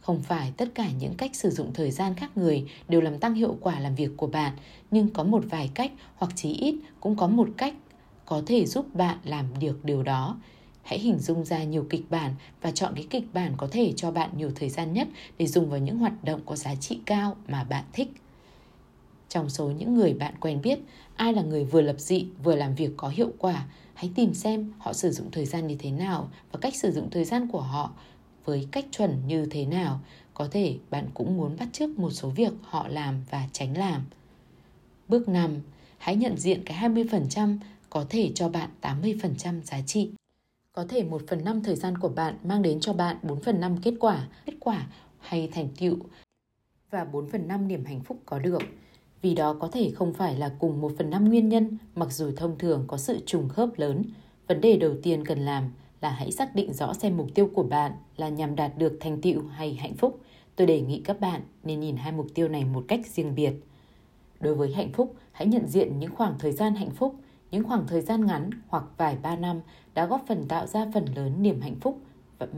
Không 0.05 0.23
phải 0.23 0.53
tất 0.57 0.69
cả 0.75 0.91
những 1.01 1.15
cách 1.15 1.35
sử 1.35 1.51
dụng 1.51 1.73
thời 1.75 1.91
gian 1.91 2.15
khác 2.15 2.37
người 2.37 2.65
đều 2.89 3.01
làm 3.01 3.19
tăng 3.19 3.35
hiệu 3.35 3.57
quả 3.61 3.81
làm 3.81 3.95
việc 3.95 4.11
của 4.17 4.27
bạn, 4.27 4.53
nhưng 4.91 5.11
có 5.11 5.25
một 5.25 5.45
vài 5.51 5.71
cách 5.75 5.93
hoặc 6.17 6.33
chí 6.37 6.53
ít 6.53 6.75
cũng 7.01 7.17
có 7.17 7.27
một 7.27 7.49
cách 7.57 7.75
có 8.27 8.43
thể 8.47 8.67
giúp 8.67 8.95
bạn 8.95 9.19
làm 9.25 9.47
được 9.61 9.85
điều 9.85 10.03
đó. 10.03 10.37
Hãy 10.83 10.99
hình 10.99 11.19
dung 11.19 11.45
ra 11.45 11.65
nhiều 11.65 11.87
kịch 11.91 12.11
bản 12.11 12.35
và 12.63 12.71
chọn 12.71 12.93
cái 12.95 13.07
kịch 13.11 13.25
bản 13.33 13.55
có 13.57 13.69
thể 13.71 13.93
cho 13.97 14.11
bạn 14.11 14.31
nhiều 14.37 14.51
thời 14.55 14.71
gian 14.71 14.93
nhất 14.93 15.09
để 15.39 15.47
dùng 15.47 15.71
vào 15.71 15.79
những 15.79 15.99
hoạt 15.99 16.25
động 16.25 16.41
có 16.47 16.57
giá 16.57 16.75
trị 16.75 17.01
cao 17.07 17.37
mà 17.49 17.65
bạn 17.65 17.85
thích. 17.93 18.13
Trong 19.29 19.51
số 19.51 19.71
những 19.71 19.95
người 19.95 20.15
bạn 20.15 20.35
quen 20.41 20.61
biết, 20.63 20.79
ai 21.17 21.33
là 21.33 21.43
người 21.43 21.65
vừa 21.65 21.81
lập 21.81 21.97
dị 21.99 22.27
vừa 22.43 22.55
làm 22.55 22.75
việc 22.75 22.91
có 22.97 23.09
hiệu 23.09 23.33
quả, 23.39 23.67
hãy 23.95 24.11
tìm 24.15 24.35
xem 24.35 24.73
họ 24.79 24.93
sử 24.93 25.11
dụng 25.11 25.31
thời 25.31 25.47
gian 25.47 25.67
như 25.67 25.77
thế 25.79 25.91
nào 25.91 26.31
và 26.53 26.59
cách 26.63 26.77
sử 26.77 26.93
dụng 26.93 27.11
thời 27.11 27.25
gian 27.25 27.49
của 27.49 27.61
họ 27.61 27.91
với 28.45 28.69
cách 28.73 28.85
chuẩn 28.91 29.27
như 29.27 29.47
thế 29.51 29.67
nào 29.67 30.01
có 30.35 30.49
thể 30.51 30.77
bạn 30.91 31.09
cũng 31.15 31.37
muốn 31.37 31.57
bắt 31.59 31.69
chước 31.73 31.99
một 31.99 32.11
số 32.11 32.29
việc 32.29 32.53
họ 32.63 32.89
làm 32.89 33.25
và 33.31 33.49
tránh 33.53 33.77
làm. 33.77 34.05
Bước 35.09 35.29
5. 35.29 35.57
Hãy 35.99 36.17
nhận 36.17 36.37
diện 36.37 36.63
cái 36.65 36.91
20% 36.91 37.59
có 37.91 38.05
thể 38.09 38.33
cho 38.35 38.49
bạn 38.49 38.71
80% 38.83 39.63
giá 39.63 39.81
trị. 39.87 40.11
Có 40.73 40.85
thể 40.89 41.05
1 41.05 41.23
phần 41.29 41.45
5 41.45 41.63
thời 41.63 41.77
gian 41.77 41.99
của 41.99 42.09
bạn 42.09 42.39
mang 42.45 42.63
đến 42.63 42.81
cho 42.81 42.93
bạn 42.93 43.17
4 43.23 43.41
phần 43.41 43.61
5 43.61 43.77
kết 43.83 43.95
quả, 44.01 44.29
kết 44.47 44.55
quả 44.61 44.87
hay 45.19 45.49
thành 45.53 45.69
tựu 45.81 45.97
và 46.91 47.05
4 47.05 47.31
phần 47.31 47.49
5 47.49 47.69
niềm 47.69 47.85
hạnh 47.85 48.01
phúc 48.01 48.19
có 48.27 48.39
được. 48.39 48.63
Vì 49.23 49.35
đó 49.35 49.57
có 49.61 49.69
thể 49.69 49.93
không 49.95 50.15
phải 50.15 50.37
là 50.37 50.53
cùng 50.59 50.81
1 50.81 50.93
phần 50.99 51.11
5 51.11 51.29
nguyên 51.29 51.49
nhân 51.49 51.79
mặc 51.95 52.13
dù 52.13 52.33
thông 52.37 52.59
thường 52.59 52.85
có 52.87 52.97
sự 52.97 53.21
trùng 53.27 53.49
khớp 53.49 53.69
lớn. 53.79 54.03
Vấn 54.49 54.61
đề 54.61 54.77
đầu 54.77 54.95
tiên 55.03 55.25
cần 55.25 55.39
làm 55.39 55.71
là 56.05 56.11
hãy 56.11 56.33
xác 56.33 56.55
định 56.55 56.73
rõ 56.73 56.95
xem 56.95 57.17
mục 57.17 57.27
tiêu 57.35 57.51
của 57.55 57.63
bạn 57.63 57.93
là 58.17 58.29
nhằm 58.29 58.57
đạt 58.57 58.79
được 58.79 58.97
thành 59.01 59.21
tựu 59.21 59.43
hay 59.43 59.75
hạnh 59.75 59.95
phúc. 59.95 60.21
Tôi 60.57 60.67
đề 60.67 60.81
nghị 60.81 61.01
các 61.01 61.21
bạn 61.21 61.41
nên 61.63 61.81
nhìn 61.81 61.97
hai 61.97 62.13
mục 62.13 62.27
tiêu 62.35 62.49
này 62.49 62.65
một 62.65 62.85
cách 62.89 63.01
riêng 63.07 63.35
biệt. 63.35 63.53
Đối 64.41 64.55
với 64.55 64.73
hạnh 64.73 64.93
phúc, 64.93 65.15
hãy 65.33 65.47
nhận 65.47 65.67
diện 65.67 65.99
những 65.99 66.15
khoảng 66.15 66.39
thời 66.39 66.53
gian 66.53 66.75
hạnh 66.75 66.91
phúc, 66.91 67.15
những 67.51 67.65
khoảng 67.65 67.87
thời 67.87 68.01
gian 68.01 68.27
ngắn 68.27 68.51
hoặc 68.69 68.85
vài 68.97 69.17
ba 69.23 69.37
năm 69.37 69.61
đã 69.95 70.07
góp 70.07 70.25
phần 70.29 70.45
tạo 70.49 70.67
ra 70.67 70.87
phần 70.95 71.05
lớn 71.17 71.43
niềm 71.43 71.61
hạnh 71.61 71.77
phúc 71.81 72.01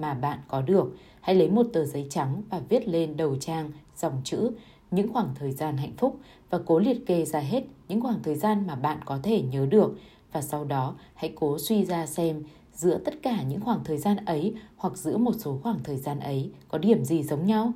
mà 0.00 0.14
bạn 0.14 0.38
có 0.48 0.62
được. 0.62 0.96
Hãy 1.20 1.34
lấy 1.34 1.50
một 1.50 1.66
tờ 1.72 1.84
giấy 1.84 2.06
trắng 2.10 2.42
và 2.50 2.60
viết 2.68 2.88
lên 2.88 3.16
đầu 3.16 3.36
trang 3.36 3.70
dòng 3.96 4.20
chữ 4.24 4.50
những 4.90 5.12
khoảng 5.12 5.34
thời 5.34 5.52
gian 5.52 5.76
hạnh 5.76 5.94
phúc 5.96 6.18
và 6.50 6.58
cố 6.66 6.78
liệt 6.78 7.06
kê 7.06 7.24
ra 7.24 7.40
hết 7.40 7.64
những 7.88 8.00
khoảng 8.00 8.22
thời 8.22 8.34
gian 8.34 8.66
mà 8.66 8.74
bạn 8.74 8.98
có 9.04 9.18
thể 9.22 9.42
nhớ 9.42 9.66
được 9.66 9.98
và 10.32 10.42
sau 10.42 10.64
đó 10.64 10.94
hãy 11.14 11.32
cố 11.34 11.58
suy 11.58 11.84
ra 11.84 12.06
xem 12.06 12.42
giữa 12.76 12.98
tất 12.98 13.14
cả 13.22 13.42
những 13.42 13.60
khoảng 13.60 13.84
thời 13.84 13.98
gian 13.98 14.16
ấy 14.24 14.54
hoặc 14.76 14.96
giữa 14.96 15.16
một 15.16 15.32
số 15.38 15.58
khoảng 15.62 15.78
thời 15.84 15.96
gian 15.96 16.20
ấy 16.20 16.50
có 16.68 16.78
điểm 16.78 17.04
gì 17.04 17.22
giống 17.22 17.46
nhau? 17.46 17.72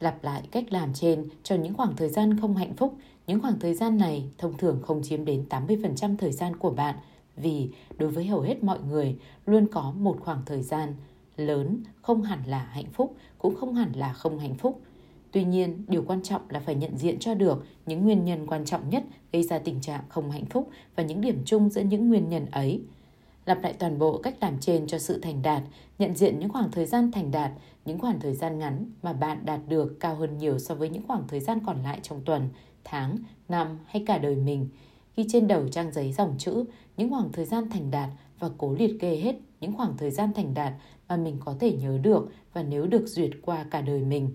Lặp 0.00 0.24
lại 0.24 0.42
cách 0.50 0.72
làm 0.72 0.94
trên 0.94 1.28
cho 1.42 1.56
những 1.56 1.74
khoảng 1.74 1.96
thời 1.96 2.08
gian 2.08 2.40
không 2.40 2.56
hạnh 2.56 2.74
phúc, 2.76 2.94
những 3.26 3.40
khoảng 3.40 3.58
thời 3.58 3.74
gian 3.74 3.98
này 3.98 4.30
thông 4.38 4.58
thường 4.58 4.80
không 4.82 5.02
chiếm 5.02 5.24
đến 5.24 5.44
80% 5.50 6.16
thời 6.16 6.32
gian 6.32 6.56
của 6.56 6.70
bạn 6.70 6.94
vì 7.36 7.68
đối 7.98 8.10
với 8.10 8.26
hầu 8.26 8.40
hết 8.40 8.64
mọi 8.64 8.78
người 8.88 9.16
luôn 9.46 9.66
có 9.66 9.92
một 9.96 10.16
khoảng 10.20 10.42
thời 10.46 10.62
gian 10.62 10.94
lớn 11.36 11.82
không 12.02 12.22
hẳn 12.22 12.42
là 12.46 12.58
hạnh 12.58 12.90
phúc 12.92 13.16
cũng 13.38 13.54
không 13.56 13.74
hẳn 13.74 13.92
là 13.94 14.12
không 14.12 14.38
hạnh 14.38 14.54
phúc. 14.54 14.80
Tuy 15.32 15.44
nhiên, 15.44 15.84
điều 15.88 16.02
quan 16.02 16.22
trọng 16.22 16.42
là 16.48 16.60
phải 16.60 16.74
nhận 16.74 16.98
diện 16.98 17.18
cho 17.18 17.34
được 17.34 17.64
những 17.86 18.04
nguyên 18.04 18.24
nhân 18.24 18.46
quan 18.46 18.64
trọng 18.64 18.90
nhất 18.90 19.04
gây 19.32 19.42
ra 19.42 19.58
tình 19.58 19.80
trạng 19.80 20.04
không 20.08 20.30
hạnh 20.30 20.44
phúc 20.44 20.68
và 20.96 21.02
những 21.02 21.20
điểm 21.20 21.42
chung 21.44 21.68
giữa 21.68 21.82
những 21.82 22.08
nguyên 22.08 22.28
nhân 22.28 22.46
ấy. 22.46 22.80
Lặp 23.46 23.62
lại 23.62 23.72
toàn 23.78 23.98
bộ 23.98 24.18
cách 24.18 24.36
làm 24.40 24.58
trên 24.60 24.86
cho 24.86 24.98
sự 24.98 25.20
thành 25.20 25.42
đạt, 25.42 25.62
nhận 25.98 26.14
diện 26.14 26.38
những 26.38 26.48
khoảng 26.48 26.70
thời 26.70 26.86
gian 26.86 27.12
thành 27.12 27.30
đạt, 27.30 27.52
những 27.84 27.98
khoảng 27.98 28.20
thời 28.20 28.34
gian 28.34 28.58
ngắn 28.58 28.90
mà 29.02 29.12
bạn 29.12 29.38
đạt 29.44 29.60
được 29.68 30.00
cao 30.00 30.14
hơn 30.14 30.38
nhiều 30.38 30.58
so 30.58 30.74
với 30.74 30.88
những 30.88 31.06
khoảng 31.06 31.28
thời 31.28 31.40
gian 31.40 31.58
còn 31.66 31.82
lại 31.82 31.98
trong 32.02 32.20
tuần, 32.24 32.48
tháng, 32.84 33.18
năm 33.48 33.78
hay 33.86 34.04
cả 34.06 34.18
đời 34.18 34.36
mình. 34.36 34.68
Ghi 35.16 35.24
trên 35.28 35.48
đầu 35.48 35.68
trang 35.68 35.92
giấy 35.92 36.12
dòng 36.12 36.34
chữ 36.38 36.64
những 36.96 37.10
khoảng 37.10 37.32
thời 37.32 37.44
gian 37.44 37.70
thành 37.70 37.90
đạt 37.90 38.10
và 38.38 38.50
cố 38.58 38.74
liệt 38.74 38.96
kê 39.00 39.16
hết 39.16 39.36
những 39.60 39.76
khoảng 39.76 39.96
thời 39.96 40.10
gian 40.10 40.32
thành 40.32 40.54
đạt 40.54 40.72
mà 41.08 41.16
mình 41.16 41.36
có 41.44 41.54
thể 41.60 41.72
nhớ 41.72 41.98
được 42.02 42.28
và 42.52 42.62
nếu 42.62 42.86
được 42.86 43.06
duyệt 43.06 43.30
qua 43.42 43.64
cả 43.70 43.80
đời 43.80 44.02
mình 44.02 44.30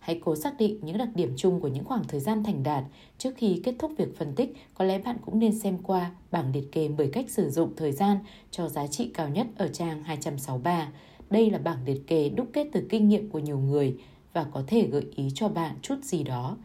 hãy 0.00 0.20
cố 0.24 0.36
xác 0.36 0.58
định 0.58 0.78
những 0.82 0.98
đặc 0.98 1.08
điểm 1.14 1.32
chung 1.36 1.60
của 1.60 1.68
những 1.68 1.84
khoảng 1.84 2.04
thời 2.08 2.20
gian 2.20 2.44
thành 2.44 2.62
đạt. 2.62 2.84
Trước 3.18 3.34
khi 3.36 3.60
kết 3.64 3.74
thúc 3.78 3.92
việc 3.98 4.16
phân 4.18 4.34
tích, 4.34 4.54
có 4.74 4.84
lẽ 4.84 4.98
bạn 4.98 5.16
cũng 5.26 5.38
nên 5.38 5.58
xem 5.58 5.78
qua 5.82 6.10
bảng 6.30 6.52
liệt 6.52 6.72
kê 6.72 6.88
10 6.88 7.08
cách 7.08 7.30
sử 7.30 7.50
dụng 7.50 7.72
thời 7.76 7.92
gian 7.92 8.16
cho 8.50 8.68
giá 8.68 8.86
trị 8.86 9.10
cao 9.14 9.28
nhất 9.28 9.46
ở 9.56 9.68
trang 9.68 10.02
263. 10.04 10.88
Đây 11.30 11.50
là 11.50 11.58
bảng 11.58 11.84
liệt 11.86 12.06
kê 12.06 12.28
đúc 12.28 12.46
kết 12.52 12.68
từ 12.72 12.86
kinh 12.88 13.08
nghiệm 13.08 13.30
của 13.30 13.38
nhiều 13.38 13.58
người 13.58 13.96
và 14.32 14.46
có 14.52 14.62
thể 14.66 14.86
gợi 14.86 15.04
ý 15.16 15.28
cho 15.34 15.48
bạn 15.48 15.76
chút 15.82 15.96
gì 16.02 16.22
đó. 16.22 16.56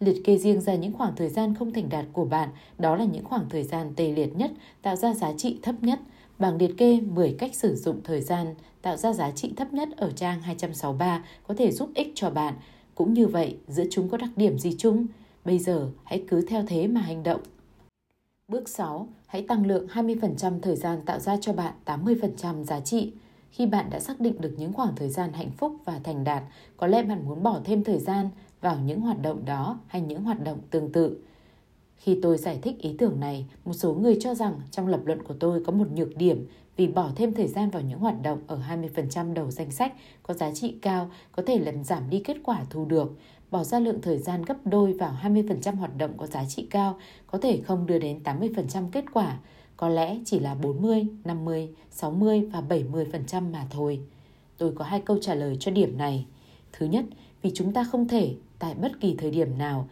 Liệt 0.00 0.22
kê 0.24 0.38
riêng 0.38 0.60
ra 0.60 0.74
những 0.74 0.92
khoảng 0.92 1.16
thời 1.16 1.28
gian 1.28 1.54
không 1.54 1.72
thành 1.72 1.88
đạt 1.88 2.04
của 2.12 2.24
bạn, 2.24 2.48
đó 2.78 2.96
là 2.96 3.04
những 3.04 3.24
khoảng 3.24 3.48
thời 3.50 3.62
gian 3.62 3.92
tê 3.96 4.12
liệt 4.12 4.36
nhất, 4.36 4.50
tạo 4.82 4.96
ra 4.96 5.14
giá 5.14 5.32
trị 5.32 5.58
thấp 5.62 5.74
nhất. 5.80 6.00
Bảng 6.38 6.56
liệt 6.56 6.76
kê 6.76 7.00
10 7.00 7.34
cách 7.38 7.54
sử 7.54 7.74
dụng 7.74 8.00
thời 8.04 8.20
gian 8.20 8.54
tạo 8.82 8.96
ra 8.96 9.12
giá 9.12 9.30
trị 9.30 9.52
thấp 9.56 9.72
nhất 9.72 9.88
ở 9.96 10.10
trang 10.10 10.42
263 10.42 11.24
có 11.46 11.54
thể 11.54 11.72
giúp 11.72 11.90
ích 11.94 12.12
cho 12.14 12.30
bạn. 12.30 12.54
Cũng 12.94 13.14
như 13.14 13.26
vậy, 13.26 13.56
giữa 13.68 13.84
chúng 13.90 14.08
có 14.08 14.16
đặc 14.16 14.30
điểm 14.36 14.58
gì 14.58 14.74
chung? 14.78 15.06
Bây 15.44 15.58
giờ, 15.58 15.90
hãy 16.04 16.24
cứ 16.28 16.46
theo 16.46 16.64
thế 16.66 16.86
mà 16.86 17.00
hành 17.00 17.22
động. 17.22 17.40
Bước 18.48 18.68
6. 18.68 19.08
Hãy 19.26 19.42
tăng 19.42 19.66
lượng 19.66 19.86
20% 19.86 20.60
thời 20.60 20.76
gian 20.76 21.00
tạo 21.06 21.20
ra 21.20 21.36
cho 21.40 21.52
bạn 21.52 21.74
80% 21.84 22.64
giá 22.64 22.80
trị. 22.80 23.12
Khi 23.50 23.66
bạn 23.66 23.90
đã 23.90 24.00
xác 24.00 24.20
định 24.20 24.40
được 24.40 24.54
những 24.58 24.72
khoảng 24.72 24.96
thời 24.96 25.08
gian 25.08 25.32
hạnh 25.32 25.50
phúc 25.56 25.76
và 25.84 26.00
thành 26.04 26.24
đạt, 26.24 26.42
có 26.76 26.86
lẽ 26.86 27.02
bạn 27.02 27.28
muốn 27.28 27.42
bỏ 27.42 27.60
thêm 27.64 27.84
thời 27.84 27.98
gian 27.98 28.28
vào 28.60 28.78
những 28.78 29.00
hoạt 29.00 29.22
động 29.22 29.44
đó 29.44 29.78
hay 29.86 30.02
những 30.02 30.22
hoạt 30.22 30.44
động 30.44 30.58
tương 30.70 30.92
tự. 30.92 31.16
Khi 31.96 32.18
tôi 32.22 32.38
giải 32.38 32.58
thích 32.62 32.78
ý 32.78 32.94
tưởng 32.98 33.20
này, 33.20 33.46
một 33.64 33.72
số 33.72 33.94
người 33.94 34.16
cho 34.20 34.34
rằng 34.34 34.60
trong 34.70 34.88
lập 34.88 35.00
luận 35.04 35.22
của 35.22 35.34
tôi 35.40 35.64
có 35.64 35.72
một 35.72 35.90
nhược 35.92 36.16
điểm 36.16 36.46
vì 36.76 36.86
bỏ 36.86 37.10
thêm 37.16 37.34
thời 37.34 37.46
gian 37.46 37.70
vào 37.70 37.82
những 37.82 37.98
hoạt 37.98 38.22
động 38.22 38.38
ở 38.46 38.60
20% 38.94 39.34
đầu 39.34 39.50
danh 39.50 39.70
sách 39.70 39.92
có 40.22 40.34
giá 40.34 40.54
trị 40.54 40.74
cao 40.82 41.10
có 41.32 41.42
thể 41.46 41.58
làm 41.58 41.84
giảm 41.84 42.10
đi 42.10 42.20
kết 42.24 42.36
quả 42.42 42.64
thu 42.70 42.84
được. 42.84 43.12
Bỏ 43.50 43.64
ra 43.64 43.78
lượng 43.78 44.00
thời 44.02 44.18
gian 44.18 44.42
gấp 44.42 44.54
đôi 44.64 44.92
vào 44.92 45.16
20% 45.22 45.76
hoạt 45.76 45.98
động 45.98 46.10
có 46.16 46.26
giá 46.26 46.44
trị 46.44 46.66
cao 46.70 46.98
có 47.26 47.38
thể 47.38 47.60
không 47.60 47.86
đưa 47.86 47.98
đến 47.98 48.20
80% 48.24 48.90
kết 48.92 49.04
quả, 49.12 49.38
có 49.76 49.88
lẽ 49.88 50.18
chỉ 50.24 50.38
là 50.38 50.54
40, 50.54 51.06
50, 51.24 51.68
60 51.90 52.48
và 52.52 52.62
70% 52.68 53.52
mà 53.52 53.66
thôi. 53.70 54.00
Tôi 54.58 54.72
có 54.74 54.84
hai 54.84 55.00
câu 55.00 55.18
trả 55.20 55.34
lời 55.34 55.56
cho 55.60 55.70
điểm 55.70 55.98
này. 55.98 56.26
Thứ 56.72 56.86
nhất, 56.86 57.04
vì 57.42 57.50
chúng 57.54 57.72
ta 57.72 57.84
không 57.84 58.08
thể 58.08 58.34
tại 58.58 58.74
bất 58.74 59.00
kỳ 59.00 59.14
thời 59.18 59.30
điểm 59.30 59.58
nào 59.58 59.88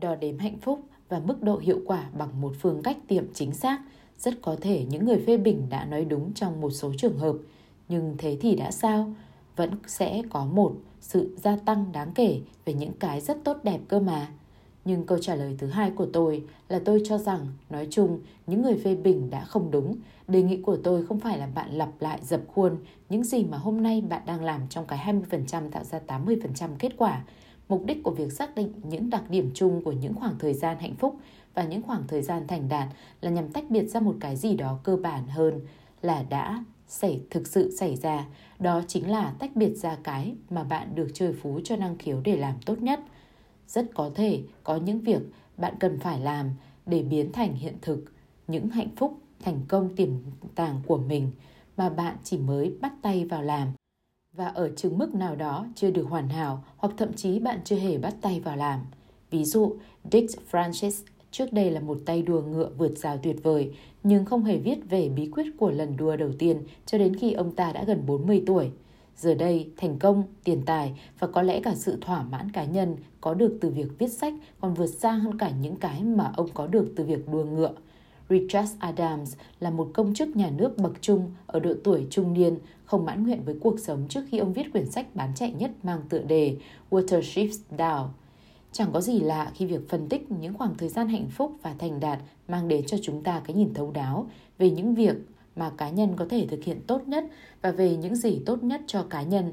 đo 0.00 0.14
đếm 0.14 0.38
hạnh 0.38 0.58
phúc 0.60 0.80
và 1.12 1.20
mức 1.20 1.42
độ 1.42 1.58
hiệu 1.58 1.80
quả 1.86 2.04
bằng 2.18 2.40
một 2.40 2.52
phương 2.60 2.82
cách 2.82 2.96
tiệm 3.08 3.24
chính 3.34 3.52
xác. 3.52 3.80
Rất 4.18 4.34
có 4.42 4.56
thể 4.60 4.84
những 4.90 5.04
người 5.04 5.22
phê 5.26 5.36
bình 5.36 5.66
đã 5.70 5.84
nói 5.84 6.04
đúng 6.04 6.32
trong 6.34 6.60
một 6.60 6.70
số 6.70 6.92
trường 6.98 7.18
hợp, 7.18 7.36
nhưng 7.88 8.14
thế 8.18 8.36
thì 8.40 8.56
đã 8.56 8.70
sao? 8.70 9.12
Vẫn 9.56 9.70
sẽ 9.86 10.22
có 10.30 10.44
một 10.44 10.72
sự 11.00 11.36
gia 11.42 11.56
tăng 11.56 11.92
đáng 11.92 12.12
kể 12.14 12.40
về 12.64 12.74
những 12.74 12.92
cái 12.92 13.20
rất 13.20 13.44
tốt 13.44 13.56
đẹp 13.62 13.80
cơ 13.88 14.00
mà. 14.00 14.28
Nhưng 14.84 15.06
câu 15.06 15.18
trả 15.18 15.34
lời 15.34 15.56
thứ 15.58 15.66
hai 15.66 15.90
của 15.90 16.06
tôi 16.12 16.44
là 16.68 16.80
tôi 16.84 17.02
cho 17.04 17.18
rằng, 17.18 17.46
nói 17.70 17.86
chung, 17.90 18.20
những 18.46 18.62
người 18.62 18.78
phê 18.84 18.94
bình 18.94 19.30
đã 19.30 19.44
không 19.44 19.70
đúng. 19.70 19.96
Đề 20.28 20.42
nghị 20.42 20.56
của 20.56 20.76
tôi 20.76 21.06
không 21.06 21.20
phải 21.20 21.38
là 21.38 21.46
bạn 21.54 21.70
lặp 21.72 21.88
lại 22.00 22.20
dập 22.22 22.40
khuôn 22.54 22.76
những 23.08 23.24
gì 23.24 23.44
mà 23.44 23.58
hôm 23.58 23.82
nay 23.82 24.00
bạn 24.00 24.22
đang 24.26 24.44
làm 24.44 24.60
trong 24.68 24.86
cái 24.86 25.14
20% 25.30 25.70
tạo 25.70 25.84
ra 25.84 26.00
80% 26.06 26.68
kết 26.78 26.92
quả. 26.96 27.22
Mục 27.72 27.84
đích 27.84 28.02
của 28.02 28.10
việc 28.10 28.32
xác 28.32 28.54
định 28.54 28.72
những 28.82 29.10
đặc 29.10 29.30
điểm 29.30 29.50
chung 29.54 29.82
của 29.84 29.92
những 29.92 30.14
khoảng 30.14 30.38
thời 30.38 30.54
gian 30.54 30.78
hạnh 30.78 30.94
phúc 30.94 31.16
và 31.54 31.64
những 31.64 31.82
khoảng 31.82 32.06
thời 32.08 32.22
gian 32.22 32.46
thành 32.46 32.68
đạt 32.68 32.88
là 33.20 33.30
nhằm 33.30 33.48
tách 33.48 33.64
biệt 33.70 33.86
ra 33.86 34.00
một 34.00 34.16
cái 34.20 34.36
gì 34.36 34.56
đó 34.56 34.78
cơ 34.82 34.96
bản 34.96 35.26
hơn 35.28 35.60
là 36.02 36.22
đã 36.22 36.64
xảy, 36.88 37.20
thực 37.30 37.46
sự 37.46 37.76
xảy 37.76 37.96
ra. 37.96 38.26
Đó 38.58 38.82
chính 38.88 39.10
là 39.10 39.34
tách 39.38 39.56
biệt 39.56 39.74
ra 39.74 39.96
cái 40.02 40.34
mà 40.50 40.64
bạn 40.64 40.94
được 40.94 41.08
trời 41.14 41.32
phú 41.32 41.60
cho 41.64 41.76
năng 41.76 41.98
khiếu 41.98 42.20
để 42.24 42.36
làm 42.36 42.54
tốt 42.66 42.82
nhất– 42.82 43.00
rất 43.72 43.90
có 43.94 44.10
thể 44.14 44.42
có 44.64 44.76
những 44.76 45.00
việc 45.00 45.22
bạn 45.56 45.74
cần 45.80 45.98
phải 46.00 46.20
làm 46.20 46.50
để 46.86 47.02
biến 47.02 47.32
thành 47.32 47.54
hiện 47.54 47.76
thực, 47.82 48.04
những 48.48 48.68
hạnh 48.68 48.88
phúc, 48.96 49.18
thành 49.40 49.60
công 49.68 49.96
tiềm 49.96 50.10
tàng 50.54 50.80
của 50.86 50.98
mình 50.98 51.30
mà 51.76 51.88
bạn 51.88 52.16
chỉ 52.24 52.38
mới 52.38 52.76
bắt 52.80 52.92
tay 53.02 53.24
vào 53.24 53.42
làm 53.42 53.68
và 54.32 54.46
ở 54.46 54.70
chừng 54.76 54.98
mức 54.98 55.14
nào 55.14 55.36
đó 55.36 55.66
chưa 55.74 55.90
được 55.90 56.06
hoàn 56.08 56.28
hảo 56.28 56.64
hoặc 56.76 56.94
thậm 56.96 57.12
chí 57.12 57.38
bạn 57.38 57.60
chưa 57.64 57.76
hề 57.76 57.98
bắt 57.98 58.14
tay 58.20 58.40
vào 58.40 58.56
làm. 58.56 58.80
Ví 59.30 59.44
dụ, 59.44 59.76
Dick 60.12 60.50
Francis 60.50 61.04
trước 61.30 61.52
đây 61.52 61.70
là 61.70 61.80
một 61.80 61.98
tay 62.06 62.22
đua 62.22 62.42
ngựa 62.42 62.70
vượt 62.78 62.98
rào 62.98 63.18
tuyệt 63.22 63.36
vời, 63.42 63.74
nhưng 64.02 64.24
không 64.24 64.44
hề 64.44 64.58
viết 64.58 64.78
về 64.90 65.08
bí 65.08 65.30
quyết 65.32 65.46
của 65.58 65.70
lần 65.70 65.96
đua 65.96 66.16
đầu 66.16 66.30
tiên 66.38 66.62
cho 66.86 66.98
đến 66.98 67.16
khi 67.16 67.32
ông 67.32 67.52
ta 67.52 67.72
đã 67.72 67.84
gần 67.84 68.06
40 68.06 68.42
tuổi. 68.46 68.70
Giờ 69.16 69.34
đây, 69.34 69.70
thành 69.76 69.98
công, 69.98 70.22
tiền 70.44 70.62
tài 70.66 71.00
và 71.18 71.26
có 71.26 71.42
lẽ 71.42 71.60
cả 71.60 71.74
sự 71.74 71.98
thỏa 72.00 72.22
mãn 72.22 72.50
cá 72.52 72.64
nhân 72.64 72.96
có 73.20 73.34
được 73.34 73.58
từ 73.60 73.70
việc 73.70 73.98
viết 73.98 74.12
sách 74.12 74.34
còn 74.60 74.74
vượt 74.74 74.86
xa 74.86 75.12
hơn 75.12 75.38
cả 75.38 75.50
những 75.50 75.76
cái 75.76 76.02
mà 76.02 76.32
ông 76.36 76.48
có 76.54 76.66
được 76.66 76.92
từ 76.96 77.04
việc 77.04 77.28
đua 77.28 77.44
ngựa. 77.44 77.72
Richard 78.28 78.72
Adams 78.78 79.36
là 79.60 79.70
một 79.70 79.90
công 79.94 80.14
chức 80.14 80.36
nhà 80.36 80.50
nước 80.50 80.78
bậc 80.78 80.92
trung 81.00 81.30
ở 81.46 81.60
độ 81.60 81.74
tuổi 81.84 82.06
trung 82.10 82.32
niên, 82.32 82.58
không 82.92 83.04
mãn 83.04 83.22
nguyện 83.22 83.42
với 83.44 83.54
cuộc 83.60 83.78
sống 83.80 84.06
trước 84.08 84.20
khi 84.28 84.38
ông 84.38 84.52
viết 84.52 84.72
quyển 84.72 84.90
sách 84.90 85.14
bán 85.14 85.32
chạy 85.34 85.52
nhất 85.52 85.70
mang 85.82 86.02
tựa 86.08 86.18
đề 86.18 86.56
Waterships 86.90 87.58
Down. 87.78 88.08
Chẳng 88.72 88.92
có 88.92 89.00
gì 89.00 89.20
lạ 89.20 89.52
khi 89.54 89.66
việc 89.66 89.88
phân 89.88 90.08
tích 90.08 90.30
những 90.30 90.54
khoảng 90.54 90.74
thời 90.74 90.88
gian 90.88 91.08
hạnh 91.08 91.28
phúc 91.30 91.52
và 91.62 91.74
thành 91.78 92.00
đạt 92.00 92.18
mang 92.48 92.68
đến 92.68 92.86
cho 92.86 92.96
chúng 93.02 93.22
ta 93.22 93.42
cái 93.44 93.56
nhìn 93.56 93.74
thấu 93.74 93.90
đáo 93.90 94.26
về 94.58 94.70
những 94.70 94.94
việc 94.94 95.16
mà 95.56 95.70
cá 95.70 95.90
nhân 95.90 96.16
có 96.16 96.26
thể 96.30 96.46
thực 96.46 96.64
hiện 96.64 96.80
tốt 96.86 97.08
nhất 97.08 97.24
và 97.62 97.70
về 97.70 97.96
những 97.96 98.16
gì 98.16 98.42
tốt 98.46 98.62
nhất 98.62 98.80
cho 98.86 99.02
cá 99.10 99.22
nhân, 99.22 99.52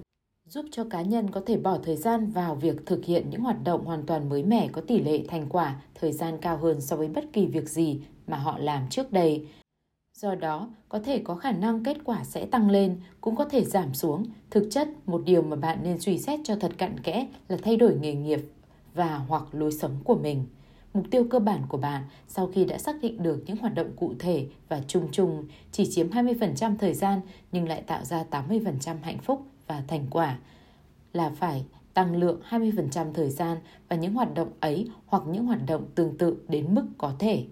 giúp 0.49 0.65
cho 0.71 0.84
cá 0.89 1.02
nhân 1.02 1.32
có 1.32 1.41
thể 1.45 1.58
bỏ 1.58 1.78
thời 1.84 1.95
gian 1.95 2.32
vào 2.32 2.56
việc 2.56 2.86
thực 2.86 3.06
hiện 3.06 3.30
những 3.30 3.41
hoạt 3.41 3.63
động 3.63 3.86
hoàn 3.86 4.06
toàn 4.06 4.30
mới 4.30 4.43
mẻ 4.43 4.67
có 4.71 4.82
tỷ 4.82 5.02
lệ 5.02 5.23
thành 5.28 5.45
quả 5.49 5.82
thời 5.95 6.12
gian 6.12 6.38
cao 6.41 6.58
hơn 6.58 6.82
so 6.82 6.95
với 6.95 7.08
bất 7.08 7.34
kỳ 7.34 7.45
việc 7.45 7.69
gì 7.69 8.02
mà 8.28 8.38
họ 8.38 8.58
làm 8.58 8.89
trước 8.89 9.12
đây 9.12 9.45
do 10.21 10.36
đó, 10.36 10.69
có 10.89 10.99
thể 10.99 11.19
có 11.19 11.36
khả 11.36 11.51
năng 11.51 11.84
kết 11.84 11.97
quả 12.03 12.23
sẽ 12.23 12.45
tăng 12.45 12.69
lên, 12.69 13.01
cũng 13.21 13.36
có 13.36 13.45
thể 13.45 13.63
giảm 13.63 13.93
xuống 13.93 14.25
thực 14.49 14.67
chất, 14.71 14.88
một 15.05 15.21
điều 15.25 15.41
mà 15.41 15.55
bạn 15.55 15.79
nên 15.84 15.99
suy 15.99 16.17
xét 16.17 16.39
cho 16.43 16.55
thật 16.55 16.71
cặn 16.77 16.99
kẽ 16.99 17.27
là 17.47 17.58
thay 17.62 17.77
đổi 17.77 17.95
nghề 17.95 18.13
nghiệp 18.13 18.39
và 18.93 19.17
hoặc 19.17 19.43
lối 19.51 19.71
sống 19.71 19.95
của 20.03 20.15
mình 20.15 20.45
Mục 20.93 21.05
tiêu 21.12 21.25
cơ 21.29 21.39
bản 21.39 21.62
của 21.69 21.77
bạn 21.77 22.03
sau 22.27 22.47
khi 22.47 22.65
đã 22.65 22.77
xác 22.77 23.01
định 23.01 23.23
được 23.23 23.43
những 23.45 23.58
hoạt 23.58 23.75
động 23.75 23.91
cụ 23.95 24.13
thể 24.19 24.47
và 24.69 24.82
chung 24.88 25.08
chung 25.12 25.43
chỉ 25.71 25.91
chiếm 25.91 26.10
20% 26.10 26.77
thời 26.77 26.93
gian 26.93 27.21
nhưng 27.51 27.67
lại 27.67 27.82
tạo 27.82 28.05
ra 28.05 28.25
80% 28.32 28.95
hạnh 29.01 29.17
phúc 29.17 29.41
và 29.67 29.84
thành 29.88 30.05
quả 30.10 30.38
là 31.13 31.29
phải 31.29 31.65
tăng 31.93 32.15
lượng 32.15 32.41
20% 32.49 33.13
thời 33.13 33.29
gian 33.29 33.58
và 33.89 33.95
những 33.95 34.13
hoạt 34.13 34.34
động 34.34 34.49
ấy 34.60 34.88
hoặc 35.05 35.23
những 35.27 35.45
hoạt 35.45 35.60
động 35.67 35.86
tương 35.95 36.17
tự 36.17 36.38
đến 36.47 36.75
mức 36.75 36.86
có 36.97 37.13
thể. 37.19 37.45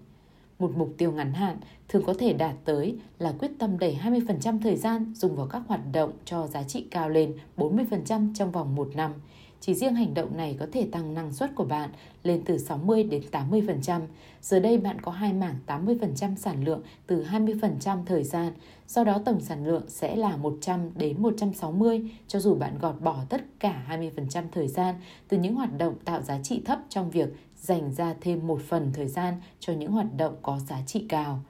Một 0.58 0.70
mục 0.76 0.94
tiêu 0.98 1.12
ngắn 1.12 1.32
hạn 1.32 1.56
thường 1.88 2.02
có 2.06 2.14
thể 2.18 2.32
đạt 2.32 2.54
tới 2.64 2.96
là 3.18 3.32
quyết 3.38 3.50
tâm 3.58 3.78
đẩy 3.78 3.98
20% 4.04 4.60
thời 4.60 4.76
gian 4.76 5.12
dùng 5.14 5.36
vào 5.36 5.46
các 5.46 5.62
hoạt 5.68 5.80
động 5.92 6.12
cho 6.24 6.46
giá 6.46 6.62
trị 6.62 6.86
cao 6.90 7.08
lên 7.08 7.36
40% 7.56 8.34
trong 8.34 8.52
vòng 8.52 8.74
một 8.74 8.90
năm– 8.96 9.12
chỉ 9.60 9.74
riêng 9.74 9.94
hành 9.94 10.14
động 10.14 10.36
này 10.36 10.56
có 10.60 10.66
thể 10.72 10.88
tăng 10.92 11.14
năng 11.14 11.32
suất 11.32 11.54
của 11.54 11.64
bạn 11.64 11.90
lên 12.22 12.42
từ 12.44 12.58
60 12.58 13.04
đến 13.04 13.22
80%. 13.32 14.00
Giờ 14.42 14.60
đây 14.60 14.78
bạn 14.78 15.00
có 15.00 15.12
hai 15.12 15.32
mảng 15.32 15.54
80% 15.66 16.36
sản 16.36 16.64
lượng 16.64 16.82
từ 17.06 17.24
20% 17.24 18.04
thời 18.06 18.24
gian, 18.24 18.52
do 18.88 19.04
đó 19.04 19.18
tổng 19.24 19.40
sản 19.40 19.66
lượng 19.66 19.82
sẽ 19.88 20.16
là 20.16 20.36
100 20.36 20.90
đến 20.94 21.22
160 21.22 22.10
cho 22.28 22.40
dù 22.40 22.54
bạn 22.54 22.78
gọt 22.78 23.00
bỏ 23.00 23.16
tất 23.28 23.44
cả 23.60 23.86
20% 23.88 24.42
thời 24.52 24.68
gian 24.68 24.94
từ 25.28 25.38
những 25.38 25.54
hoạt 25.54 25.78
động 25.78 25.94
tạo 26.04 26.22
giá 26.22 26.38
trị 26.42 26.62
thấp 26.64 26.78
trong 26.88 27.10
việc 27.10 27.28
dành 27.60 27.92
ra 27.92 28.14
thêm 28.20 28.46
một 28.46 28.60
phần 28.68 28.90
thời 28.92 29.06
gian 29.06 29.34
cho 29.60 29.72
những 29.72 29.92
hoạt 29.92 30.16
động 30.16 30.36
có 30.42 30.58
giá 30.58 30.82
trị 30.86 31.06
cao. 31.08 31.40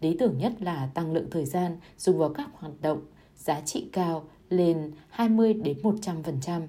Lý 0.00 0.16
tưởng 0.18 0.38
nhất 0.38 0.52
là 0.62 0.90
tăng 0.94 1.12
lượng 1.12 1.30
thời 1.30 1.44
gian 1.44 1.76
dùng 1.98 2.18
vào 2.18 2.28
các 2.28 2.48
hoạt 2.54 2.72
động 2.80 3.00
giá 3.36 3.60
trị 3.60 3.88
cao 3.92 4.24
lên 4.50 4.92
20 5.08 5.54
đến 5.54 5.78
100%. 5.82 6.62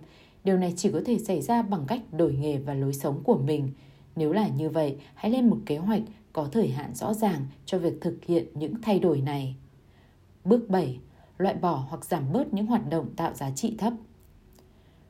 Điều 0.43 0.57
này 0.57 0.73
chỉ 0.77 0.91
có 0.91 1.01
thể 1.05 1.19
xảy 1.19 1.41
ra 1.41 1.61
bằng 1.61 1.85
cách 1.87 2.01
đổi 2.11 2.33
nghề 2.33 2.57
và 2.57 2.73
lối 2.73 2.93
sống 2.93 3.23
của 3.23 3.37
mình. 3.37 3.69
Nếu 4.15 4.31
là 4.31 4.47
như 4.47 4.69
vậy, 4.69 4.97
hãy 5.15 5.31
lên 5.31 5.49
một 5.49 5.57
kế 5.65 5.77
hoạch 5.77 6.01
có 6.33 6.47
thời 6.51 6.67
hạn 6.67 6.95
rõ 6.95 7.13
ràng 7.13 7.45
cho 7.65 7.77
việc 7.77 8.01
thực 8.01 8.25
hiện 8.25 8.45
những 8.53 8.81
thay 8.81 8.99
đổi 8.99 9.21
này. 9.21 9.55
Bước 10.45 10.69
7. 10.69 10.99
Loại 11.37 11.55
bỏ 11.55 11.85
hoặc 11.89 12.05
giảm 12.05 12.31
bớt 12.33 12.53
những 12.53 12.65
hoạt 12.65 12.89
động 12.89 13.15
tạo 13.15 13.33
giá 13.33 13.51
trị 13.51 13.75
thấp. 13.77 13.93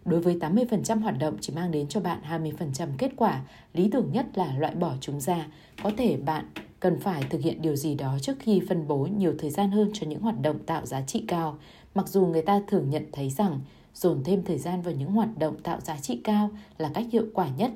Đối 0.05 0.21
với 0.21 0.37
80% 0.39 1.01
hoạt 1.01 1.19
động 1.19 1.37
chỉ 1.41 1.53
mang 1.53 1.71
đến 1.71 1.87
cho 1.87 1.99
bạn 1.99 2.21
20% 2.29 2.87
kết 2.97 3.11
quả, 3.15 3.41
lý 3.73 3.89
tưởng 3.91 4.11
nhất 4.11 4.25
là 4.33 4.57
loại 4.57 4.75
bỏ 4.75 4.93
chúng 5.01 5.19
ra. 5.19 5.47
Có 5.83 5.91
thể 5.97 6.17
bạn 6.17 6.45
cần 6.79 6.99
phải 6.99 7.23
thực 7.29 7.41
hiện 7.41 7.61
điều 7.61 7.75
gì 7.75 7.95
đó 7.95 8.17
trước 8.21 8.37
khi 8.39 8.61
phân 8.69 8.87
bố 8.87 8.97
nhiều 8.97 9.33
thời 9.39 9.49
gian 9.49 9.71
hơn 9.71 9.89
cho 9.93 10.07
những 10.07 10.21
hoạt 10.21 10.41
động 10.41 10.59
tạo 10.65 10.85
giá 10.85 11.01
trị 11.01 11.23
cao, 11.27 11.57
mặc 11.95 12.07
dù 12.07 12.25
người 12.25 12.41
ta 12.41 12.61
thường 12.67 12.89
nhận 12.89 13.05
thấy 13.11 13.29
rằng 13.29 13.59
dồn 13.93 14.23
thêm 14.23 14.43
thời 14.43 14.57
gian 14.57 14.81
vào 14.81 14.93
những 14.93 15.11
hoạt 15.11 15.37
động 15.39 15.57
tạo 15.63 15.79
giá 15.81 15.97
trị 15.99 16.21
cao 16.23 16.49
là 16.77 16.89
cách 16.93 17.05
hiệu 17.11 17.25
quả 17.33 17.47
nhất 17.57 17.71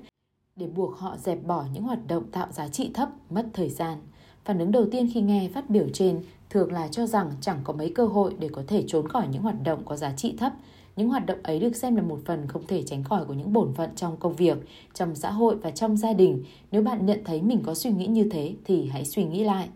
để 0.55 0.67
buộc 0.67 0.97
họ 0.97 1.17
dẹp 1.17 1.43
bỏ 1.43 1.65
những 1.73 1.83
hoạt 1.83 2.07
động 2.07 2.31
tạo 2.31 2.47
giá 2.51 2.67
trị 2.67 2.91
thấp 2.93 3.09
mất 3.29 3.45
thời 3.53 3.69
gian. 3.69 3.97
Phản 4.45 4.59
ứng 4.59 4.71
đầu 4.71 4.85
tiên 4.91 5.09
khi 5.13 5.21
nghe 5.21 5.49
phát 5.53 5.69
biểu 5.69 5.89
trên 5.93 6.23
thường 6.49 6.71
là 6.71 6.87
cho 6.87 7.07
rằng 7.07 7.31
chẳng 7.41 7.59
có 7.63 7.73
mấy 7.73 7.91
cơ 7.95 8.05
hội 8.05 8.35
để 8.39 8.49
có 8.51 8.63
thể 8.67 8.83
trốn 8.87 9.07
khỏi 9.07 9.27
những 9.31 9.41
hoạt 9.41 9.63
động 9.63 9.81
có 9.85 9.95
giá 9.95 10.13
trị 10.17 10.35
thấp. 10.37 10.53
Những 10.95 11.09
hoạt 11.09 11.25
động 11.25 11.39
ấy 11.43 11.59
được 11.59 11.75
xem 11.75 11.95
là 11.95 12.01
một 12.01 12.19
phần 12.25 12.47
không 12.47 12.67
thể 12.67 12.83
tránh 12.83 13.03
khỏi 13.03 13.25
của 13.25 13.33
những 13.33 13.53
bổn 13.53 13.73
phận 13.73 13.89
trong 13.95 14.17
công 14.17 14.35
việc, 14.35 14.57
trong 14.93 15.15
xã 15.15 15.31
hội 15.31 15.55
và 15.55 15.71
trong 15.71 15.97
gia 15.97 16.13
đình. 16.13 16.43
Nếu 16.71 16.81
bạn 16.81 17.05
nhận 17.05 17.23
thấy 17.25 17.41
mình 17.41 17.61
có 17.65 17.73
suy 17.73 17.91
nghĩ 17.91 18.07
như 18.07 18.29
thế 18.29 18.55
thì 18.65 18.85
hãy 18.85 19.05
suy 19.05 19.23
nghĩ 19.23 19.43
lại. 19.43 19.69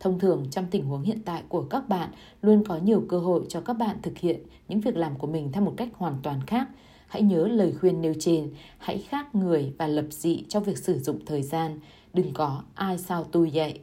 Thông 0.00 0.18
thường 0.18 0.46
trong 0.50 0.66
tình 0.70 0.84
huống 0.84 1.02
hiện 1.02 1.18
tại 1.24 1.42
của 1.48 1.62
các 1.62 1.88
bạn 1.88 2.10
luôn 2.42 2.64
có 2.64 2.76
nhiều 2.76 3.04
cơ 3.08 3.18
hội 3.18 3.44
cho 3.48 3.60
các 3.60 3.72
bạn 3.72 3.96
thực 4.02 4.18
hiện 4.18 4.40
những 4.68 4.80
việc 4.80 4.96
làm 4.96 5.18
của 5.18 5.26
mình 5.26 5.52
theo 5.52 5.62
một 5.62 5.74
cách 5.76 5.88
hoàn 5.96 6.16
toàn 6.22 6.40
khác. 6.46 6.68
Hãy 7.06 7.22
nhớ 7.22 7.48
lời 7.48 7.74
khuyên 7.80 8.00
nêu 8.00 8.14
trên, 8.18 8.50
hãy 8.78 8.98
khác 8.98 9.34
người 9.34 9.72
và 9.78 9.86
lập 9.86 10.06
dị 10.10 10.44
trong 10.48 10.64
việc 10.64 10.78
sử 10.78 10.98
dụng 10.98 11.18
thời 11.26 11.42
gian. 11.42 11.80
Đừng 12.12 12.34
có 12.34 12.62
ai 12.74 12.98
sao 12.98 13.24
tôi 13.24 13.50
vậy. 13.54 13.80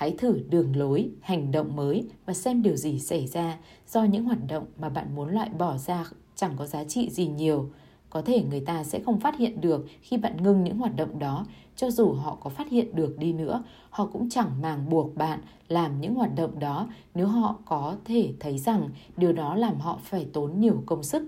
Hãy 0.00 0.14
thử 0.18 0.40
đường 0.48 0.76
lối, 0.76 1.10
hành 1.20 1.52
động 1.52 1.76
mới 1.76 2.08
và 2.26 2.34
xem 2.34 2.62
điều 2.62 2.76
gì 2.76 2.98
xảy 2.98 3.26
ra 3.26 3.58
do 3.88 4.04
những 4.04 4.24
hoạt 4.24 4.38
động 4.48 4.66
mà 4.78 4.88
bạn 4.88 5.14
muốn 5.14 5.28
loại 5.28 5.50
bỏ 5.58 5.76
ra 5.76 6.04
chẳng 6.34 6.52
có 6.56 6.66
giá 6.66 6.84
trị 6.84 7.10
gì 7.10 7.26
nhiều. 7.26 7.70
Có 8.10 8.22
thể 8.22 8.42
người 8.42 8.60
ta 8.60 8.84
sẽ 8.84 9.00
không 9.00 9.20
phát 9.20 9.38
hiện 9.38 9.60
được 9.60 9.86
khi 10.00 10.16
bạn 10.16 10.42
ngưng 10.42 10.64
những 10.64 10.78
hoạt 10.78 10.96
động 10.96 11.18
đó, 11.18 11.46
cho 11.76 11.90
dù 11.90 12.12
họ 12.12 12.38
có 12.40 12.50
phát 12.50 12.68
hiện 12.68 12.96
được 12.96 13.18
đi 13.18 13.32
nữa, 13.32 13.62
họ 13.90 14.06
cũng 14.06 14.28
chẳng 14.28 14.62
màng 14.62 14.90
buộc 14.90 15.16
bạn 15.16 15.40
làm 15.68 16.00
những 16.00 16.14
hoạt 16.14 16.34
động 16.34 16.58
đó 16.58 16.88
nếu 17.14 17.26
họ 17.26 17.58
có 17.64 17.96
thể 18.04 18.32
thấy 18.40 18.58
rằng 18.58 18.88
điều 19.16 19.32
đó 19.32 19.54
làm 19.54 19.80
họ 19.80 19.98
phải 20.02 20.26
tốn 20.32 20.60
nhiều 20.60 20.82
công 20.86 21.02
sức. 21.02 21.22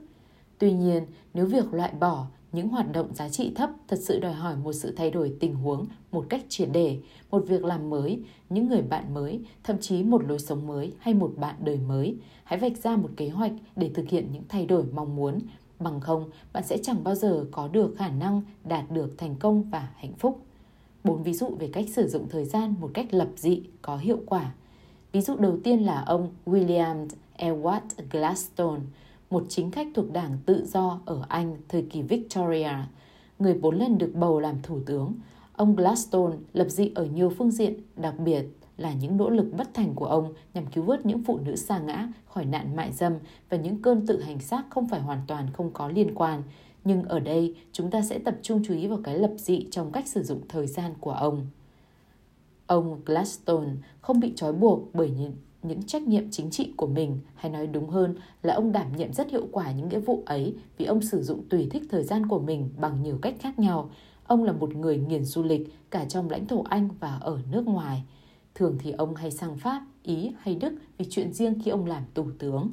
Tuy 0.58 0.72
nhiên, 0.72 1.06
nếu 1.34 1.46
việc 1.46 1.74
loại 1.74 1.92
bỏ 2.00 2.26
những 2.52 2.68
hoạt 2.68 2.92
động 2.92 3.14
giá 3.14 3.28
trị 3.28 3.52
thấp 3.54 3.70
thật 3.88 3.98
sự 4.02 4.20
đòi 4.20 4.32
hỏi 4.32 4.56
một 4.56 4.72
sự 4.72 4.94
thay 4.96 5.10
đổi 5.10 5.34
tình 5.40 5.54
huống 5.54 5.86
một 6.12 6.26
cách 6.28 6.44
triệt 6.48 6.68
để, 6.72 6.98
một 7.30 7.44
việc 7.48 7.64
làm 7.64 7.90
mới, 7.90 8.20
những 8.50 8.68
người 8.68 8.82
bạn 8.82 9.14
mới, 9.14 9.40
thậm 9.64 9.76
chí 9.80 10.02
một 10.02 10.24
lối 10.28 10.38
sống 10.38 10.66
mới 10.66 10.92
hay 10.98 11.14
một 11.14 11.32
bạn 11.36 11.54
đời 11.64 11.78
mới. 11.88 12.16
Hãy 12.44 12.58
vạch 12.58 12.76
ra 12.76 12.96
một 12.96 13.10
kế 13.16 13.28
hoạch 13.28 13.52
để 13.76 13.90
thực 13.94 14.08
hiện 14.08 14.28
những 14.32 14.42
thay 14.48 14.66
đổi 14.66 14.84
mong 14.92 15.16
muốn. 15.16 15.38
Bằng 15.80 16.00
không, 16.00 16.30
bạn 16.52 16.62
sẽ 16.66 16.78
chẳng 16.82 17.04
bao 17.04 17.14
giờ 17.14 17.44
có 17.50 17.68
được 17.68 17.94
khả 17.98 18.08
năng 18.08 18.42
đạt 18.64 18.90
được 18.90 19.18
thành 19.18 19.36
công 19.36 19.62
và 19.70 19.88
hạnh 19.96 20.14
phúc. 20.18 20.40
Bốn 21.04 21.22
ví 21.22 21.34
dụ 21.34 21.48
về 21.48 21.68
cách 21.72 21.86
sử 21.88 22.08
dụng 22.08 22.28
thời 22.28 22.44
gian 22.44 22.74
một 22.80 22.90
cách 22.94 23.14
lập 23.14 23.28
dị 23.36 23.62
có 23.82 23.96
hiệu 23.96 24.18
quả. 24.26 24.52
Ví 25.12 25.20
dụ 25.20 25.36
đầu 25.36 25.58
tiên 25.64 25.78
là 25.78 26.00
ông 26.00 26.28
William 26.46 27.08
Ewart 27.38 27.80
Gladstone– 28.10 28.80
một 29.32 29.44
chính 29.48 29.70
khách 29.70 29.86
thuộc 29.94 30.12
đảng 30.12 30.38
tự 30.46 30.66
do 30.66 31.00
ở 31.06 31.22
Anh 31.28 31.56
thời 31.68 31.82
kỳ 31.82 32.02
Victoria, 32.02 32.72
người 33.38 33.54
bốn 33.54 33.78
lần 33.78 33.98
được 33.98 34.12
bầu 34.14 34.40
làm 34.40 34.56
thủ 34.62 34.80
tướng. 34.86 35.14
Ông 35.52 35.76
Gladstone 35.76 36.36
lập 36.52 36.68
dị 36.68 36.92
ở 36.94 37.04
nhiều 37.04 37.30
phương 37.30 37.50
diện, 37.50 37.74
đặc 37.96 38.14
biệt 38.18 38.44
là 38.76 38.92
những 38.92 39.16
nỗ 39.16 39.30
lực 39.30 39.46
bất 39.56 39.74
thành 39.74 39.94
của 39.94 40.06
ông 40.06 40.32
nhằm 40.54 40.66
cứu 40.66 40.84
vớt 40.84 41.06
những 41.06 41.24
phụ 41.24 41.38
nữ 41.38 41.56
xa 41.56 41.78
ngã 41.78 42.08
khỏi 42.26 42.44
nạn 42.44 42.76
mại 42.76 42.92
dâm 42.92 43.12
và 43.48 43.56
những 43.56 43.82
cơn 43.82 44.06
tự 44.06 44.22
hành 44.22 44.40
xác 44.40 44.64
không 44.70 44.88
phải 44.88 45.00
hoàn 45.00 45.20
toàn 45.26 45.46
không 45.52 45.70
có 45.70 45.88
liên 45.88 46.14
quan. 46.14 46.42
Nhưng 46.84 47.02
ở 47.02 47.20
đây, 47.20 47.56
chúng 47.72 47.90
ta 47.90 48.02
sẽ 48.02 48.18
tập 48.18 48.34
trung 48.42 48.62
chú 48.64 48.74
ý 48.74 48.86
vào 48.86 48.98
cái 49.04 49.18
lập 49.18 49.32
dị 49.36 49.66
trong 49.70 49.92
cách 49.92 50.08
sử 50.08 50.22
dụng 50.22 50.40
thời 50.48 50.66
gian 50.66 50.94
của 51.00 51.12
ông. 51.12 51.46
Ông 52.66 53.00
Gladstone 53.06 53.70
không 54.00 54.20
bị 54.20 54.32
trói 54.36 54.52
buộc 54.52 54.94
bởi 54.94 55.10
những 55.10 55.32
những 55.62 55.82
trách 55.82 56.02
nhiệm 56.02 56.30
chính 56.30 56.50
trị 56.50 56.72
của 56.76 56.86
mình 56.86 57.18
hay 57.34 57.52
nói 57.52 57.66
đúng 57.66 57.88
hơn 57.88 58.14
là 58.42 58.54
ông 58.54 58.72
đảm 58.72 58.96
nhiệm 58.96 59.12
rất 59.12 59.30
hiệu 59.30 59.48
quả 59.52 59.72
những 59.72 59.88
nghĩa 59.88 60.00
vụ 60.00 60.22
ấy 60.26 60.54
vì 60.78 60.84
ông 60.84 61.02
sử 61.02 61.22
dụng 61.22 61.48
tùy 61.48 61.68
thích 61.70 61.82
thời 61.90 62.02
gian 62.02 62.26
của 62.26 62.38
mình 62.38 62.70
bằng 62.76 63.02
nhiều 63.02 63.18
cách 63.22 63.34
khác 63.40 63.58
nhau. 63.58 63.90
Ông 64.26 64.44
là 64.44 64.52
một 64.52 64.74
người 64.74 64.98
nghiền 64.98 65.24
du 65.24 65.42
lịch 65.42 65.90
cả 65.90 66.04
trong 66.04 66.30
lãnh 66.30 66.46
thổ 66.46 66.62
Anh 66.62 66.88
và 67.00 67.18
ở 67.20 67.38
nước 67.50 67.66
ngoài. 67.66 68.04
Thường 68.54 68.76
thì 68.78 68.90
ông 68.90 69.14
hay 69.14 69.30
sang 69.30 69.56
Pháp, 69.58 69.86
Ý 70.02 70.32
hay 70.38 70.54
Đức 70.54 70.74
vì 70.98 71.06
chuyện 71.10 71.32
riêng 71.32 71.54
khi 71.64 71.70
ông 71.70 71.86
làm 71.86 72.02
tù 72.14 72.26
tướng. 72.38 72.70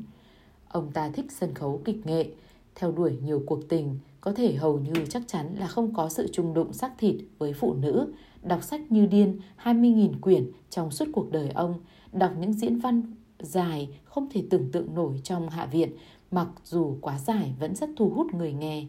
Ông 0.67 0.91
ta 0.91 1.09
thích 1.09 1.31
sân 1.31 1.53
khấu 1.53 1.81
kịch 1.85 2.05
nghệ, 2.05 2.31
theo 2.75 2.91
đuổi 2.91 3.17
nhiều 3.23 3.43
cuộc 3.45 3.69
tình, 3.69 3.99
có 4.21 4.31
thể 4.31 4.53
hầu 4.53 4.79
như 4.79 4.93
chắc 5.09 5.23
chắn 5.27 5.55
là 5.59 5.67
không 5.67 5.93
có 5.93 6.09
sự 6.09 6.27
trung 6.31 6.53
đụng 6.53 6.73
xác 6.73 6.97
thịt 6.97 7.15
với 7.37 7.53
phụ 7.53 7.73
nữ, 7.73 8.13
đọc 8.43 8.63
sách 8.63 8.91
như 8.91 9.05
điên 9.05 9.39
20.000 9.63 10.19
quyển 10.21 10.51
trong 10.69 10.91
suốt 10.91 11.05
cuộc 11.13 11.31
đời 11.31 11.49
ông, 11.49 11.73
đọc 12.11 12.31
những 12.39 12.53
diễn 12.53 12.79
văn 12.79 13.03
dài 13.39 13.89
không 14.03 14.29
thể 14.29 14.43
tưởng 14.49 14.71
tượng 14.71 14.95
nổi 14.95 15.21
trong 15.23 15.49
hạ 15.49 15.65
viện, 15.65 15.91
mặc 16.31 16.47
dù 16.63 16.97
quá 17.01 17.19
dài 17.19 17.53
vẫn 17.59 17.75
rất 17.75 17.89
thu 17.97 18.09
hút 18.09 18.33
người 18.33 18.53
nghe. 18.53 18.85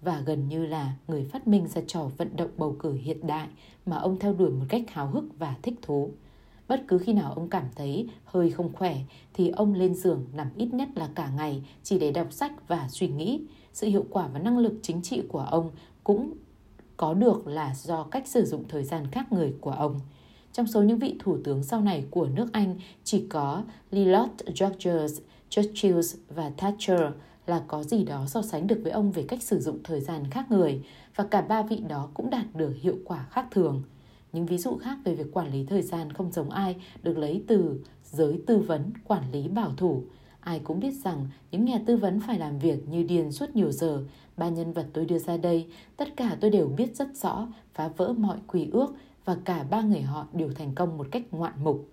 Và 0.00 0.20
gần 0.26 0.48
như 0.48 0.66
là 0.66 0.96
người 1.08 1.24
phát 1.24 1.48
minh 1.48 1.68
ra 1.68 1.82
trò 1.86 2.10
vận 2.16 2.36
động 2.36 2.50
bầu 2.56 2.76
cử 2.78 2.92
hiện 2.92 3.26
đại 3.26 3.48
mà 3.86 3.96
ông 3.96 4.18
theo 4.18 4.34
đuổi 4.34 4.50
một 4.50 4.64
cách 4.68 4.82
háo 4.88 5.06
hức 5.06 5.24
và 5.38 5.54
thích 5.62 5.74
thú. 5.82 6.10
Bất 6.68 6.84
cứ 6.88 6.98
khi 6.98 7.12
nào 7.12 7.32
ông 7.32 7.48
cảm 7.48 7.64
thấy 7.76 8.08
hơi 8.24 8.50
không 8.50 8.72
khỏe 8.72 8.96
thì 9.34 9.48
ông 9.48 9.74
lên 9.74 9.94
giường 9.94 10.24
nằm 10.32 10.46
ít 10.56 10.74
nhất 10.74 10.88
là 10.94 11.08
cả 11.14 11.30
ngày 11.36 11.62
chỉ 11.82 11.98
để 11.98 12.12
đọc 12.12 12.32
sách 12.32 12.68
và 12.68 12.88
suy 12.88 13.08
nghĩ. 13.08 13.40
Sự 13.72 13.86
hiệu 13.86 14.04
quả 14.10 14.28
và 14.28 14.38
năng 14.38 14.58
lực 14.58 14.74
chính 14.82 15.02
trị 15.02 15.22
của 15.28 15.46
ông 15.50 15.70
cũng 16.04 16.32
có 16.96 17.14
được 17.14 17.46
là 17.46 17.74
do 17.74 18.02
cách 18.02 18.28
sử 18.28 18.44
dụng 18.44 18.64
thời 18.68 18.84
gian 18.84 19.06
khác 19.10 19.32
người 19.32 19.54
của 19.60 19.70
ông. 19.70 20.00
Trong 20.58 20.66
số 20.66 20.82
những 20.82 20.98
vị 20.98 21.16
thủ 21.18 21.38
tướng 21.44 21.62
sau 21.62 21.80
này 21.80 22.04
của 22.10 22.28
nước 22.34 22.52
Anh 22.52 22.76
chỉ 23.04 23.26
có 23.28 23.62
Lillot 23.90 24.28
Georges, 24.60 25.20
Churchill 25.48 26.00
và 26.28 26.50
Thatcher 26.56 27.00
là 27.46 27.62
có 27.68 27.82
gì 27.82 28.04
đó 28.04 28.26
so 28.26 28.42
sánh 28.42 28.66
được 28.66 28.80
với 28.82 28.92
ông 28.92 29.12
về 29.12 29.24
cách 29.28 29.42
sử 29.42 29.60
dụng 29.60 29.78
thời 29.84 30.00
gian 30.00 30.30
khác 30.30 30.50
người 30.50 30.82
và 31.16 31.24
cả 31.24 31.40
ba 31.40 31.62
vị 31.62 31.82
đó 31.88 32.08
cũng 32.14 32.30
đạt 32.30 32.54
được 32.54 32.72
hiệu 32.80 32.96
quả 33.04 33.26
khác 33.30 33.46
thường. 33.50 33.82
Những 34.32 34.46
ví 34.46 34.58
dụ 34.58 34.76
khác 34.76 34.98
về 35.04 35.14
việc 35.14 35.32
quản 35.32 35.52
lý 35.52 35.64
thời 35.64 35.82
gian 35.82 36.12
không 36.12 36.32
giống 36.32 36.50
ai 36.50 36.76
được 37.02 37.18
lấy 37.18 37.44
từ 37.46 37.80
giới 38.04 38.40
tư 38.46 38.58
vấn 38.58 38.92
quản 39.04 39.32
lý 39.32 39.48
bảo 39.48 39.72
thủ. 39.76 40.02
Ai 40.40 40.60
cũng 40.64 40.80
biết 40.80 40.92
rằng 41.04 41.28
những 41.50 41.64
nhà 41.64 41.80
tư 41.86 41.96
vấn 41.96 42.20
phải 42.20 42.38
làm 42.38 42.58
việc 42.58 42.88
như 42.88 43.02
điên 43.02 43.32
suốt 43.32 43.56
nhiều 43.56 43.72
giờ. 43.72 44.04
Ba 44.36 44.48
nhân 44.48 44.72
vật 44.72 44.86
tôi 44.92 45.04
đưa 45.04 45.18
ra 45.18 45.36
đây, 45.36 45.66
tất 45.96 46.16
cả 46.16 46.36
tôi 46.40 46.50
đều 46.50 46.68
biết 46.68 46.96
rất 46.96 47.16
rõ, 47.16 47.48
phá 47.74 47.88
vỡ 47.88 48.12
mọi 48.12 48.38
quy 48.46 48.68
ước 48.72 48.94
và 49.28 49.36
cả 49.44 49.64
ba 49.70 49.80
người 49.80 50.00
họ 50.00 50.26
đều 50.32 50.52
thành 50.52 50.74
công 50.74 50.98
một 50.98 51.06
cách 51.10 51.22
ngoạn 51.30 51.52
mục. 51.64 51.88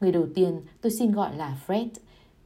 Người 0.00 0.12
đầu 0.12 0.26
tiên 0.34 0.60
tôi 0.80 0.92
xin 0.92 1.12
gọi 1.12 1.36
là 1.36 1.58
Fred, 1.66 1.88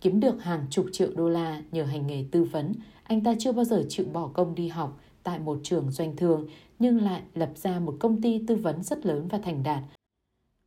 kiếm 0.01 0.20
được 0.20 0.43
hàng 0.43 0.66
chục 0.70 0.86
triệu 0.93 1.09
đô 1.16 1.28
la 1.28 1.62
nhờ 1.72 1.84
hành 1.84 2.07
nghề 2.07 2.24
tư 2.30 2.45
vấn. 2.45 2.72
Anh 3.03 3.24
ta 3.24 3.34
chưa 3.38 3.53
bao 3.53 3.64
giờ 3.64 3.84
chịu 3.88 4.07
bỏ 4.12 4.28
công 4.28 4.55
đi 4.55 4.68
học 4.68 5.01
tại 5.22 5.38
một 5.38 5.59
trường 5.62 5.90
doanh 5.90 6.16
thương 6.16 6.47
nhưng 6.78 7.01
lại 7.03 7.22
lập 7.34 7.51
ra 7.55 7.78
một 7.78 7.97
công 8.01 8.22
ty 8.22 8.45
tư 8.47 8.57
vấn 8.57 8.82
rất 8.82 9.07
lớn 9.07 9.28
và 9.28 9.38
thành 9.38 9.62
đạt. 9.62 9.82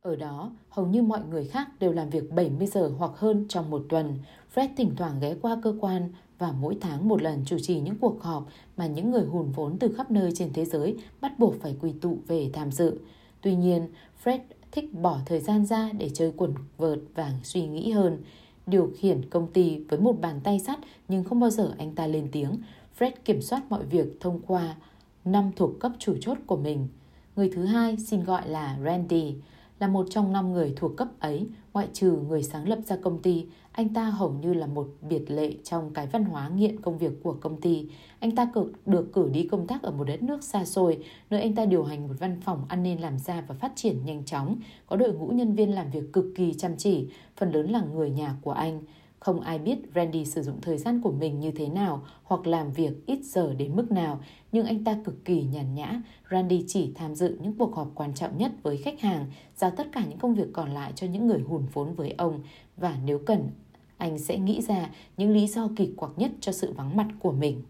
Ở 0.00 0.16
đó, 0.16 0.52
hầu 0.68 0.86
như 0.86 1.02
mọi 1.02 1.20
người 1.30 1.44
khác 1.44 1.68
đều 1.78 1.92
làm 1.92 2.10
việc 2.10 2.30
70 2.30 2.66
giờ 2.66 2.90
hoặc 2.98 3.10
hơn 3.14 3.44
trong 3.48 3.70
một 3.70 3.86
tuần. 3.88 4.18
Fred 4.54 4.68
thỉnh 4.76 4.92
thoảng 4.96 5.20
ghé 5.20 5.34
qua 5.42 5.60
cơ 5.62 5.74
quan 5.80 6.08
và 6.38 6.52
mỗi 6.52 6.76
tháng 6.80 7.08
một 7.08 7.22
lần 7.22 7.44
chủ 7.46 7.58
trì 7.58 7.80
những 7.80 7.96
cuộc 8.00 8.22
họp 8.22 8.48
mà 8.76 8.86
những 8.86 9.10
người 9.10 9.24
hùn 9.24 9.50
vốn 9.50 9.78
từ 9.78 9.92
khắp 9.96 10.10
nơi 10.10 10.32
trên 10.34 10.52
thế 10.52 10.64
giới 10.64 10.96
bắt 11.20 11.38
buộc 11.38 11.54
phải 11.60 11.76
quy 11.80 11.92
tụ 11.92 12.18
về 12.26 12.50
tham 12.52 12.72
dự. 12.72 12.98
Tuy 13.46 13.54
nhiên, 13.54 13.88
Fred 14.24 14.38
thích 14.72 14.94
bỏ 14.94 15.18
thời 15.26 15.40
gian 15.40 15.66
ra 15.66 15.90
để 15.98 16.10
chơi 16.14 16.32
quần 16.36 16.54
vợt 16.76 16.98
và 17.14 17.32
suy 17.42 17.66
nghĩ 17.66 17.90
hơn. 17.90 18.18
Điều 18.66 18.90
khiển 18.98 19.30
công 19.30 19.52
ty 19.52 19.78
với 19.78 20.00
một 20.00 20.20
bàn 20.20 20.40
tay 20.44 20.60
sắt 20.60 20.78
nhưng 21.08 21.24
không 21.24 21.40
bao 21.40 21.50
giờ 21.50 21.74
anh 21.78 21.94
ta 21.94 22.06
lên 22.06 22.28
tiếng. 22.32 22.58
Fred 22.98 23.10
kiểm 23.24 23.42
soát 23.42 23.62
mọi 23.70 23.84
việc 23.84 24.20
thông 24.20 24.40
qua 24.46 24.76
năm 25.24 25.50
thuộc 25.56 25.70
cấp 25.80 25.92
chủ 25.98 26.16
chốt 26.20 26.38
của 26.46 26.56
mình. 26.56 26.88
Người 27.36 27.50
thứ 27.54 27.64
hai 27.64 27.96
xin 27.96 28.24
gọi 28.24 28.48
là 28.48 28.78
Randy, 28.84 29.34
là 29.78 29.88
một 29.88 30.06
trong 30.10 30.32
năm 30.32 30.52
người 30.52 30.72
thuộc 30.76 30.96
cấp 30.96 31.08
ấy, 31.20 31.46
ngoại 31.72 31.88
trừ 31.92 32.18
người 32.28 32.42
sáng 32.42 32.68
lập 32.68 32.78
ra 32.86 32.96
công 32.96 33.22
ty, 33.22 33.46
anh 33.72 33.88
ta 33.88 34.04
hầu 34.04 34.32
như 34.32 34.54
là 34.54 34.66
một 34.66 34.88
biệt 35.08 35.30
lệ 35.30 35.54
trong 35.64 35.90
cái 35.94 36.06
văn 36.06 36.24
hóa 36.24 36.48
nghiện 36.48 36.80
công 36.80 36.98
việc 36.98 37.22
của 37.22 37.36
công 37.40 37.60
ty. 37.60 37.88
Anh 38.20 38.36
ta 38.36 38.50
cực, 38.54 38.86
được 38.86 39.12
cử 39.12 39.28
đi 39.32 39.48
công 39.50 39.66
tác 39.66 39.82
ở 39.82 39.90
một 39.90 40.04
đất 40.04 40.22
nước 40.22 40.44
xa 40.44 40.64
xôi, 40.64 41.04
nơi 41.30 41.40
anh 41.40 41.54
ta 41.54 41.64
điều 41.64 41.84
hành 41.84 42.08
một 42.08 42.14
văn 42.18 42.40
phòng 42.40 42.64
an 42.68 42.82
nên 42.82 42.98
làm 42.98 43.18
ra 43.18 43.44
và 43.48 43.54
phát 43.54 43.72
triển 43.76 44.04
nhanh 44.04 44.24
chóng, 44.24 44.56
có 44.86 44.96
đội 44.96 45.12
ngũ 45.12 45.28
nhân 45.28 45.54
viên 45.54 45.74
làm 45.74 45.90
việc 45.90 46.12
cực 46.12 46.24
kỳ 46.36 46.54
chăm 46.54 46.76
chỉ, 46.76 47.08
phần 47.36 47.50
lớn 47.52 47.70
là 47.70 47.80
người 47.94 48.10
nhà 48.10 48.36
của 48.42 48.52
anh. 48.52 48.82
Không 49.26 49.40
ai 49.40 49.58
biết 49.58 49.78
Randy 49.94 50.24
sử 50.24 50.42
dụng 50.42 50.60
thời 50.60 50.78
gian 50.78 51.00
của 51.00 51.12
mình 51.12 51.40
như 51.40 51.50
thế 51.50 51.68
nào 51.68 52.02
hoặc 52.24 52.46
làm 52.46 52.72
việc 52.72 53.06
ít 53.06 53.18
giờ 53.24 53.54
đến 53.54 53.76
mức 53.76 53.92
nào, 53.92 54.20
nhưng 54.52 54.66
anh 54.66 54.84
ta 54.84 54.98
cực 55.04 55.24
kỳ 55.24 55.42
nhàn 55.42 55.74
nhã. 55.74 56.02
Randy 56.30 56.64
chỉ 56.68 56.92
tham 56.94 57.14
dự 57.14 57.38
những 57.42 57.58
cuộc 57.58 57.74
họp 57.74 57.90
quan 57.94 58.14
trọng 58.14 58.38
nhất 58.38 58.52
với 58.62 58.76
khách 58.76 59.00
hàng, 59.00 59.26
giao 59.56 59.70
tất 59.70 59.86
cả 59.92 60.04
những 60.08 60.18
công 60.18 60.34
việc 60.34 60.46
còn 60.52 60.70
lại 60.70 60.92
cho 60.94 61.06
những 61.06 61.26
người 61.26 61.40
hùn 61.40 61.66
vốn 61.72 61.94
với 61.94 62.14
ông 62.18 62.40
và 62.76 62.96
nếu 63.04 63.18
cần, 63.18 63.50
anh 63.96 64.18
sẽ 64.18 64.38
nghĩ 64.38 64.62
ra 64.62 64.90
những 65.16 65.30
lý 65.30 65.46
do 65.46 65.68
kỳ 65.76 65.92
quặc 65.96 66.10
nhất 66.16 66.30
cho 66.40 66.52
sự 66.52 66.72
vắng 66.72 66.96
mặt 66.96 67.08
của 67.20 67.32
mình. 67.32 67.62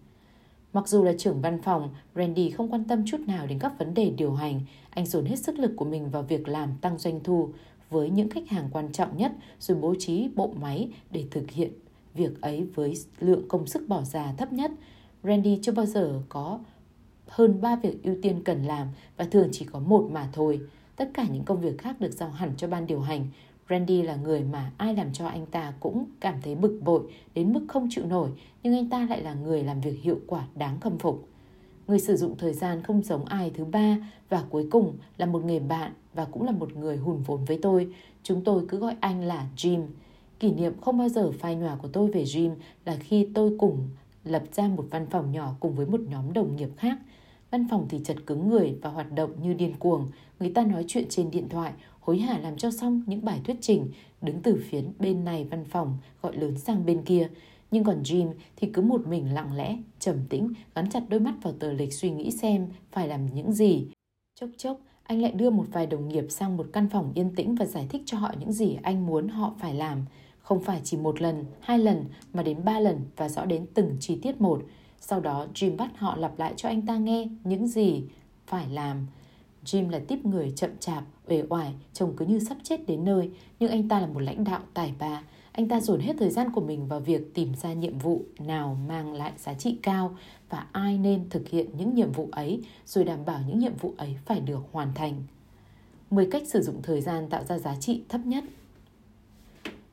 Mặc 0.73 0.89
dù 0.89 1.05
là 1.05 1.13
trưởng 1.19 1.41
văn 1.41 1.63
phòng, 1.63 1.95
Randy 2.15 2.51
không 2.51 2.73
quan 2.73 2.85
tâm 2.85 3.03
chút 3.07 3.21
nào 3.27 3.47
đến 3.47 3.59
các 3.59 3.79
vấn 3.79 3.95
đề 3.95 4.11
điều 4.11 4.35
hành. 4.35 4.61
Anh 4.91 5.07
dồn 5.07 5.25
hết 5.25 5.37
sức 5.37 5.59
lực 5.59 5.73
của 5.77 5.85
mình 5.85 6.11
vào 6.11 6.23
việc 6.23 6.49
làm 6.49 6.71
tăng 6.81 6.99
doanh 6.99 7.21
thu, 7.25 7.51
với 7.91 8.11
những 8.11 8.31
khách 8.31 8.49
hàng 8.49 8.69
quan 8.73 8.93
trọng 8.93 9.17
nhất 9.17 9.33
rồi 9.61 9.79
bố 9.79 9.95
trí 9.99 10.29
bộ 10.35 10.55
máy 10.61 10.91
để 11.11 11.25
thực 11.31 11.51
hiện 11.51 11.73
việc 12.15 12.41
ấy 12.41 12.65
với 12.75 12.95
lượng 13.21 13.49
công 13.49 13.67
sức 13.67 13.89
bỏ 13.89 14.03
ra 14.03 14.33
thấp 14.39 14.53
nhất. 14.53 14.71
Randy 15.23 15.59
chưa 15.63 15.73
bao 15.73 15.87
giờ 15.87 16.23
có 16.29 16.61
hơn 17.27 17.61
3 17.61 17.77
việc 17.77 18.03
ưu 18.03 18.17
tiên 18.23 18.43
cần 18.45 18.65
làm 18.65 18.89
và 19.17 19.25
thường 19.25 19.49
chỉ 19.53 19.65
có 19.65 19.79
một 19.79 20.09
mà 20.13 20.29
thôi. 20.33 20.61
Tất 20.97 21.11
cả 21.15 21.27
những 21.33 21.45
công 21.45 21.61
việc 21.61 21.79
khác 21.79 22.01
được 22.01 22.13
giao 22.13 22.31
hẳn 22.31 22.53
cho 22.57 22.69
ban 22.69 22.87
điều 22.87 23.01
hành. 23.01 23.27
Randy 23.71 24.03
là 24.03 24.17
người 24.17 24.45
mà 24.45 24.73
ai 24.77 24.95
làm 24.95 25.13
cho 25.13 25.27
anh 25.27 25.47
ta 25.47 25.73
cũng 25.81 26.07
cảm 26.21 26.35
thấy 26.43 26.55
bực 26.55 26.81
bội 26.85 27.03
đến 27.35 27.53
mức 27.53 27.65
không 27.69 27.89
chịu 27.91 28.07
nổi, 28.07 28.31
nhưng 28.63 28.75
anh 28.75 28.91
ta 28.91 29.07
lại 29.11 29.23
là 29.23 29.35
người 29.35 29.65
làm 29.65 29.81
việc 29.81 30.01
hiệu 30.03 30.19
quả 30.27 30.47
đáng 30.55 30.81
khâm 30.81 30.99
phục. 30.99 31.29
Người 31.89 31.99
sử 31.99 32.17
dụng 32.17 32.37
thời 32.39 32.53
gian 32.53 32.83
không 32.83 33.03
giống 33.03 33.25
ai 33.25 33.51
thứ 33.55 33.65
ba 33.65 33.97
và 34.29 34.45
cuối 34.51 34.67
cùng 34.71 34.97
là 35.17 35.27
một 35.27 35.45
người 35.45 35.61
bạn 35.61 35.93
và 36.15 36.25
cũng 36.25 36.43
là 36.43 36.53
một 36.53 36.77
người 36.77 36.97
hùn 36.97 37.23
vốn 37.27 37.45
với 37.45 37.59
tôi. 37.63 37.95
Chúng 38.23 38.45
tôi 38.45 38.65
cứ 38.69 38.79
gọi 38.79 38.95
anh 39.01 39.23
là 39.23 39.47
Jim. 39.57 39.87
Kỷ 40.41 40.53
niệm 40.53 40.73
không 40.81 40.99
bao 40.99 41.09
giờ 41.09 41.33
phai 41.39 41.57
nhòa 41.57 41.77
của 41.77 41.89
tôi 41.89 42.11
về 42.11 42.23
Jim 42.23 42.51
là 42.85 42.97
khi 43.01 43.29
tôi 43.35 43.57
cùng 43.59 43.89
lập 44.25 44.43
ra 44.53 44.69
một 44.69 44.87
văn 44.91 45.07
phòng 45.11 45.33
nhỏ 45.33 45.55
cùng 45.61 45.75
với 45.75 45.87
một 45.87 46.01
nhóm 46.01 46.33
đồng 46.33 46.57
nghiệp 46.57 46.71
khác. 46.77 46.99
Văn 47.51 47.67
phòng 47.71 47.87
thì 47.89 48.01
chật 48.05 48.17
cứng 48.27 48.49
người 48.49 48.77
và 48.83 48.91
hoạt 48.91 49.13
động 49.13 49.31
như 49.43 49.55
điên 49.55 49.75
cuồng. 49.79 50.07
Người 50.41 50.51
ta 50.51 50.65
nói 50.65 50.85
chuyện 50.89 51.05
trên 51.09 51.31
điện 51.31 51.49
thoại, 51.49 51.73
hối 52.01 52.19
hả 52.19 52.39
làm 52.39 52.57
cho 52.57 52.71
xong 52.71 53.03
những 53.07 53.25
bài 53.25 53.41
thuyết 53.45 53.57
trình, 53.61 53.89
đứng 54.23 54.43
từ 54.43 54.63
phía 54.69 54.83
bên 54.99 55.25
này 55.25 55.45
văn 55.45 55.65
phòng 55.65 55.99
gọi 56.23 56.37
lớn 56.37 56.59
sang 56.59 56.87
bên 56.87 57.03
kia. 57.03 57.29
Nhưng 57.71 57.85
còn 57.85 58.03
Jim 58.03 58.33
thì 58.57 58.69
cứ 58.73 58.83
một 58.83 59.07
mình 59.07 59.35
lặng 59.35 59.57
lẽ, 59.57 59.77
trầm 60.07 60.27
tĩnh, 60.29 60.53
gắn 60.75 60.91
chặt 60.91 61.03
đôi 61.09 61.21
mắt 61.21 61.35
vào 61.43 61.53
tờ 61.53 61.73
lịch 61.73 61.93
suy 61.93 62.11
nghĩ 62.11 62.31
xem 62.31 62.69
phải 62.93 63.09
làm 63.09 63.27
những 63.35 63.53
gì. 63.53 63.87
Chốc 64.41 64.51
chốc, 64.57 64.81
anh 65.03 65.23
lại 65.23 65.33
đưa 65.33 65.51
một 65.51 65.65
vài 65.73 65.87
đồng 65.87 66.09
nghiệp 66.09 66.25
sang 66.29 66.57
một 66.57 66.67
căn 66.73 66.89
phòng 66.89 67.13
yên 67.15 67.35
tĩnh 67.35 67.55
và 67.55 67.67
giải 67.67 67.87
thích 67.91 68.03
cho 68.07 68.19
họ 68.19 68.33
những 68.41 68.53
gì 68.53 68.77
anh 68.83 69.07
muốn 69.07 69.29
họ 69.29 69.55
phải 69.59 69.75
làm. 69.75 70.05
Không 70.39 70.63
phải 70.63 70.81
chỉ 70.85 70.97
một 70.97 71.21
lần, 71.21 71.45
hai 71.61 71.79
lần 71.79 72.05
mà 72.33 72.43
đến 72.43 72.65
ba 72.65 72.81
lần 72.81 73.01
và 73.17 73.29
rõ 73.29 73.45
đến 73.45 73.67
từng 73.75 73.97
chi 74.01 74.19
tiết 74.23 74.41
một. 74.41 74.63
Sau 75.01 75.21
đó 75.21 75.47
Jim 75.55 75.77
bắt 75.77 75.91
họ 75.97 76.17
lặp 76.17 76.39
lại 76.39 76.55
cho 76.57 76.69
anh 76.69 76.87
ta 76.87 76.97
nghe 76.97 77.29
những 77.45 77.67
gì 77.69 78.03
phải 78.47 78.69
làm. 78.69 79.07
Jim 79.65 79.91
là 79.91 80.01
tiếp 80.09 80.25
người 80.25 80.53
chậm 80.57 80.71
chạp, 80.81 81.05
uể 81.27 81.43
oải, 81.49 81.75
trông 81.93 82.17
cứ 82.17 82.27
như 82.27 82.39
sắp 82.39 82.57
chết 82.63 82.87
đến 82.87 83.05
nơi, 83.05 83.31
nhưng 83.61 83.71
anh 83.71 83.89
ta 83.89 84.01
là 84.01 84.07
một 84.07 84.21
lãnh 84.21 84.45
đạo 84.45 84.61
tài 84.75 84.95
ba. 84.99 85.23
Anh 85.57 85.69
ta 85.69 85.81
dồn 85.81 86.01
hết 86.01 86.13
thời 86.19 86.31
gian 86.31 86.53
của 86.53 86.61
mình 86.61 86.89
vào 86.89 87.01
việc 87.01 87.35
tìm 87.35 87.55
ra 87.55 87.73
nhiệm 87.73 87.99
vụ 87.99 88.23
nào 88.39 88.79
mang 88.89 89.13
lại 89.13 89.33
giá 89.39 89.55
trị 89.55 89.79
cao 89.83 90.17
và 90.51 90.67
ai 90.73 90.99
nên 90.99 91.31
thực 91.31 91.49
hiện 91.49 91.67
những 91.79 91.95
nhiệm 91.95 92.13
vụ 92.13 92.29
ấy 92.33 92.63
rồi 92.87 93.05
đảm 93.05 93.25
bảo 93.25 93.41
những 93.49 93.59
nhiệm 93.59 93.77
vụ 93.77 93.95
ấy 93.97 94.17
phải 94.25 94.41
được 94.41 94.61
hoàn 94.73 94.95
thành. 94.95 95.23
10 96.11 96.27
cách 96.31 96.43
sử 96.47 96.63
dụng 96.63 96.83
thời 96.83 97.01
gian 97.01 97.29
tạo 97.29 97.45
ra 97.45 97.59
giá 97.59 97.77
trị 97.77 98.03
thấp 98.09 98.21
nhất 98.25 98.45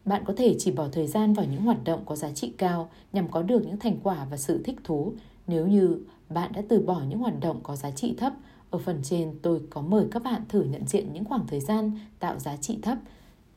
bạn 0.06 0.24
có 0.26 0.34
thể 0.38 0.56
chỉ 0.60 0.72
bỏ 0.72 0.88
thời 0.92 1.08
gian 1.08 1.34
vào 1.34 1.46
những 1.52 1.62
hoạt 1.62 1.84
động 1.84 2.04
có 2.06 2.16
giá 2.16 2.32
trị 2.32 2.54
cao 2.58 2.90
nhằm 3.14 3.32
có 3.32 3.42
được 3.42 3.66
những 3.66 3.80
thành 3.80 3.98
quả 4.04 4.26
và 4.30 4.38
sự 4.38 4.64
thích 4.64 4.80
thú. 4.84 5.14
Nếu 5.48 5.68
như 5.68 6.00
bạn 6.30 6.52
đã 6.56 6.62
từ 6.70 6.82
bỏ 6.82 7.02
những 7.10 7.20
hoạt 7.20 7.40
động 7.40 7.60
có 7.64 7.76
giá 7.76 7.92
trị 7.92 8.16
thấp, 8.18 8.34
ở 8.70 8.80
phần 8.80 9.00
trên 9.04 9.40
tôi 9.42 9.62
có 9.70 9.82
mời 9.82 10.06
các 10.12 10.24
bạn 10.24 10.42
thử 10.50 10.64
nhận 10.64 10.88
diện 10.88 11.14
những 11.14 11.26
khoảng 11.26 11.48
thời 11.48 11.60
gian 11.60 11.92
tạo 12.20 12.40
giá 12.40 12.58
trị 12.58 12.80
thấp 12.82 12.98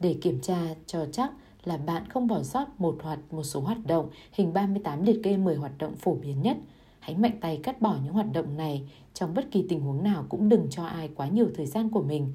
để 0.00 0.16
kiểm 0.22 0.40
tra 0.40 0.58
cho 0.86 1.06
chắc 1.12 1.30
là 1.66 1.76
bạn 1.76 2.08
không 2.08 2.26
bỏ 2.26 2.42
sót 2.42 2.80
một 2.80 2.98
hoạt 3.02 3.18
một 3.30 3.42
số 3.42 3.60
hoạt 3.60 3.86
động 3.86 4.08
hình 4.32 4.52
38 4.52 5.02
liệt 5.02 5.20
kê 5.22 5.36
10 5.36 5.56
hoạt 5.56 5.78
động 5.78 5.96
phổ 5.96 6.14
biến 6.14 6.42
nhất. 6.42 6.56
Hãy 7.00 7.16
mạnh 7.16 7.38
tay 7.40 7.60
cắt 7.62 7.80
bỏ 7.80 7.96
những 8.04 8.12
hoạt 8.12 8.32
động 8.32 8.56
này 8.56 8.88
trong 9.14 9.34
bất 9.34 9.50
kỳ 9.50 9.64
tình 9.68 9.80
huống 9.80 10.02
nào 10.04 10.26
cũng 10.28 10.48
đừng 10.48 10.66
cho 10.70 10.84
ai 10.84 11.08
quá 11.14 11.28
nhiều 11.28 11.48
thời 11.54 11.66
gian 11.66 11.90
của 11.90 12.02
mình. 12.02 12.34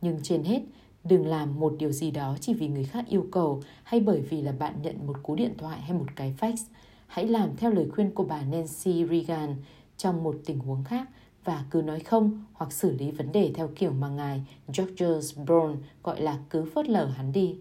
Nhưng 0.00 0.18
trên 0.22 0.44
hết, 0.44 0.62
Đừng 1.08 1.26
làm 1.26 1.60
một 1.60 1.74
điều 1.78 1.92
gì 1.92 2.10
đó 2.10 2.36
chỉ 2.40 2.54
vì 2.54 2.68
người 2.68 2.84
khác 2.84 3.04
yêu 3.08 3.26
cầu 3.32 3.62
hay 3.82 4.00
bởi 4.00 4.20
vì 4.20 4.42
là 4.42 4.52
bạn 4.52 4.74
nhận 4.82 5.06
một 5.06 5.22
cú 5.22 5.34
điện 5.34 5.54
thoại 5.58 5.80
hay 5.80 5.92
một 5.92 6.06
cái 6.16 6.34
fax. 6.40 6.54
Hãy 7.06 7.28
làm 7.28 7.56
theo 7.56 7.70
lời 7.70 7.90
khuyên 7.90 8.10
của 8.10 8.24
bà 8.24 8.42
Nancy 8.42 9.06
Reagan 9.06 9.56
trong 9.96 10.24
một 10.24 10.36
tình 10.46 10.58
huống 10.58 10.84
khác 10.84 11.08
và 11.44 11.64
cứ 11.70 11.82
nói 11.82 12.00
không 12.00 12.44
hoặc 12.52 12.72
xử 12.72 12.92
lý 12.92 13.10
vấn 13.10 13.32
đề 13.32 13.50
theo 13.54 13.68
kiểu 13.76 13.92
mà 13.92 14.08
ngài 14.08 14.42
George 14.78 15.42
Brown 15.44 15.76
gọi 16.02 16.20
là 16.20 16.38
cứ 16.50 16.64
phớt 16.64 16.88
lờ 16.88 17.04
hắn 17.04 17.32
đi 17.32 17.56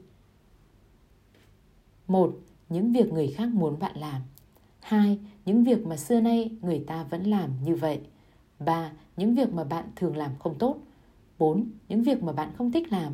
một, 2.08 2.38
Những 2.70 2.92
việc 2.94 3.14
người 3.14 3.28
khác 3.28 3.50
muốn 3.54 3.80
bạn 3.80 3.98
làm. 3.98 4.22
hai, 4.82 5.20
Những 5.46 5.64
việc 5.64 5.86
mà 5.86 5.98
xưa 5.98 6.22
nay 6.22 6.52
người 6.62 6.84
ta 6.88 7.04
vẫn 7.04 7.24
làm 7.24 7.50
như 7.64 7.76
vậy. 7.76 8.00
ba, 8.60 8.92
Những 9.18 9.36
việc 9.36 9.54
mà 9.54 9.64
bạn 9.64 9.86
thường 9.96 10.18
làm 10.18 10.32
không 10.40 10.58
tốt. 10.58 10.78
bốn, 11.40 11.70
Những 11.90 12.04
việc 12.04 12.24
mà 12.24 12.34
bạn 12.34 12.50
không 12.58 12.72
thích 12.72 12.92
làm. 12.92 13.14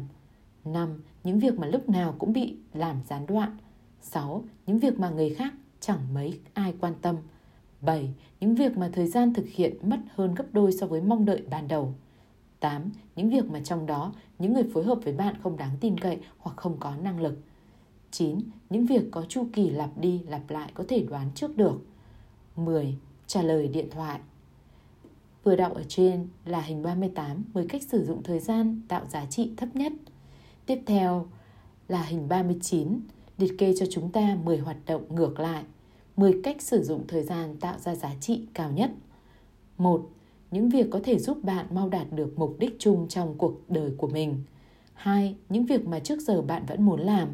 năm, 0.66 1.02
Những 1.24 1.40
việc 1.40 1.60
mà 1.60 1.68
lúc 1.68 1.90
nào 1.90 2.16
cũng 2.20 2.34
bị 2.34 2.56
làm 2.74 2.98
gián 3.08 3.26
đoạn 3.26 3.58
6. 4.02 4.44
Những 4.68 4.80
việc 4.80 5.00
mà 5.00 5.10
người 5.10 5.30
khác 5.30 5.54
chẳng 5.80 6.14
mấy 6.14 6.40
ai 6.54 6.74
quan 6.80 6.94
tâm 7.02 7.16
7. 7.82 8.14
Những 8.40 8.56
việc 8.56 8.78
mà 8.78 8.90
thời 8.94 9.08
gian 9.08 9.34
thực 9.34 9.48
hiện 9.48 9.90
mất 9.90 10.00
hơn 10.16 10.36
gấp 10.36 10.46
đôi 10.52 10.72
so 10.72 10.88
với 10.88 11.02
mong 11.02 11.26
đợi 11.26 11.44
ban 11.50 11.68
đầu 11.68 11.94
8. 12.60 12.92
Những 13.16 13.30
việc 13.30 13.46
mà 13.52 13.60
trong 13.60 13.86
đó 13.86 14.14
những 14.40 14.54
người 14.54 14.64
phối 14.74 14.84
hợp 14.84 15.00
với 15.04 15.14
bạn 15.14 15.36
không 15.44 15.58
đáng 15.58 15.78
tin 15.80 16.00
cậy 16.00 16.18
hoặc 16.38 16.58
không 16.58 16.78
có 16.80 16.96
năng 16.96 17.22
lực 17.22 17.38
9. 18.12 18.40
Những 18.70 18.86
việc 18.86 19.04
có 19.12 19.26
chu 19.30 19.48
kỳ 19.54 19.70
lặp 19.70 19.98
đi 19.98 20.22
lặp 20.28 20.50
lại 20.50 20.72
có 20.74 20.84
thể 20.88 21.04
đoán 21.10 21.32
trước 21.36 21.58
được 21.58 21.86
10. 22.56 22.98
Trả 23.28 23.42
lời 23.42 23.68
điện 23.68 23.90
thoại 23.92 24.20
Vừa 25.44 25.56
đọc 25.56 25.74
ở 25.74 25.84
trên 25.88 26.28
là 26.46 26.62
hình 26.62 26.84
38 26.84 27.44
với 27.54 27.68
cách 27.68 27.84
sử 27.84 28.06
dụng 28.06 28.24
thời 28.24 28.40
gian 28.40 28.82
tạo 28.88 29.06
giá 29.06 29.26
trị 29.26 29.52
thấp 29.58 29.76
nhất– 29.76 29.94
Tiếp 30.66 30.82
theo 30.86 31.26
là 31.88 32.04
hình 32.04 32.30
39, 32.30 33.00
liệt 33.38 33.52
kê 33.58 33.74
cho 33.80 33.86
chúng 33.90 34.12
ta 34.12 34.38
10 34.44 34.58
hoạt 34.58 34.78
động 34.86 35.16
ngược 35.16 35.40
lại, 35.40 35.64
10 36.18 36.42
cách 36.44 36.62
sử 36.62 36.84
dụng 36.84 37.08
thời 37.08 37.24
gian 37.24 37.58
tạo 37.58 37.80
ra 37.80 37.96
giá 37.96 38.12
trị 38.20 38.48
cao 38.54 38.72
nhất. 38.72 38.92
1. 39.78 40.10
Những 40.52 40.70
việc 40.70 40.88
có 40.92 41.00
thể 41.04 41.20
giúp 41.20 41.44
bạn 41.44 41.66
mau 41.72 41.90
đạt 41.90 42.08
được 42.12 42.34
mục 42.36 42.56
đích 42.60 42.76
chung 42.80 43.08
trong 43.08 43.38
cuộc 43.38 43.70
đời 43.70 43.92
của 43.98 44.08
mình. 44.08 44.44
2. 44.94 45.36
Những 45.50 45.66
việc 45.66 45.86
mà 45.86 46.00
trước 46.00 46.20
giờ 46.22 46.42
bạn 46.42 46.66
vẫn 46.68 46.86
muốn 46.86 47.00
làm. 47.00 47.30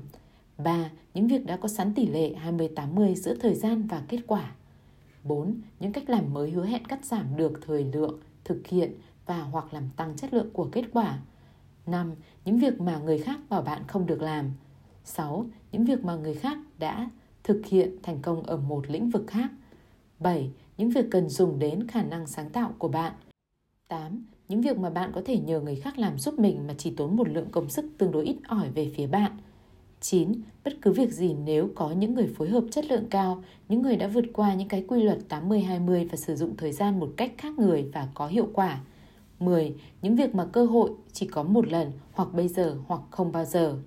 3. 0.58 0.90
Những 1.14 1.28
việc 1.28 1.46
đã 1.46 1.58
có 1.58 1.68
sẵn 1.68 1.94
tỷ 1.94 2.08
lệ 2.08 2.34
20-80 2.46 3.16
giữa 3.16 3.36
thời 3.36 3.56
gian 3.56 3.88
và 3.88 4.04
kết 4.08 4.20
quả. 4.28 4.56
4. 5.24 5.62
Những 5.80 5.92
cách 5.92 6.10
làm 6.10 6.34
mới 6.34 6.52
hứa 6.52 6.66
hẹn 6.66 6.86
cắt 6.86 7.06
giảm 7.06 7.38
được 7.38 7.60
thời 7.62 7.84
lượng, 7.84 8.20
thực 8.44 8.68
hiện 8.68 8.94
và 9.26 9.42
hoặc 9.42 9.74
làm 9.74 9.90
tăng 9.96 10.16
chất 10.18 10.34
lượng 10.34 10.50
của 10.54 10.70
kết 10.72 10.86
quả. 10.94 11.20
5. 11.86 12.12
Những 12.46 12.58
việc 12.58 12.82
mà 12.82 13.00
người 13.00 13.20
khác 13.20 13.40
bảo 13.50 13.62
bạn 13.62 13.82
không 13.88 14.06
được 14.06 14.22
làm. 14.22 14.52
6. 15.04 15.46
Những 15.72 15.86
việc 15.86 16.04
mà 16.04 16.16
người 16.16 16.36
khác 16.36 16.58
đã 16.80 17.10
thực 17.44 17.66
hiện 17.66 17.96
thành 18.04 18.22
công 18.22 18.44
ở 18.44 18.58
một 18.58 18.90
lĩnh 18.90 19.10
vực 19.10 19.24
khác. 19.28 19.52
7. 20.20 20.52
Những 20.78 20.90
việc 20.90 21.06
cần 21.12 21.30
dùng 21.30 21.60
đến 21.60 21.88
khả 21.88 22.04
năng 22.04 22.28
sáng 22.28 22.50
tạo 22.50 22.74
của 22.78 22.88
bạn. 22.88 23.14
8. 23.88 24.26
Những 24.50 24.62
việc 24.62 24.78
mà 24.78 24.90
bạn 24.90 25.12
có 25.16 25.22
thể 25.26 25.40
nhờ 25.40 25.60
người 25.60 25.76
khác 25.76 26.00
làm 26.00 26.20
giúp 26.20 26.40
mình 26.40 26.68
mà 26.68 26.74
chỉ 26.78 26.92
tốn 26.92 27.16
một 27.16 27.30
lượng 27.30 27.52
công 27.52 27.70
sức 27.70 27.86
tương 27.98 28.12
đối 28.12 28.26
ít 28.26 28.38
ỏi 28.48 28.70
về 28.70 28.92
phía 28.96 29.08
bạn. 29.08 29.38
9. 30.02 30.34
Bất 30.64 30.74
cứ 30.82 30.92
việc 30.92 31.14
gì 31.14 31.34
nếu 31.34 31.70
có 31.76 31.92
những 31.92 32.14
người 32.14 32.28
phối 32.38 32.50
hợp 32.50 32.64
chất 32.72 32.86
lượng 32.86 33.06
cao, 33.10 33.44
những 33.70 33.82
người 33.82 33.96
đã 33.96 34.08
vượt 34.08 34.26
qua 34.34 34.54
những 34.54 34.68
cái 34.68 34.86
quy 34.88 35.04
luật 35.04 35.20
80-20 35.30 36.08
và 36.10 36.16
sử 36.16 36.36
dụng 36.36 36.58
thời 36.58 36.72
gian 36.72 37.00
một 37.00 37.10
cách 37.18 37.32
khác 37.38 37.60
người 37.60 37.90
và 37.94 38.08
có 38.14 38.28
hiệu 38.28 38.48
quả. 38.54 38.82
10. 39.40 39.76
Những 40.02 40.16
việc 40.16 40.36
mà 40.36 40.46
cơ 40.46 40.66
hội 40.66 40.92
chỉ 41.14 41.28
có 41.28 41.44
một 41.44 41.68
lần 41.68 41.92
hoặc 42.12 42.34
bây 42.34 42.48
giờ 42.48 42.78
hoặc 42.88 43.02
không 43.12 43.32
bao 43.32 43.46
giờ. 43.46 43.78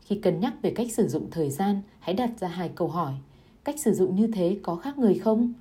Khi 0.00 0.16
cân 0.16 0.40
nhắc 0.40 0.54
về 0.62 0.70
cách 0.70 0.92
sử 0.92 1.08
dụng 1.08 1.30
thời 1.30 1.50
gian, 1.50 1.82
hãy 2.00 2.14
đặt 2.14 2.30
ra 2.40 2.48
hai 2.48 2.70
câu 2.74 2.88
hỏi. 2.88 3.12
Cách 3.64 3.78
sử 3.78 3.94
dụng 3.94 4.16
như 4.16 4.26
thế 4.26 4.58
có 4.62 4.76
khác 4.76 4.98
người 4.98 5.18
không? 5.18 5.52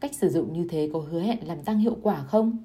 Cách 0.00 0.14
sử 0.14 0.28
dụng 0.28 0.52
như 0.52 0.66
thế 0.70 0.90
có 0.92 0.98
hứa 0.98 1.20
hẹn 1.20 1.48
làm 1.48 1.62
tăng 1.62 1.78
hiệu 1.78 1.96
quả 2.02 2.24
không? 2.24 2.56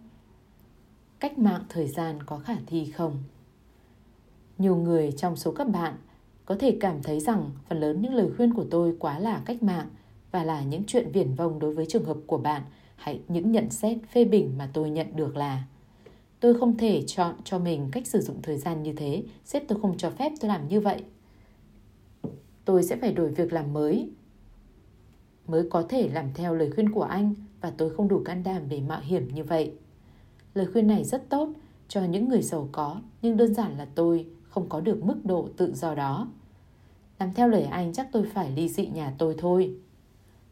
Cách 1.20 1.38
mạng 1.38 1.64
thời 1.70 1.88
gian 1.88 2.24
có 2.24 2.38
khả 2.38 2.56
thi 2.66 2.92
không? 2.92 3.24
Nhiều 4.60 4.76
người 4.76 5.12
trong 5.12 5.36
số 5.36 5.52
các 5.52 5.70
bạn 5.70 5.94
có 6.46 6.56
thể 6.60 6.78
cảm 6.80 7.04
thấy 7.04 7.20
rằng 7.20 7.52
phần 7.70 7.80
lớn 7.80 8.02
những 8.02 8.14
lời 8.14 8.30
khuyên 8.38 8.54
của 8.54 8.66
tôi 8.72 8.96
quá 9.00 9.20
là 9.20 9.42
cách 9.46 9.64
mạng 9.64 9.88
và 10.32 10.44
là 10.44 10.64
những 10.64 10.84
chuyện 10.88 11.12
viển 11.12 11.34
vông 11.34 11.60
đối 11.60 11.74
với 11.74 11.86
trường 11.86 12.06
hợp 12.06 12.18
của 12.28 12.38
bạn– 12.38 12.62
hãy 13.00 13.22
những 13.28 13.52
nhận 13.52 13.70
xét 13.70 13.98
phê 14.12 14.26
bình 14.26 14.58
mà 14.58 14.70
tôi 14.74 14.90
nhận 14.90 15.16
được 15.16 15.38
là 15.38 15.64
tôi 16.40 16.60
không 16.60 16.78
thể 16.78 17.04
chọn 17.08 17.36
cho 17.44 17.60
mình 17.60 17.90
cách 17.92 18.08
sử 18.08 18.22
dụng 18.22 18.42
thời 18.42 18.58
gian 18.58 18.84
như 18.84 18.94
thế, 18.94 19.24
sếp 19.46 19.68
tôi 19.68 19.80
không 19.82 19.98
cho 19.98 20.10
phép 20.10 20.32
tôi 20.40 20.50
làm 20.50 20.68
như 20.68 20.82
vậy. 20.82 21.04
Tôi 22.66 22.84
sẽ 22.84 22.96
phải 22.96 23.14
đổi 23.14 23.30
việc 23.30 23.54
làm 23.54 23.74
mới 23.74 24.10
mới 25.48 25.70
có 25.70 25.84
thể 25.90 26.10
làm 26.10 26.26
theo 26.34 26.56
lời 26.56 26.72
khuyên 26.76 26.92
của 26.92 27.04
anh 27.04 27.34
và 27.62 27.72
tôi 27.78 27.90
không 27.90 28.08
đủ 28.08 28.22
can 28.26 28.44
đảm 28.44 28.62
để 28.70 28.82
mạo 28.82 29.02
hiểm 29.04 29.28
như 29.34 29.44
vậy. 29.44 29.74
Lời 30.54 30.68
khuyên 30.74 30.88
này 30.88 31.04
rất 31.04 31.30
tốt 31.30 31.50
cho 31.88 32.04
những 32.04 32.30
người 32.30 32.42
giàu 32.42 32.70
có, 32.72 33.02
nhưng 33.22 33.38
đơn 33.38 33.54
giản 33.54 33.78
là 33.78 33.88
tôi 33.96 34.28
không 34.60 34.70
có 34.70 34.80
được 34.80 35.04
mức 35.04 35.26
độ 35.26 35.50
tự 35.58 35.74
do 35.76 35.96
đó 35.96 36.28
làm 37.20 37.34
theo 37.34 37.48
lời 37.48 37.64
anh, 37.64 37.94
chắc 37.94 38.08
tôi 38.12 38.24
phải 38.34 38.52
ly 38.52 38.70
dị 38.70 38.88
nhà 38.88 39.14
tôi 39.18 39.36
thôi 39.38 39.76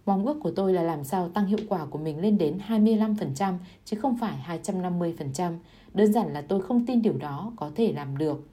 Mong 0.06 0.26
ước 0.26 0.38
của 0.42 0.52
tôi 0.52 0.74
là 0.74 0.82
làm 0.82 1.04
sao 1.04 1.30
tăng 1.30 1.46
hiệu 1.46 1.60
quả 1.70 1.86
của 1.86 2.00
mình 2.00 2.20
lên 2.20 2.38
đến 2.38 2.60
25% 2.68 3.58
chứ 3.86 3.98
không 3.98 4.18
phải 4.18 4.60
250%. 4.64 5.58
Đơn 5.94 6.14
giản 6.14 6.34
là 6.34 6.42
tôi 6.42 6.62
không 6.62 6.86
tin 6.86 7.02
điều 7.02 7.18
đó 7.18 7.52
có 7.56 7.72
thể 7.76 7.94
làm 7.94 8.18
được. 8.18 8.48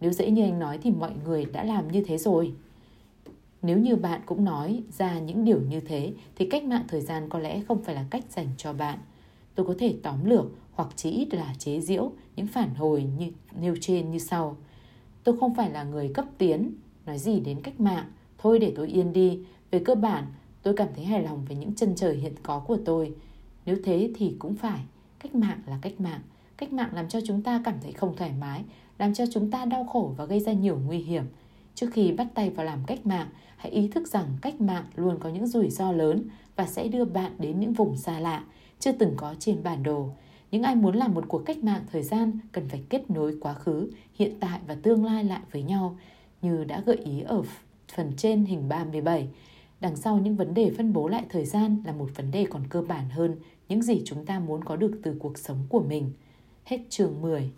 Nếu 0.00 0.12
dễ 0.12 0.30
như 0.30 0.42
anh 0.42 0.58
nói 0.58 0.78
thì 0.82 0.90
mọi 0.90 1.12
người 1.24 1.44
đã 1.44 1.64
làm 1.64 1.92
như 1.92 2.04
thế 2.06 2.18
rồi. 2.18 2.54
Nếu 3.62 3.78
như 3.78 3.96
bạn 3.96 4.20
cũng 4.26 4.44
nói 4.44 4.82
ra 4.98 5.18
những 5.18 5.44
điều 5.44 5.60
như 5.60 5.80
thế, 5.80 6.12
thì 6.36 6.46
cách 6.46 6.64
mạng 6.64 6.84
thời 6.88 7.00
gian 7.00 7.28
có 7.28 7.38
lẽ 7.38 7.60
không 7.68 7.82
phải 7.82 7.94
là 7.94 8.04
cách 8.10 8.24
dành 8.30 8.48
cho 8.56 8.72
bạn. 8.72 8.98
Tôi 9.54 9.66
có 9.66 9.74
thể 9.78 9.94
tóm 10.02 10.24
lược 10.24 10.44
hoặc 10.72 10.88
chỉ 10.96 11.10
ít 11.10 11.34
là 11.34 11.54
chế 11.58 11.80
giễu 11.80 12.12
những 12.36 12.46
phản 12.46 12.74
hồi 12.74 13.04
như 13.18 13.26
nêu 13.60 13.76
trên 13.80 14.10
như 14.10 14.18
sau. 14.18 14.56
Tôi 15.24 15.36
không 15.40 15.54
phải 15.54 15.70
là 15.70 15.84
người 15.84 16.08
cấp 16.08 16.24
tiến, 16.38 16.74
nói 17.06 17.18
gì 17.18 17.40
đến 17.40 17.60
cách 17.60 17.80
mạng, 17.80 18.04
thôi 18.38 18.58
để 18.58 18.72
tôi 18.76 18.88
yên 18.88 19.12
đi. 19.12 19.40
Về 19.70 19.78
cơ 19.78 19.94
bản, 19.94 20.24
tôi 20.62 20.74
cảm 20.76 20.88
thấy 20.96 21.04
hài 21.04 21.22
lòng 21.22 21.44
với 21.44 21.56
những 21.56 21.74
chân 21.74 21.94
trời 21.96 22.16
hiện 22.16 22.34
có 22.42 22.58
của 22.58 22.78
tôi. 22.84 23.14
Nếu 23.66 23.76
thế 23.84 24.10
thì 24.14 24.36
cũng 24.38 24.54
phải, 24.54 24.80
cách 25.18 25.34
mạng 25.34 25.60
là 25.66 25.78
cách 25.82 26.00
mạng. 26.00 26.20
Cách 26.56 26.72
mạng 26.72 26.90
làm 26.94 27.08
cho 27.08 27.20
chúng 27.26 27.42
ta 27.42 27.62
cảm 27.64 27.74
thấy 27.82 27.92
không 27.92 28.16
thoải 28.16 28.32
mái, 28.40 28.64
làm 28.98 29.14
cho 29.14 29.24
chúng 29.32 29.50
ta 29.50 29.64
đau 29.64 29.84
khổ 29.84 30.14
và 30.16 30.24
gây 30.24 30.40
ra 30.40 30.52
nhiều 30.52 30.78
nguy 30.86 30.98
hiểm. 30.98 31.24
Trước 31.74 31.86
khi 31.92 32.12
bắt 32.12 32.26
tay 32.34 32.50
vào 32.50 32.66
làm 32.66 32.78
cách 32.86 33.06
mạng, 33.06 33.28
hãy 33.56 33.72
ý 33.72 33.88
thức 33.88 34.08
rằng 34.08 34.26
cách 34.40 34.60
mạng 34.60 34.84
luôn 34.96 35.18
có 35.20 35.28
những 35.28 35.46
rủi 35.46 35.70
ro 35.70 35.92
lớn 35.92 36.28
và 36.56 36.66
sẽ 36.66 36.88
đưa 36.88 37.04
bạn 37.04 37.32
đến 37.38 37.60
những 37.60 37.72
vùng 37.72 37.96
xa 37.96 38.20
lạ, 38.20 38.44
chưa 38.78 38.92
từng 38.92 39.14
có 39.16 39.34
trên 39.38 39.62
bản 39.62 39.82
đồ. 39.82 40.08
Những 40.54 40.62
ai 40.62 40.76
muốn 40.76 40.96
làm 40.96 41.14
một 41.14 41.24
cuộc 41.28 41.38
cách 41.38 41.64
mạng 41.64 41.82
thời 41.92 42.02
gian 42.02 42.38
cần 42.52 42.68
phải 42.68 42.82
kết 42.88 43.10
nối 43.10 43.38
quá 43.40 43.54
khứ, 43.54 43.90
hiện 44.14 44.32
tại 44.40 44.60
và 44.66 44.74
tương 44.82 45.04
lai 45.04 45.24
lại 45.24 45.40
với 45.52 45.62
nhau, 45.62 45.98
như 46.42 46.64
đã 46.64 46.82
gợi 46.86 46.96
ý 46.96 47.20
ở 47.20 47.42
phần 47.94 48.12
trên 48.16 48.44
hình 48.44 48.68
37. 48.68 49.28
Đằng 49.80 49.96
sau 49.96 50.18
những 50.18 50.36
vấn 50.36 50.54
đề 50.54 50.70
phân 50.76 50.92
bố 50.92 51.08
lại 51.08 51.24
thời 51.28 51.44
gian 51.44 51.82
là 51.84 51.92
một 51.92 52.10
vấn 52.16 52.30
đề 52.30 52.46
còn 52.50 52.66
cơ 52.68 52.82
bản 52.82 53.10
hơn 53.10 53.36
những 53.68 53.82
gì 53.82 54.02
chúng 54.04 54.26
ta 54.26 54.38
muốn 54.38 54.64
có 54.64 54.76
được 54.76 55.00
từ 55.02 55.16
cuộc 55.18 55.38
sống 55.38 55.58
của 55.68 55.80
mình. 55.88 56.10
Hết 56.64 56.78
chương 56.88 57.22
10 57.22 57.50